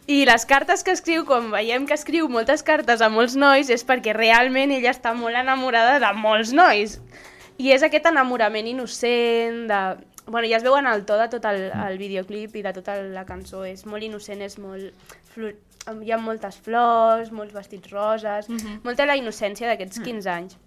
I 0.09 0.23
les 0.25 0.41
cartes 0.49 0.81
que 0.81 0.89
escriu, 0.95 1.21
quan 1.21 1.51
veiem 1.53 1.83
que 1.85 1.93
escriu 1.93 2.25
moltes 2.33 2.63
cartes 2.65 3.01
a 3.05 3.11
molts 3.13 3.35
nois, 3.37 3.67
és 3.69 3.83
perquè 3.85 4.15
realment 4.17 4.71
ella 4.73 4.89
està 4.89 5.11
molt 5.13 5.37
enamorada 5.37 5.99
de 6.01 6.09
molts 6.17 6.49
nois. 6.49 6.95
I 7.61 7.75
és 7.75 7.85
aquest 7.85 8.07
enamorament 8.09 8.71
innocent, 8.71 9.67
de... 9.69 9.81
Bueno, 10.25 10.47
ja 10.49 10.57
es 10.57 10.65
veu 10.65 10.73
en 10.79 10.89
el 10.89 11.03
to 11.05 11.17
de 11.19 11.27
tot 11.29 11.45
el, 11.49 11.67
el 11.73 12.01
videoclip 12.01 12.57
i 12.57 12.63
de 12.65 12.73
tota 12.73 12.95
la 13.03 13.25
cançó. 13.27 13.61
És 13.69 13.85
molt 13.85 14.07
innocent, 14.07 14.41
és 14.41 14.57
molt... 14.57 15.13
Flu... 15.35 15.53
hi 16.01 16.11
ha 16.13 16.17
moltes 16.21 16.57
flors, 16.65 17.29
molts 17.29 17.53
vestits 17.53 17.93
roses, 17.93 18.49
molta 18.83 19.05
la 19.05 19.17
innocència 19.17 19.69
d'aquests 19.69 20.01
15 20.01 20.33
anys. 20.33 20.57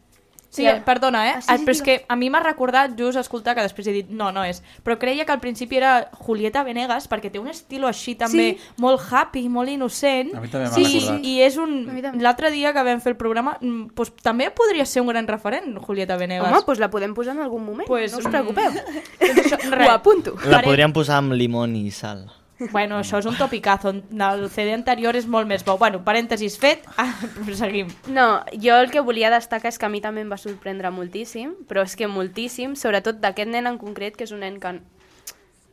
Sí, 0.53 0.65
Ja. 0.65 0.85
perdona, 0.85 1.31
eh? 1.31 1.33
Ah, 1.37 1.41
sí, 1.41 1.47
Ah, 1.49 1.57
sí, 1.57 1.65
però 1.65 1.73
és 1.73 1.81
que 1.81 2.05
a 2.07 2.15
mi 2.15 2.29
m'ha 2.29 2.41
recordat 2.45 2.91
just 2.99 3.17
escoltar 3.17 3.55
que 3.57 3.63
després 3.65 3.87
he 3.89 3.93
dit 3.93 4.11
no, 4.11 4.31
no 4.37 4.43
és. 4.45 4.63
Però 4.85 4.99
creia 5.01 5.25
que 5.25 5.33
al 5.33 5.41
principi 5.41 5.79
era 5.79 6.11
Julieta 6.13 6.63
Venegas 6.63 7.09
perquè 7.09 7.31
té 7.33 7.39
un 7.41 7.49
estil 7.49 7.87
així 7.89 8.15
també 8.21 8.59
Sí. 8.59 8.59
molt 8.77 9.01
happy, 9.11 9.49
molt 9.49 9.71
innocent. 9.71 10.35
A 10.37 10.41
mi 10.43 10.49
també 10.49 10.69
m'ha 10.69 10.75
sí, 10.75 10.85
recordat. 11.01 11.25
i 11.25 11.41
és 11.41 11.57
un... 11.57 11.73
L'altre 12.21 12.51
dia 12.51 12.75
que 12.75 12.83
vam 12.85 13.01
fer 13.01 13.13
el 13.15 13.17
programa, 13.17 13.57
mm, 13.63 13.95
doncs, 13.97 14.13
també 14.21 14.51
podria 14.51 14.85
ser 14.85 15.01
un 15.01 15.09
gran 15.09 15.27
referent, 15.27 15.73
Julieta 15.81 16.19
Venegas. 16.19 16.53
Home, 16.53 16.63
doncs 16.67 16.79
la 16.85 16.91
podem 16.91 17.15
posar 17.15 17.33
en 17.35 17.41
algun 17.41 17.65
moment, 17.65 17.87
Pues, 17.89 18.13
no 18.13 18.19
us 18.19 18.27
mm, 18.27 18.31
preocupeu. 18.31 18.71
Això, 19.21 19.87
Ho 19.89 19.91
apunto. 19.91 20.37
La 20.45 20.61
podríem 20.61 20.93
posar 20.93 21.17
amb 21.17 21.33
limón 21.33 21.75
i 21.77 21.91
sal. 21.91 22.27
Bueno, 22.71 22.99
això 23.01 23.19
és 23.19 23.27
un 23.27 23.37
topicazo. 23.37 23.91
El 23.91 24.45
CD 24.53 24.73
anterior 24.77 25.17
és 25.19 25.27
molt 25.27 25.49
més 25.49 25.65
bo. 25.67 25.77
Bueno, 25.81 26.03
parèntesis 26.07 26.59
fet, 26.61 26.87
ah, 26.97 27.11
seguim. 27.59 27.91
No, 28.07 28.45
jo 28.53 28.79
el 28.79 28.91
que 28.93 29.03
volia 29.05 29.33
destacar 29.33 29.73
és 29.73 29.79
que 29.81 29.89
a 29.89 29.93
mi 29.93 30.03
també 30.05 30.23
em 30.23 30.31
va 30.31 30.39
sorprendre 30.41 30.93
moltíssim, 30.95 31.57
però 31.69 31.85
és 31.87 31.97
que 31.99 32.11
moltíssim, 32.11 32.77
sobretot 32.79 33.21
d'aquest 33.23 33.51
nen 33.51 33.71
en 33.71 33.79
concret, 33.81 34.17
que 34.17 34.29
és 34.29 34.35
un 34.35 34.45
nen 34.45 34.61
que 34.63 34.77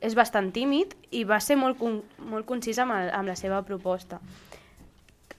és 0.02 0.16
bastant 0.16 0.52
tímid 0.56 0.96
i 1.12 1.26
va 1.28 1.42
ser 1.44 1.58
molt, 1.60 1.78
con 1.80 2.02
molt 2.32 2.48
concís 2.48 2.80
amb, 2.80 2.96
el, 2.96 3.12
amb 3.14 3.28
la 3.28 3.36
seva 3.36 3.62
proposta. 3.68 4.22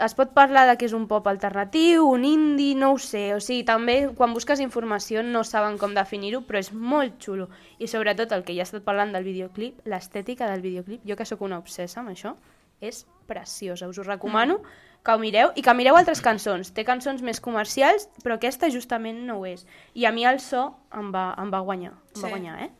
Es 0.01 0.14
pot 0.16 0.30
parlar 0.32 0.62
de 0.66 0.78
que 0.80 0.86
és 0.88 0.94
un 0.96 1.05
pop 1.11 1.26
alternatiu, 1.28 2.07
un 2.09 2.24
indie, 2.24 2.74
no 2.78 2.94
ho 2.94 2.98
sé, 2.98 3.34
o 3.36 3.40
sigui, 3.44 3.66
també 3.68 3.98
quan 4.16 4.32
busques 4.32 4.62
informació 4.64 5.20
no 5.26 5.42
saben 5.44 5.76
com 5.76 5.92
definir-ho, 5.96 6.40
però 6.48 6.59
és 6.62 6.70
molt 6.72 7.18
xulo. 7.20 7.51
I 7.78 7.86
sobretot 7.90 8.32
el 8.32 8.42
que 8.46 8.55
ja 8.57 8.64
he 8.64 8.68
estat 8.68 8.86
parlant 8.86 9.12
del 9.12 9.26
videoclip, 9.28 9.82
l'estètica 9.84 10.48
del 10.48 10.64
videoclip, 10.64 11.05
jo 11.05 11.18
que 11.20 11.28
sóc 11.28 11.44
una 11.44 11.59
obsessa 11.61 12.01
amb 12.01 12.14
això, 12.14 12.32
és 12.80 13.05
preciosa. 13.28 13.88
Us 13.92 13.98
ho 14.01 14.07
recomano 14.09 14.62
que 15.05 15.12
ho 15.12 15.20
mireu 15.20 15.53
i 15.55 15.62
que 15.62 15.74
mireu 15.76 15.96
altres 16.01 16.24
cançons. 16.24 16.72
Té 16.72 16.84
cançons 16.88 17.20
més 17.20 17.40
comercials, 17.40 18.09
però 18.24 18.38
aquesta 18.40 18.70
justament 18.72 19.20
no 19.28 19.40
ho 19.40 19.46
és. 19.46 19.66
I 19.94 20.07
a 20.09 20.12
mi 20.16 20.24
el 20.24 20.40
so 20.40 20.70
em 20.96 21.12
va, 21.12 21.34
em 21.36 21.53
va 21.53 21.61
guanyar, 21.61 21.92
em 21.92 22.16
Sí. 22.16 22.22
va 22.24 22.32
guanyar, 22.32 22.62
eh? 22.64 22.70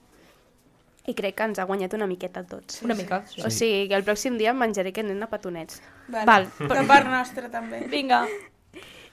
I 1.11 1.17
crec 1.19 1.35
que 1.39 1.49
ens 1.51 1.59
ha 1.59 1.67
guanyat 1.67 1.97
una 1.99 2.07
miqueta 2.07 2.45
a 2.45 2.47
tots. 2.47 2.81
Una 2.87 2.95
mica, 2.95 3.25
sí. 3.27 3.43
O 3.43 3.51
sigui, 3.51 3.89
que 3.91 3.99
el 3.99 4.07
pròxim 4.07 4.39
dia 4.39 4.55
em 4.55 4.61
menjaré 4.63 4.93
aquest 4.95 5.09
nen 5.09 5.27
a 5.27 5.31
petonets. 5.33 5.83
Vale. 6.07 6.27
Val. 6.29 6.49
De 6.61 6.87
part 6.93 7.11
nostra, 7.11 7.51
també. 7.53 7.83
Vinga. 7.91 8.25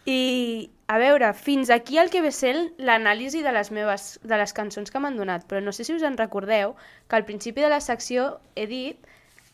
I, 0.08 0.70
a 0.88 0.98
veure, 1.02 1.34
fins 1.36 1.70
aquí 1.74 1.98
el 2.00 2.12
que 2.14 2.22
ve 2.24 2.32
sent 2.32 2.70
l'anàlisi 2.80 3.42
de 3.44 3.52
les 3.52 3.74
meves 3.76 4.06
de 4.24 4.38
les 4.40 4.54
cançons 4.56 4.94
que 4.94 5.02
m'han 5.04 5.18
donat, 5.20 5.44
però 5.50 5.60
no 5.64 5.74
sé 5.76 5.84
si 5.84 5.96
us 5.98 6.06
en 6.08 6.16
recordeu 6.20 6.78
que 7.10 7.18
al 7.18 7.26
principi 7.28 7.66
de 7.66 7.72
la 7.74 7.82
secció 7.84 8.38
he 8.56 8.70
dit 8.72 9.10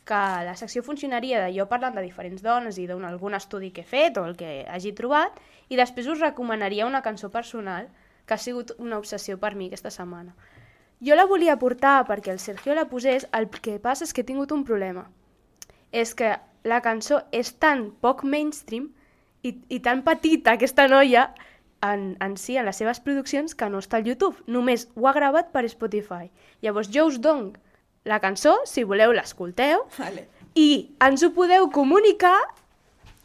que 0.06 0.22
la 0.46 0.54
secció 0.60 0.84
funcionaria 0.84 1.40
de 1.42 1.50
jo 1.56 1.66
parlant 1.72 1.96
de 1.98 2.04
diferents 2.06 2.44
dones 2.44 2.78
i 2.78 2.86
d'un 2.86 3.06
algun 3.08 3.34
estudi 3.40 3.72
que 3.72 3.82
he 3.82 3.90
fet 3.90 4.20
o 4.20 4.28
el 4.30 4.36
que 4.38 4.66
hagi 4.70 4.94
trobat, 4.94 5.40
i 5.72 5.80
després 5.80 6.12
us 6.12 6.22
recomanaria 6.22 6.86
una 6.86 7.02
cançó 7.02 7.32
personal 7.32 7.88
que 8.28 8.36
ha 8.36 8.42
sigut 8.46 8.76
una 8.78 9.00
obsessió 9.00 9.40
per 9.40 9.56
mi 9.56 9.72
aquesta 9.72 9.90
setmana. 9.90 10.36
Jo 11.04 11.18
la 11.20 11.28
volia 11.28 11.58
portar 11.60 12.06
perquè 12.08 12.32
el 12.32 12.40
Sergio 12.40 12.76
la 12.76 12.88
posés, 12.88 13.28
el 13.36 13.50
que 13.52 13.80
passa 13.84 14.06
és 14.08 14.14
que 14.14 14.24
he 14.24 14.28
tingut 14.28 14.54
un 14.56 14.64
problema. 14.64 15.10
És 15.92 16.14
que 16.16 16.38
la 16.64 16.80
cançó 16.82 17.22
és 17.32 17.52
tan 17.60 17.90
poc 18.02 18.24
mainstream 18.24 18.88
i, 19.44 19.58
i 19.68 19.82
tan 19.84 20.04
petita 20.08 20.56
aquesta 20.56 20.88
noia 20.88 21.28
en, 21.84 22.14
en 22.24 22.38
si, 22.40 22.56
en 22.58 22.66
les 22.66 22.80
seves 22.80 23.04
produccions, 23.04 23.56
que 23.56 23.68
no 23.70 23.84
està 23.84 24.00
al 24.00 24.08
YouTube. 24.08 24.40
Només 24.48 24.88
ho 24.96 25.10
ha 25.10 25.16
gravat 25.18 25.52
per 25.52 25.66
Spotify. 25.68 26.32
Llavors 26.64 26.90
jo 26.94 27.10
us 27.12 27.20
dono 27.20 27.52
la 28.08 28.20
cançó, 28.24 28.58
si 28.68 28.84
voleu 28.84 29.14
l'escolteu, 29.16 29.86
Vale. 29.98 30.28
i 30.56 30.96
ens 31.04 31.24
ho 31.24 31.32
podeu 31.36 31.70
comunicar 31.72 32.38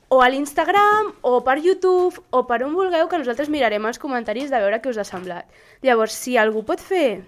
o 0.09 0.23
a 0.23 0.29
l'Instagram, 0.33 1.13
o 1.23 1.41
per 1.45 1.59
YouTube, 1.61 2.23
o 2.31 2.45
per 2.49 2.63
on 2.65 2.75
vulgueu, 2.75 3.09
que 3.11 3.19
nosaltres 3.21 3.51
mirarem 3.53 3.85
els 3.87 3.99
comentaris 4.01 4.51
de 4.51 4.61
veure 4.63 4.79
què 4.81 4.91
us 4.91 5.01
ha 5.01 5.05
semblat. 5.05 5.51
Llavors, 5.85 6.17
si 6.17 6.39
algú 6.41 6.65
pot 6.67 6.81
fer... 6.83 7.21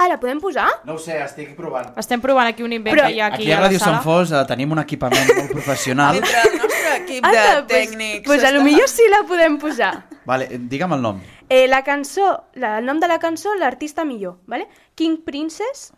Ah, 0.00 0.06
la 0.08 0.16
podem 0.16 0.38
posar? 0.40 0.66
No 0.88 0.94
ho 0.96 0.98
sé, 1.02 1.18
estic 1.20 1.50
provant. 1.58 1.90
Estem 2.00 2.22
provant 2.24 2.48
aquí 2.48 2.62
un 2.64 2.72
invent 2.72 2.96
Però- 2.96 3.06
que 3.06 3.12
hi 3.12 3.20
ha 3.20 3.26
aquí, 3.26 3.42
Aquí 3.44 3.52
a 3.52 3.58
la 3.60 3.66
Ràdio. 3.68 3.78
Sant 3.82 3.98
Fos 4.02 4.30
eh, 4.32 4.40
tenim 4.48 4.70
un 4.72 4.80
equipament 4.80 5.28
molt 5.36 5.50
professional. 5.58 6.14
Mentre 6.16 6.40
el 6.48 6.56
nostre 6.62 6.94
equip 7.02 7.26
de 7.26 7.38
Anda, 7.42 7.66
tècnics... 7.68 8.24
pues, 8.24 8.40
pues 8.40 8.44
a 8.48 8.52
lo 8.56 8.62
millor 8.64 8.88
sí 8.88 9.04
la 9.12 9.22
podem 9.28 9.58
posar. 9.60 9.92
Vale, 10.24 10.46
digue'm 10.72 10.94
el 10.96 11.02
nom. 11.04 11.20
Eh, 11.50 11.66
la 11.68 11.82
cançó, 11.84 12.44
la, 12.54 12.78
el 12.78 12.86
nom 12.86 13.00
de 13.02 13.08
la 13.12 13.18
cançó, 13.18 13.52
l'artista 13.58 14.04
millor, 14.06 14.38
¿vale? 14.46 14.68
King 14.94 15.18
Princess, 15.26 15.90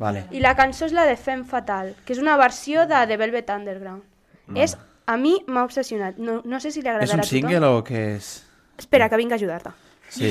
Vale. 0.00 0.24
i 0.32 0.40
la 0.40 0.54
cançó 0.56 0.86
és 0.88 0.94
la 0.96 1.04
de 1.04 1.16
Femme 1.20 1.44
Fatal, 1.44 1.92
que 2.06 2.14
és 2.16 2.20
una 2.22 2.36
versió 2.40 2.86
de 2.88 3.02
The 3.06 3.18
Velvet 3.20 3.50
Underground. 3.52 4.02
És, 4.56 4.76
a 5.06 5.16
mi 5.20 5.36
m'ha 5.46 5.62
obsessionat. 5.66 6.16
No, 6.18 6.40
no 6.44 6.58
sé 6.60 6.70
si 6.72 6.80
li 6.80 6.88
És 6.88 6.94
agradarà 6.94 7.14
un 7.14 7.20
a 7.20 7.22
tothom. 7.26 7.30
single 7.36 7.66
o 7.68 7.82
què 7.84 8.00
és? 8.16 8.30
Espera, 8.80 9.10
que 9.12 9.18
vinc 9.20 9.32
a 9.32 9.36
ajudar-te. 9.36 9.70
Sí. 10.10 10.30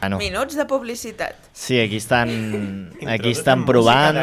Ah, 0.00 0.08
no. 0.10 0.18
Minuts 0.18 0.56
de 0.58 0.64
publicitat. 0.68 1.36
Sí, 1.54 1.78
aquí 1.80 1.96
estan, 1.96 2.90
aquí 3.08 3.30
estan 3.30 3.62
provant 3.64 4.18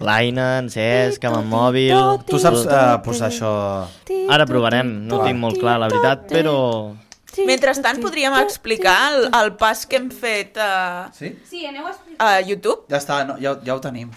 l'Aina, 0.00 0.46
en 0.62 0.70
Cesc, 0.72 1.24
amb 1.28 1.40
el 1.42 1.48
mòbil... 1.50 2.22
Tu 2.28 2.38
saps 2.40 2.62
eh, 2.64 2.82
posar 3.04 3.28
això... 3.32 3.50
Ara 4.32 4.46
provarem, 4.48 4.88
no 5.10 5.18
ho 5.20 5.26
tinc 5.26 5.40
molt 5.42 5.58
clar, 5.60 5.76
la 5.82 5.90
veritat, 5.92 6.28
però... 6.30 6.56
Mentrestant, 7.48 7.96
podríem 8.04 8.34
explicar 8.42 8.94
el, 9.16 9.26
el 9.38 9.54
pas 9.60 9.86
que 9.88 9.96
hem 9.96 10.10
fet 10.12 10.58
a, 10.60 11.08
Sí? 11.16 11.30
Sí, 11.48 11.62
aneu 11.66 11.86
a 11.88 11.92
explicar. 11.94 12.26
a 12.28 12.40
YouTube? 12.44 12.84
Ja 12.92 12.98
està, 13.00 13.22
no, 13.28 13.38
ja, 13.40 13.54
ja 13.64 13.72
ho 13.76 13.80
tenim. 13.84 14.10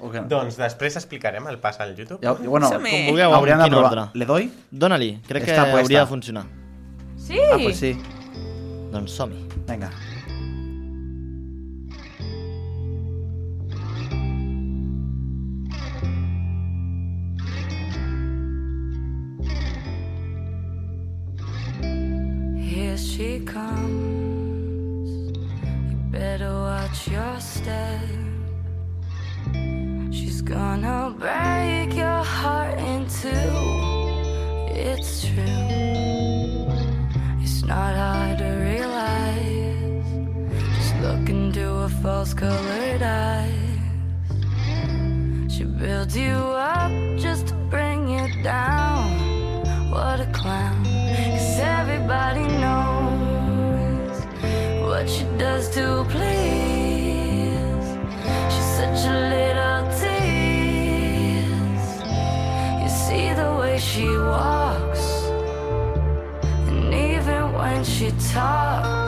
O 0.00 0.08
què? 0.12 0.22
Doncs 0.28 0.56
després 0.60 0.96
explicarem 1.00 1.44
el 1.52 1.58
pas 1.60 1.76
al 1.84 1.92
YouTube. 1.96 2.18
Ja, 2.24 2.32
bueno, 2.36 2.68
Som-hi. 2.72 2.92
Com 3.06 3.10
vulgueu, 3.14 3.28
en 3.30 3.36
hauríem 3.38 3.60
de 3.60 3.68
quin 3.68 3.76
provar. 3.76 3.90
ordre. 3.92 4.06
Le 4.20 4.28
doy? 4.28 4.48
Dóna-li, 4.72 5.10
crec 5.28 5.44
que 5.46 5.52
Està 5.52 5.64
puesta. 5.68 5.84
hauria 5.84 6.02
de 6.04 6.10
funcionar. 6.14 6.44
Sí! 7.28 7.38
Ah, 7.44 7.56
pues 7.62 7.76
sí. 7.80 7.92
Doncs 8.92 9.12
som-hi. 9.12 9.44
Vinga. 9.66 9.90
Here 22.58 22.96
she 22.96 23.40
comes. 23.40 25.10
You 25.88 25.96
better 26.10 26.52
watch 26.52 27.08
your 27.08 27.40
step. 27.40 28.00
She's 30.10 30.42
gonna 30.42 31.14
break 31.18 31.94
your 31.96 32.22
heart 32.22 32.78
in 32.78 33.06
two. 33.08 33.96
It's 34.74 35.26
true. 35.26 36.66
It's 37.42 37.62
not 37.64 37.94
hard 37.96 38.38
to 38.38 38.65
her 42.32 42.34
false 42.34 42.34
colored 42.34 43.02
eyes. 43.02 43.52
She 45.52 45.64
builds 45.64 46.16
you 46.16 46.34
up 46.34 46.90
just 47.18 47.48
to 47.48 47.54
bring 47.70 48.08
you 48.08 48.42
down. 48.42 49.90
What 49.90 50.20
a 50.20 50.26
clown. 50.32 50.84
Cause 50.84 51.60
everybody 51.60 52.46
knows 52.62 54.24
what 54.82 55.08
she 55.08 55.24
does 55.38 55.68
to 55.74 56.04
please. 56.08 57.86
She's 58.52 58.70
such 58.76 59.06
a 59.06 59.16
little 59.34 59.88
tease. 60.00 61.90
You 62.82 62.88
see 62.88 63.34
the 63.34 63.50
way 63.60 63.78
she 63.78 64.08
walks, 64.08 65.30
and 66.68 66.94
even 66.94 67.52
when 67.52 67.84
she 67.84 68.10
talks. 68.32 69.05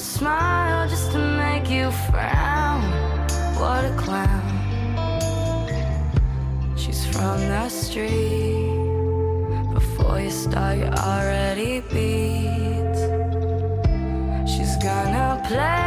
Smile 0.00 0.88
just 0.88 1.12
to 1.12 1.18
make 1.18 1.68
you 1.70 1.90
frown. 1.90 2.82
What 3.60 3.84
a 3.84 3.94
clown. 3.96 4.48
She's 6.76 7.04
from 7.06 7.38
the 7.40 7.68
street. 7.68 8.70
Before 9.74 10.20
you 10.20 10.30
start, 10.30 10.78
you 10.78 10.86
already 10.86 11.80
beat. 11.92 12.96
She's 14.48 14.76
gonna 14.78 15.42
play 15.46 15.79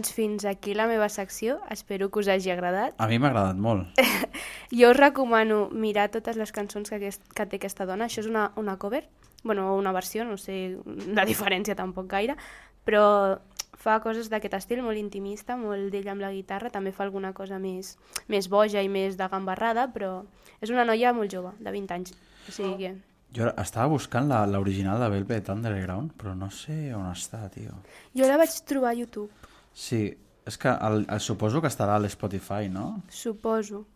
Doncs 0.00 0.14
fins 0.16 0.44
aquí 0.48 0.72
la 0.72 0.86
meva 0.88 1.10
secció. 1.12 1.58
Espero 1.68 2.08
que 2.10 2.20
us 2.22 2.28
hagi 2.32 2.48
agradat. 2.50 2.94
A 2.96 3.06
mi 3.06 3.18
m'ha 3.20 3.28
agradat 3.28 3.56
molt. 3.60 3.98
Jo 4.72 4.92
us 4.92 4.96
recomano 4.96 5.68
mirar 5.74 6.06
totes 6.08 6.38
les 6.40 6.52
cançons 6.56 6.88
que, 6.88 6.96
aquest, 6.96 7.20
que 7.36 7.44
té 7.44 7.58
aquesta 7.58 7.84
dona. 7.84 8.06
Això 8.08 8.22
és 8.22 8.28
una, 8.30 8.46
una 8.56 8.78
cover, 8.80 9.02
bueno, 9.44 9.74
una 9.76 9.92
versió, 9.92 10.24
no 10.24 10.38
sé 10.40 10.78
la 11.12 11.26
diferència 11.30 11.76
tampoc 11.76 12.06
gaire, 12.08 12.36
però 12.86 13.02
fa 13.76 13.98
coses 14.00 14.30
d'aquest 14.32 14.56
estil, 14.56 14.80
molt 14.86 14.96
intimista, 14.96 15.58
molt 15.60 15.90
d'ella 15.92 16.14
amb 16.14 16.24
la 16.24 16.32
guitarra, 16.32 16.70
també 16.72 16.92
fa 16.96 17.04
alguna 17.04 17.34
cosa 17.36 17.58
més, 17.60 17.96
més 18.32 18.48
boja 18.48 18.80
i 18.80 18.88
més 18.88 19.18
de 19.20 19.28
gambarrada, 19.28 19.88
però 19.92 20.22
és 20.62 20.72
una 20.72 20.86
noia 20.88 21.12
molt 21.12 21.28
jove, 21.34 21.52
de 21.60 21.70
20 21.76 21.94
anys. 21.98 22.16
O 22.48 22.52
sigui 22.56 22.76
que... 22.80 22.94
Jo 23.36 23.52
estava 23.60 23.86
buscant 23.92 24.26
la- 24.32 24.46
l'original 24.48 24.98
de 25.02 25.10
Velvet 25.12 25.52
Underground, 25.52 26.16
però 26.16 26.32
no 26.34 26.48
sé 26.50 26.88
on 26.96 27.04
està, 27.12 27.44
tio. 27.52 27.76
Jo 28.16 28.26
la 28.30 28.40
vaig 28.40 28.56
trobar 28.66 28.94
a 28.94 28.98
YouTube, 28.98 29.28
Sí, 29.72 30.02
és 30.46 30.58
que 30.58 30.68
el, 30.68 31.06
el, 31.08 31.20
suposo 31.20 31.60
que 31.62 31.70
estarà 31.70 31.96
a 31.96 32.02
l'Spotify, 32.02 32.68
no? 32.68 33.02
suposo. 33.08 33.86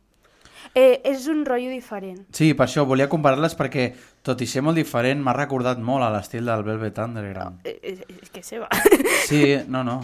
Eh, 0.72 1.02
és 1.04 1.26
un 1.28 1.42
rotllo 1.44 1.68
diferent. 1.68 2.22
Sí, 2.32 2.54
per 2.56 2.64
això 2.64 2.86
volia 2.88 3.08
comparar-les 3.12 3.52
perquè, 3.58 3.90
tot 4.24 4.40
i 4.40 4.46
ser 4.48 4.62
molt 4.64 4.78
diferent, 4.80 5.20
m'ha 5.20 5.34
recordat 5.36 5.82
molt 5.82 6.06
a 6.06 6.08
l'estil 6.14 6.46
del 6.48 6.64
Velvet 6.64 7.00
Underground. 7.04 7.66
Eh, 7.68 7.76
eh, 7.82 7.98
és 8.22 8.32
que 8.32 8.42
seva. 8.46 8.70
Sí, 9.28 9.58
no, 9.68 9.84
no. 9.84 9.98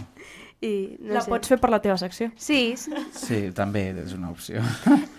I, 0.60 0.98
no 1.00 1.14
La 1.16 1.22
sé. 1.24 1.32
pots 1.32 1.48
fer 1.48 1.56
per 1.60 1.70
la 1.72 1.80
teva 1.80 1.96
secció. 1.96 2.28
Sí, 2.36 2.74
sí. 2.76 2.92
Sí, 3.16 3.40
també 3.56 3.86
és 4.02 4.12
una 4.12 4.28
opció. 4.34 4.60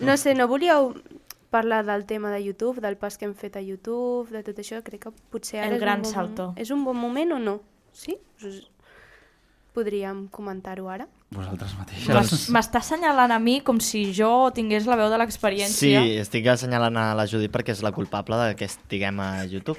No 0.02 0.14
sé, 0.16 0.36
no 0.38 0.46
volíeu 0.50 0.92
parlar 1.50 1.82
del 1.84 2.06
tema 2.06 2.30
de 2.30 2.42
YouTube, 2.44 2.80
del 2.80 2.96
pas 2.96 3.18
que 3.18 3.26
hem 3.26 3.34
fet 3.34 3.58
a 3.58 3.62
YouTube, 3.62 4.30
de 4.30 4.44
tot 4.46 4.62
això? 4.62 4.78
Crec 4.86 5.08
que 5.08 5.12
potser 5.34 5.60
ara 5.60 5.74
El 5.74 5.80
és 5.80 5.82
gran 5.82 6.00
un 6.00 6.06
bon, 6.06 6.12
salto. 6.14 6.46
És 6.56 6.70
un 6.70 6.86
bon 6.86 6.96
moment 6.96 7.34
o 7.36 7.40
no? 7.42 7.58
Sí? 7.92 8.16
Podríem 9.72 10.26
comentar-ho 10.28 10.88
ara? 10.92 11.06
Vosaltres 11.32 11.72
mateixes. 11.78 12.08
Doncs- 12.12 12.48
M'està 12.52 12.82
assenyalant 12.82 13.32
a 13.32 13.38
mi 13.40 13.60
com 13.64 13.78
si 13.80 14.04
jo 14.12 14.50
tingués 14.52 14.84
la 14.86 14.96
veu 15.00 15.08
de 15.08 15.16
Sí, 15.16 15.22
l'experiència. 15.22 16.02
estic 16.20 16.46
assenyalant 16.52 16.96
a 17.00 17.14
la 17.14 17.24
Judit 17.26 17.50
perquè 17.50 17.72
és 17.72 17.80
la 17.82 17.90
culpable 17.92 18.36
de 18.36 18.54
que 18.54 18.66
estiguem 18.68 19.18
a 19.20 19.44
YouTube. 19.46 19.78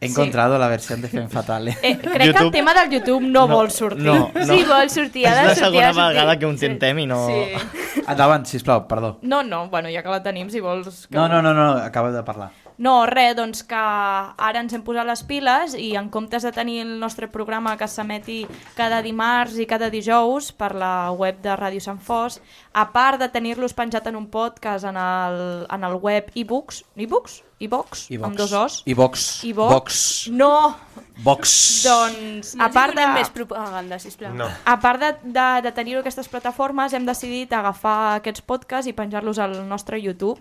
He 0.00 0.06
encontrado 0.06 0.58
la 0.58 0.68
versión 0.68 1.00
de 1.00 1.08
Femme 1.08 1.28
Fatale. 1.30 1.70
Eh, 1.82 1.96
crec 1.98 2.12
que 2.12 2.22
el 2.28 2.34
YouTube- 2.34 2.52
tema 2.52 2.74
del 2.74 2.90
YouTube 2.90 3.22
no, 3.22 3.48
vol 3.48 3.70
sortir. 3.70 4.02
No, 4.04 4.30
no. 4.34 4.44
Sí, 4.46 4.64
vol 4.68 4.90
sortir, 4.90 5.26
ha 5.26 5.30
És 5.30 5.36
de 5.36 5.42
la 5.48 5.54
sortir, 5.54 5.64
segona 5.64 5.94
sortir. 5.94 6.08
vegada 6.14 6.38
que 6.38 6.46
ho 6.46 6.50
intentem 6.52 6.98
i 6.98 7.06
no... 7.06 7.26
Sí. 7.26 8.02
Endavant, 8.06 8.44
sisplau, 8.46 8.86
perdó. 8.86 9.18
No, 9.22 9.42
no, 9.42 9.68
bueno, 9.70 9.88
ja 9.88 10.02
que 10.02 10.10
la 10.10 10.22
tenim, 10.22 10.50
si 10.50 10.60
vols... 10.60 11.06
Que... 11.08 11.16
No, 11.16 11.26
no, 11.28 11.40
no, 11.42 11.54
no, 11.54 11.72
acaba 11.78 12.12
de 12.12 12.22
parlar. 12.22 12.50
No, 12.78 13.06
res, 13.06 13.34
doncs 13.36 13.62
que 13.68 13.76
ara 13.76 14.62
ens 14.62 14.72
hem 14.72 14.82
posat 14.86 15.06
les 15.08 15.22
piles 15.28 15.76
i 15.78 15.92
en 15.98 16.08
comptes 16.12 16.42
de 16.46 16.52
tenir 16.54 16.80
el 16.86 16.96
nostre 17.00 17.28
programa 17.28 17.76
que 17.76 17.88
s'emeti 17.88 18.42
cada 18.78 19.02
dimarts 19.04 19.58
i 19.60 19.68
cada 19.68 19.90
dijous 19.92 20.52
per 20.56 20.72
la 20.78 21.12
web 21.12 21.42
de 21.44 21.54
Ràdio 21.58 21.82
Sant 21.84 22.00
Fos, 22.00 22.40
a 22.72 22.88
part 22.92 23.20
de 23.20 23.28
tenir-los 23.28 23.76
penjat 23.76 24.06
en 24.08 24.16
un 24.16 24.28
podcast 24.32 24.88
en 24.88 24.96
el, 24.96 25.40
en 25.68 25.84
el 25.84 25.96
web 26.00 26.30
ebooks, 26.34 26.84
ebooks? 26.96 27.42
ebooks? 27.62 28.06
I 28.10 28.18
Amb 28.18 28.36
dos 28.36 28.52
os? 28.52 28.80
I 28.86 28.94
Vox. 28.94 29.44
Ivox. 29.44 29.72
Vox. 29.72 30.00
No! 30.30 30.74
Vox. 31.22 31.84
Doncs, 31.86 32.54
a 32.58 32.68
part 32.74 32.96
de... 32.96 33.04
més 33.14 33.30
propaganda, 33.30 33.98
sisplau. 34.02 34.34
No. 34.34 34.48
A 34.64 34.76
part 34.82 35.02
de, 35.02 35.12
de, 35.22 35.46
de 35.66 35.72
tenir 35.76 35.98
aquestes 36.00 36.28
plataformes, 36.32 36.94
hem 36.96 37.06
decidit 37.06 37.52
agafar 37.54 38.16
aquests 38.18 38.42
podcasts 38.42 38.90
i 38.90 38.96
penjar-los 38.96 39.38
al 39.42 39.60
nostre 39.68 40.00
YouTube, 40.02 40.40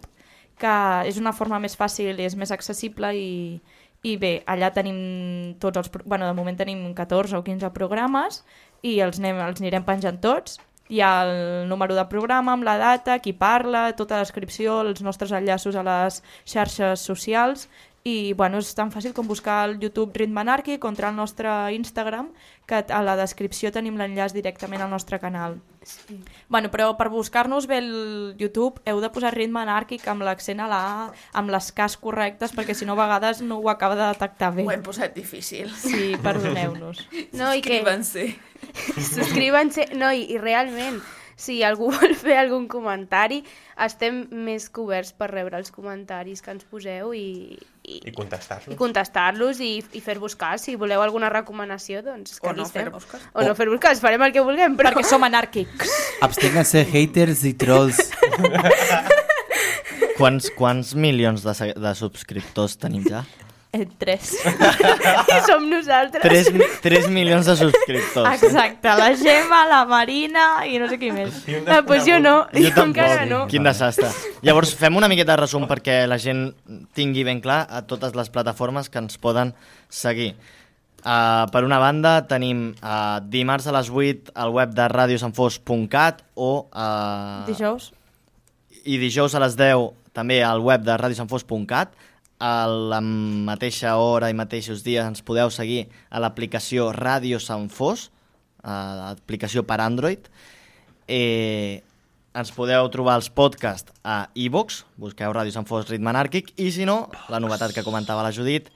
que 0.62 0.78
és 1.10 1.20
una 1.22 1.34
forma 1.34 1.60
més 1.60 1.76
fàcil 1.78 2.20
i 2.20 2.28
és 2.28 2.38
més 2.38 2.54
accessible 2.54 3.12
i, 3.18 3.32
i 4.08 4.16
bé, 4.22 4.34
allà 4.50 4.72
tenim 4.74 4.98
tots 5.62 5.82
els... 5.82 5.92
Bueno, 6.06 6.28
de 6.30 6.38
moment 6.38 6.58
tenim 6.58 6.92
14 6.98 7.38
o 7.40 7.46
15 7.46 7.72
programes 7.76 8.42
i 8.82 9.00
els, 9.02 9.22
anem, 9.22 9.42
els 9.46 9.62
anirem 9.62 9.86
penjant 9.88 10.22
tots. 10.22 10.60
Hi 10.92 11.00
ha 11.00 11.12
el 11.24 11.70
número 11.70 11.96
de 11.96 12.04
programa 12.12 12.52
amb 12.54 12.66
la 12.68 12.76
data, 12.82 13.20
qui 13.24 13.32
parla, 13.32 13.92
tota 13.96 14.18
la 14.18 14.26
descripció, 14.26 14.82
els 14.84 15.00
nostres 15.06 15.32
enllaços 15.32 15.78
a 15.80 15.86
les 15.88 16.20
xarxes 16.44 17.06
socials 17.08 17.70
i 18.04 18.34
bueno, 18.34 18.58
és 18.58 18.72
tan 18.74 18.90
fàcil 18.90 19.14
com 19.14 19.28
buscar 19.30 19.60
al 19.66 19.76
YouTube 19.78 20.18
Ritme 20.18 20.42
Anàrquic 20.42 20.80
contra 20.82 21.12
el 21.12 21.16
nostre 21.16 21.52
Instagram, 21.76 22.32
que 22.66 22.80
a 22.82 23.02
la 23.06 23.14
descripció 23.20 23.70
tenim 23.72 23.98
l'enllaç 24.00 24.34
directament 24.34 24.82
al 24.82 24.90
nostre 24.90 25.20
canal. 25.22 25.60
Sí. 25.86 26.18
Bueno, 26.50 26.72
però 26.74 26.92
per 26.98 27.10
buscar-nos 27.14 27.68
bé 27.70 27.78
el 27.82 28.36
YouTube 28.40 28.82
heu 28.90 29.02
de 29.02 29.10
posar 29.14 29.34
ritme 29.36 29.62
anàrquic 29.62 30.08
amb 30.10 30.26
l'accent 30.26 30.62
a 30.62 30.70
la 30.72 30.82
A, 30.82 31.08
amb 31.38 31.54
les 31.54 31.72
Ks 31.78 31.98
correctes, 32.02 32.56
perquè 32.58 32.74
si 32.78 32.90
no 32.90 32.98
a 32.98 33.02
vegades 33.04 33.42
no 33.46 33.60
ho 33.62 33.70
acaba 33.70 33.98
de 34.00 34.08
detectar 34.08 34.54
bé. 34.56 34.66
Ho 34.66 34.74
hem 34.74 34.86
posat 34.86 35.14
difícil. 35.18 35.70
Sí, 35.70 36.16
perdoneu-nos. 36.24 37.06
No, 37.38 37.54
i 37.54 37.62
que... 37.62 37.82
Subscríbanse. 37.82 38.28
Subscriuen-se. 39.12 39.90
No, 39.98 40.12
i, 40.14 40.26
i 40.34 40.38
realment, 40.42 41.02
si 41.42 41.62
algú 41.66 41.90
vol 41.96 42.14
fer 42.18 42.38
algun 42.42 42.68
comentari, 42.72 43.42
estem 43.82 44.24
més 44.46 44.70
coberts 44.74 45.16
per 45.18 45.32
rebre 45.32 45.58
els 45.58 45.74
comentaris 45.74 46.44
que 46.46 46.54
ens 46.54 46.68
poseu 46.70 47.16
i, 47.18 47.58
i, 47.82 47.98
I 47.98 48.14
contestar-los. 48.16 48.70
i 48.76 48.78
contestar-los 48.80 49.62
i, 49.66 49.72
i 49.98 50.04
fer-vos 50.06 50.38
cas. 50.40 50.68
Si 50.68 50.78
voleu 50.80 51.02
alguna 51.02 51.32
recomanació, 51.34 52.04
doncs 52.06 52.38
que 52.40 52.52
O 52.52 52.54
no 52.56 52.68
fer-vos 52.70 53.08
cas. 53.10 53.26
O 53.34 53.46
no 53.48 53.58
fer-vos 53.58 53.82
cas, 53.82 54.04
farem 54.04 54.22
el 54.28 54.36
que 54.36 54.46
vulguem, 54.46 54.78
però... 54.78 54.94
perquè 54.94 55.10
som 55.10 55.26
anàrquics. 55.26 55.98
Absténganse 56.28 56.86
haters 56.94 57.46
i 57.50 57.56
trolls. 57.58 58.00
Quants, 60.22 60.52
quants 60.54 60.92
milions 60.94 61.42
de, 61.42 61.54
de 61.82 61.92
subscriptors 61.98 62.76
tenim 62.78 63.08
ja? 63.10 63.24
Eh, 63.74 63.88
tres. 63.98 64.36
som 65.48 65.70
nosaltres. 65.70 66.22
3, 66.22 66.82
3 66.84 67.08
milions 67.08 67.46
de 67.48 67.56
subscriptors. 67.56 68.44
Exacte, 68.44 68.92
la 69.00 69.14
Gemma, 69.16 69.62
la 69.70 69.86
Marina 69.88 70.66
i 70.68 70.76
no 70.82 70.90
sé 70.92 70.98
qui 71.00 71.14
més. 71.16 71.38
Ah, 71.64 71.80
doncs 71.80 72.04
jo 72.04 72.18
no, 72.20 72.34
jo, 72.52 72.66
Jo 72.68 72.84
encara 72.84 73.24
no. 73.30 73.46
Quin 73.52 73.64
desastre. 73.64 74.10
Llavors, 74.44 74.74
fem 74.76 75.00
una 75.00 75.08
miqueta 75.08 75.38
de 75.38 75.46
resum 75.46 75.70
perquè 75.72 76.02
la 76.04 76.20
gent 76.20 76.50
tingui 76.98 77.24
ben 77.24 77.40
clar 77.40 77.62
a 77.72 77.86
totes 77.88 78.18
les 78.20 78.34
plataformes 78.34 78.92
que 78.92 79.00
ens 79.00 79.16
poden 79.16 79.56
seguir. 79.88 80.34
Uh, 81.02 81.48
per 81.50 81.64
una 81.66 81.80
banda, 81.82 82.20
tenim 82.30 82.74
uh, 82.76 83.24
dimarts 83.24 83.72
a 83.72 83.74
les 83.74 83.88
8 83.90 84.36
al 84.36 84.52
web 84.54 84.76
de 84.76 84.92
radiosanfos.cat 84.92 86.22
o 86.36 86.52
uh, 86.68 87.48
Dijous? 87.48 87.90
i 88.86 89.00
dijous 89.02 89.34
a 89.34 89.42
les 89.42 89.56
10 89.58 89.88
també 90.14 90.44
al 90.44 90.62
web 90.62 90.84
de 90.86 90.94
radiosanfos.cat 91.00 91.96
a 92.42 92.66
la 92.66 93.00
mateixa 93.06 93.94
hora 94.02 94.32
i 94.32 94.36
mateixos 94.38 94.82
dies 94.82 95.06
ens 95.06 95.22
podeu 95.22 95.52
seguir 95.54 95.86
a 96.10 96.20
l'aplicació 96.24 96.90
Ràdio 96.96 97.38
Sant 97.40 97.70
Fos, 97.70 98.10
uh, 98.66 99.14
aplicació 99.14 99.62
per 99.68 99.78
Android. 99.84 100.26
Eh, 101.06 101.84
ens 102.34 102.52
podeu 102.56 102.88
trobar 102.90 103.20
els 103.20 103.30
podcasts 103.30 103.94
a 104.02 104.26
iVox, 104.34 104.82
busqueu 104.98 105.34
Ràdio 105.36 105.54
Sant 105.54 105.68
Fos 105.70 105.90
Ritme 105.92 106.10
Anàrquic, 106.10 106.54
i 106.58 106.72
si 106.74 106.88
no, 106.90 107.04
la 107.30 107.42
novetat 107.44 107.76
que 107.76 107.86
comentava 107.86 108.26
la 108.26 108.34
Judit 108.34 108.72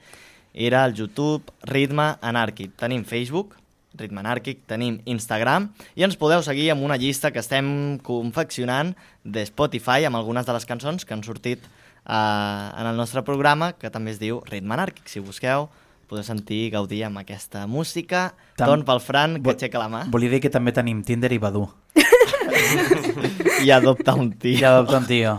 era 0.54 0.84
el 0.86 0.94
YouTube 0.94 1.50
Ritme 1.66 2.14
Anàrquic. 2.22 2.76
Tenim 2.78 3.02
Facebook, 3.04 3.56
Ritme 3.96 4.22
Anàrquic, 4.22 4.62
tenim 4.68 5.00
Instagram 5.08 5.70
i 5.96 6.04
ens 6.06 6.18
podeu 6.20 6.44
seguir 6.44 6.68
amb 6.70 6.84
una 6.84 7.00
llista 7.00 7.32
que 7.32 7.42
estem 7.42 7.98
confeccionant 8.06 8.94
de 9.24 9.42
Spotify 9.48 10.06
amb 10.06 10.20
algunes 10.20 10.46
de 10.46 10.54
les 10.54 10.68
cançons 10.68 11.04
que 11.04 11.16
han 11.16 11.24
sortit 11.26 11.64
eh, 12.08 12.70
en 12.80 12.86
el 12.86 12.96
nostre 12.96 13.22
programa, 13.22 13.72
que 13.74 13.90
també 13.90 14.10
es 14.14 14.18
diu 14.22 14.40
Ritme 14.46 14.74
Anàrquic. 14.76 15.08
Si 15.10 15.20
busqueu, 15.20 15.68
podeu 16.06 16.22
sentir 16.24 16.66
i 16.66 16.70
gaudir 16.70 17.02
amb 17.04 17.18
aquesta 17.18 17.66
música. 17.66 18.28
Tam- 18.56 18.68
Torn 18.70 18.84
pel 18.86 19.00
Fran, 19.02 19.34
que 19.40 19.48
Vol- 19.50 19.56
aixeca 19.58 19.78
la 19.82 19.88
mà, 19.90 20.04
Volia 20.10 20.30
dir 20.30 20.40
que 20.40 20.50
també 20.50 20.72
tenim 20.72 21.02
Tinder 21.04 21.32
i 21.32 21.38
Badoo. 21.42 21.68
i 23.66 23.70
adopta 23.70 24.14
un 24.14 24.32
tio. 24.38 24.58
I 24.58 24.64
adopta 24.64 24.98
un 24.98 25.06
tio. 25.06 25.36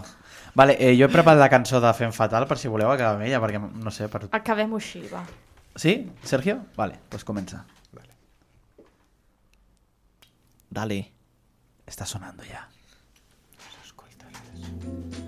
Vale, 0.58 0.74
eh, 0.80 0.96
jo 0.98 1.06
he 1.06 1.10
preparat 1.14 1.40
la 1.40 1.50
cançó 1.54 1.80
de 1.80 1.92
Fem 1.94 2.12
Fatal 2.12 2.48
per 2.50 2.58
si 2.58 2.68
voleu 2.68 2.90
acabar 2.90 3.16
amb 3.20 3.28
ella, 3.28 3.40
perquè 3.44 3.60
no 3.62 3.92
sé... 3.94 4.08
Per... 4.10 4.24
Acabem-ho 4.34 4.80
així, 4.82 5.04
va. 5.12 5.22
Sí, 5.78 6.10
Sergio? 6.26 6.64
Vale, 6.76 6.98
pues 7.10 7.24
comença. 7.24 7.64
Dale. 10.70 11.12
Está 11.86 12.06
sonando 12.06 12.44
ya. 12.44 12.68
Here 14.60 15.27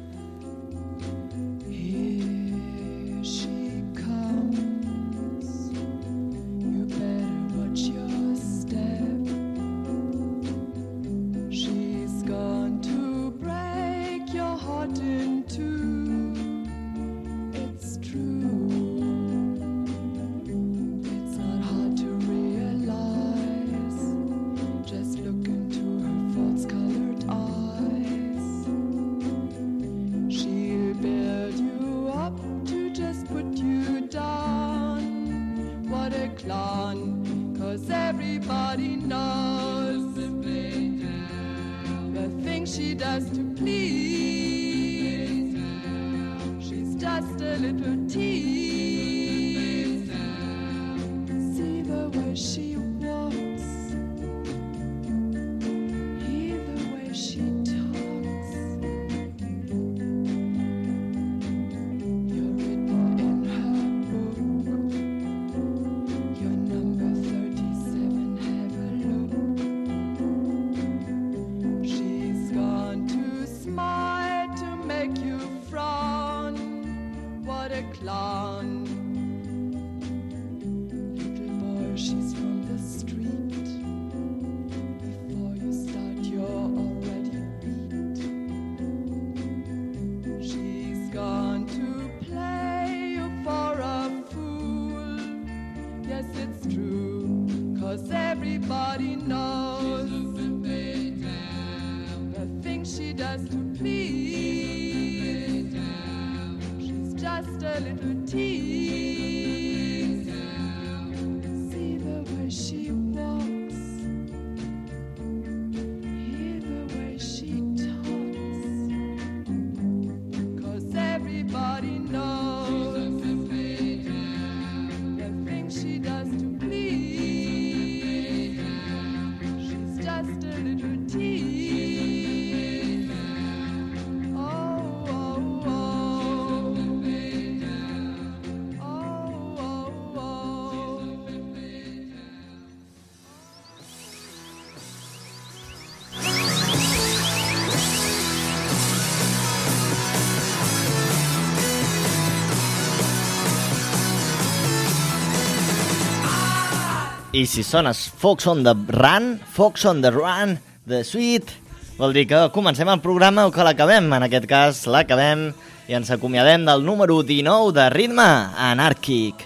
I 157.39 157.45
si 157.47 157.63
sones 157.63 158.09
Fox 158.19 158.47
on 158.51 158.65
the 158.65 158.73
Run, 158.75 159.39
Fox 159.39 159.85
on 159.85 160.01
the 160.01 160.09
Run, 160.11 160.57
The 160.83 161.05
Sweet, 161.07 161.53
vol 161.95 162.11
dir 162.11 162.25
que 162.27 162.39
comencem 162.51 162.89
el 162.91 162.99
programa 162.99 163.45
o 163.47 163.51
que 163.55 163.63
l'acabem. 163.63 164.09
En 164.11 164.25
aquest 164.25 164.43
cas 164.49 164.81
l'acabem 164.91 165.45
i 165.87 165.95
ens 165.95 166.11
acomiadem 166.11 166.65
del 166.67 166.83
número 166.83 167.21
19 167.23 167.71
de 167.77 167.85
ritme 167.93 168.25
anàrquic. 168.59 169.45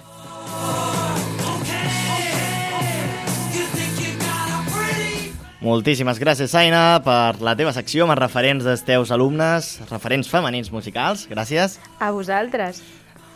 Moltíssimes 5.61 6.17
gràcies, 6.17 6.57
Aina, 6.57 6.97
per 7.05 7.37
la 7.45 7.53
teva 7.53 7.75
secció 7.77 8.07
amb 8.07 8.17
els 8.17 8.23
referents 8.23 8.65
dels 8.65 8.81
teus 8.89 9.13
alumnes, 9.13 9.69
referents 9.93 10.33
femenins 10.33 10.73
musicals. 10.73 11.27
Gràcies. 11.29 11.77
A 12.01 12.09
vosaltres. 12.09 12.81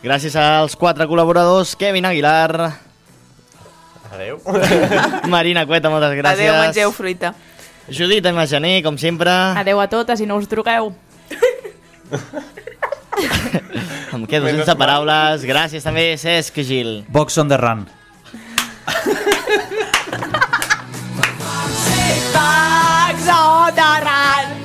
Gràcies 0.02 0.34
als 0.34 0.74
quatre 0.74 1.06
col·laboradors, 1.06 1.78
Kevin 1.78 2.10
Aguilar, 2.10 2.87
Adeu. 4.12 4.40
Marina 5.28 5.66
Cueta, 5.66 5.90
moltes 5.90 6.14
gràcies. 6.16 6.48
Adéu, 6.48 6.62
mengeu 6.62 6.92
fruita. 6.92 7.34
Judit 7.88 8.26
Imagener, 8.26 8.82
com 8.84 8.96
sempre. 9.00 9.30
Adeu 9.30 9.80
a 9.80 9.86
totes 9.88 10.20
i 10.20 10.26
no 10.26 10.36
us 10.36 10.46
drogueu. 10.48 10.92
Em 14.14 14.24
quedo 14.26 14.44
Menos 14.46 14.64
sense 14.64 14.74
mal. 14.74 14.78
paraules. 14.78 15.42
Gràcies 15.44 15.82
també, 15.84 16.16
Cesc 16.16 16.62
Gil. 16.62 17.04
Box 17.08 17.36
on 17.38 17.48
the 17.50 17.56
run. 17.58 17.86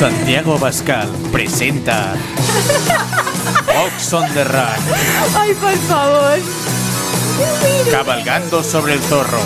Santiago 0.00 0.58
Bascal 0.58 1.10
presenta 1.30 2.14
Box 3.66 4.14
on 4.14 4.32
the 4.32 4.44
run. 4.44 4.80
Ai, 5.36 5.52
per 5.52 5.76
favor. 5.76 6.38
Cabalgando 7.90 8.62
sobre 8.62 8.94
el 8.94 9.00
zorro. 9.00 9.40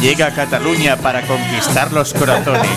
Llega 0.00 0.28
a 0.28 0.30
Cataluña 0.32 0.96
para 0.96 1.26
conquistar 1.26 1.90
los 1.90 2.14
corazones. 2.14 2.70